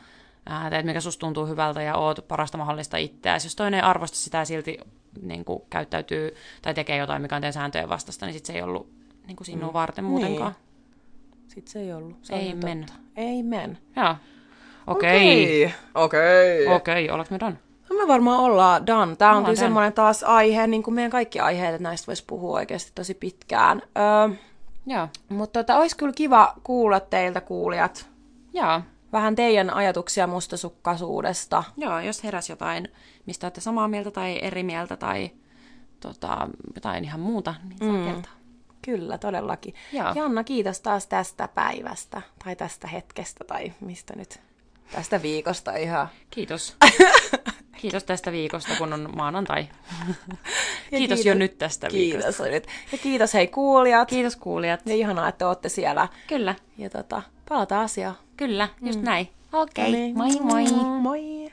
ää, 0.46 0.70
teet 0.70 0.86
mikä 0.86 1.02
susta 1.02 1.20
tuntuu 1.20 1.46
hyvältä 1.46 1.82
ja 1.82 1.96
oot 1.96 2.28
parasta 2.28 2.58
mahdollista 2.58 2.98
itseäsi. 2.98 3.48
Jos 3.48 3.56
toinen 3.56 3.78
ei 3.78 3.82
arvosta 3.82 4.18
sitä 4.18 4.38
ja 4.38 4.46
silti 4.46 4.78
niin 5.22 5.46
kuin, 5.46 5.64
käyttäytyy 5.70 6.36
tai 6.62 6.74
tekee 6.74 6.98
jotain, 6.98 7.22
mikä 7.22 7.36
on 7.36 7.42
teidän 7.42 7.54
sääntöjen 7.54 7.90
vastasta, 7.90 8.26
niin 8.26 8.34
sit 8.34 8.46
se 8.46 8.54
ei 8.54 8.62
ollut 8.62 8.90
niin 9.28 9.36
kuin 9.36 9.46
sinua 9.46 9.70
Mm. 9.70 9.74
varten 9.74 10.06
muutenkaan. 10.06 10.52
Niin. 10.52 11.48
Sitten 11.48 11.72
se 11.72 11.80
ei 11.80 11.94
ollut. 11.94 12.18
Se 12.22 12.36
Ei 12.36 12.54
men. 12.56 12.86
Ei 13.16 13.44
men. 13.44 13.78
Joo. 13.96 14.16
Okei. 14.88 15.74
Okei. 15.96 16.68
Okei, 16.68 17.10
ollaanko 17.10 17.34
me 17.34 17.40
done? 17.40 17.58
No 17.90 17.96
me 17.96 18.08
varmaan 18.08 18.40
ollaan 18.40 18.88
done. 18.88 19.16
Tämä 19.16 19.38
on 19.38 19.44
kyllä 19.44 19.56
semmoinen 19.56 19.94
taas 19.94 20.24
aihe, 20.24 20.68
niin 20.68 20.84
kuin 20.84 20.94
meidän 20.94 21.12
kaikki 21.12 21.40
aiheet, 21.40 21.76
että 21.76 21.84
näistä 21.84 22.08
voisi 22.08 22.24
puhua 22.28 22.58
oikeasti 22.58 22.92
tosi 22.96 23.14
pitkään. 23.14 23.82
Öö, 23.98 24.36
Joo. 24.86 25.08
mutta 25.30 25.64
tota, 25.64 25.78
olisi 25.78 25.98
kyllä 25.98 26.14
kiva 26.16 26.54
kuulla 26.64 27.00
teiltä 27.00 27.42
kuulijat 27.42 28.10
Joo. 28.54 28.82
vähän 29.12 29.36
teidän 29.36 29.70
ajatuksia 29.70 30.28
mustasukkaisuudesta. 30.28 31.64
Joo, 31.78 32.00
jos 32.00 32.24
heräs 32.24 32.50
jotain, 32.50 32.88
mistä 33.26 33.46
olette 33.46 33.62
samaa 33.62 33.88
mieltä 33.88 34.12
tai 34.12 34.40
eri 34.42 34.64
mieltä 34.64 34.96
tai 34.96 35.32
tota, 36.00 36.48
jotain 36.76 37.04
ihan 37.04 37.20
muuta, 37.20 37.56
niin 37.64 37.78
saa 37.80 37.98
mm. 37.98 38.06
kertoa. 38.06 38.32
Kyllä, 38.82 39.18
todellakin. 39.18 39.74
Joo. 39.94 40.12
Janna, 40.16 40.44
kiitos 40.44 40.82
taas 40.82 41.08
tästä 41.08 41.48
päivästä 41.48 42.22
tai 42.44 42.56
tästä 42.56 42.88
hetkestä 42.88 43.44
tai 43.44 43.74
mistä 43.80 44.14
nyt. 44.16 44.45
Tästä 44.92 45.22
viikosta 45.22 45.76
ihan. 45.76 46.08
Kiitos. 46.30 46.76
Kiitos 47.82 48.04
tästä 48.04 48.32
viikosta, 48.32 48.72
kun 48.78 48.94
on 48.94 49.10
maanantai. 49.16 49.68
Ja 50.92 50.98
kiitos, 50.98 51.26
jo 51.26 51.34
nyt 51.34 51.58
tästä 51.58 51.88
viikosta. 51.92 52.28
Kiitos 52.32 52.52
nyt. 52.52 52.68
Ja 52.92 52.98
kiitos 52.98 53.34
hei 53.34 53.48
kuulijat. 53.48 54.10
Kiitos 54.10 54.36
kuulijat. 54.36 54.80
Ja 54.86 54.96
ihanaa, 54.96 55.28
että 55.28 55.48
olette 55.48 55.70
siellä. 55.70 56.08
Kyllä, 56.28 56.56
Ja 56.78 56.90
tota, 56.90 57.22
palataan 57.50 57.84
asiaan. 57.84 58.16
kyllä, 58.38 58.70
just 58.82 59.02
näin. 59.02 59.30
Okei, 59.54 59.92
No 59.92 59.98
niin. 59.98 60.18
moi 60.18 60.30
moi. 60.42 60.64
Moi. 61.02 61.45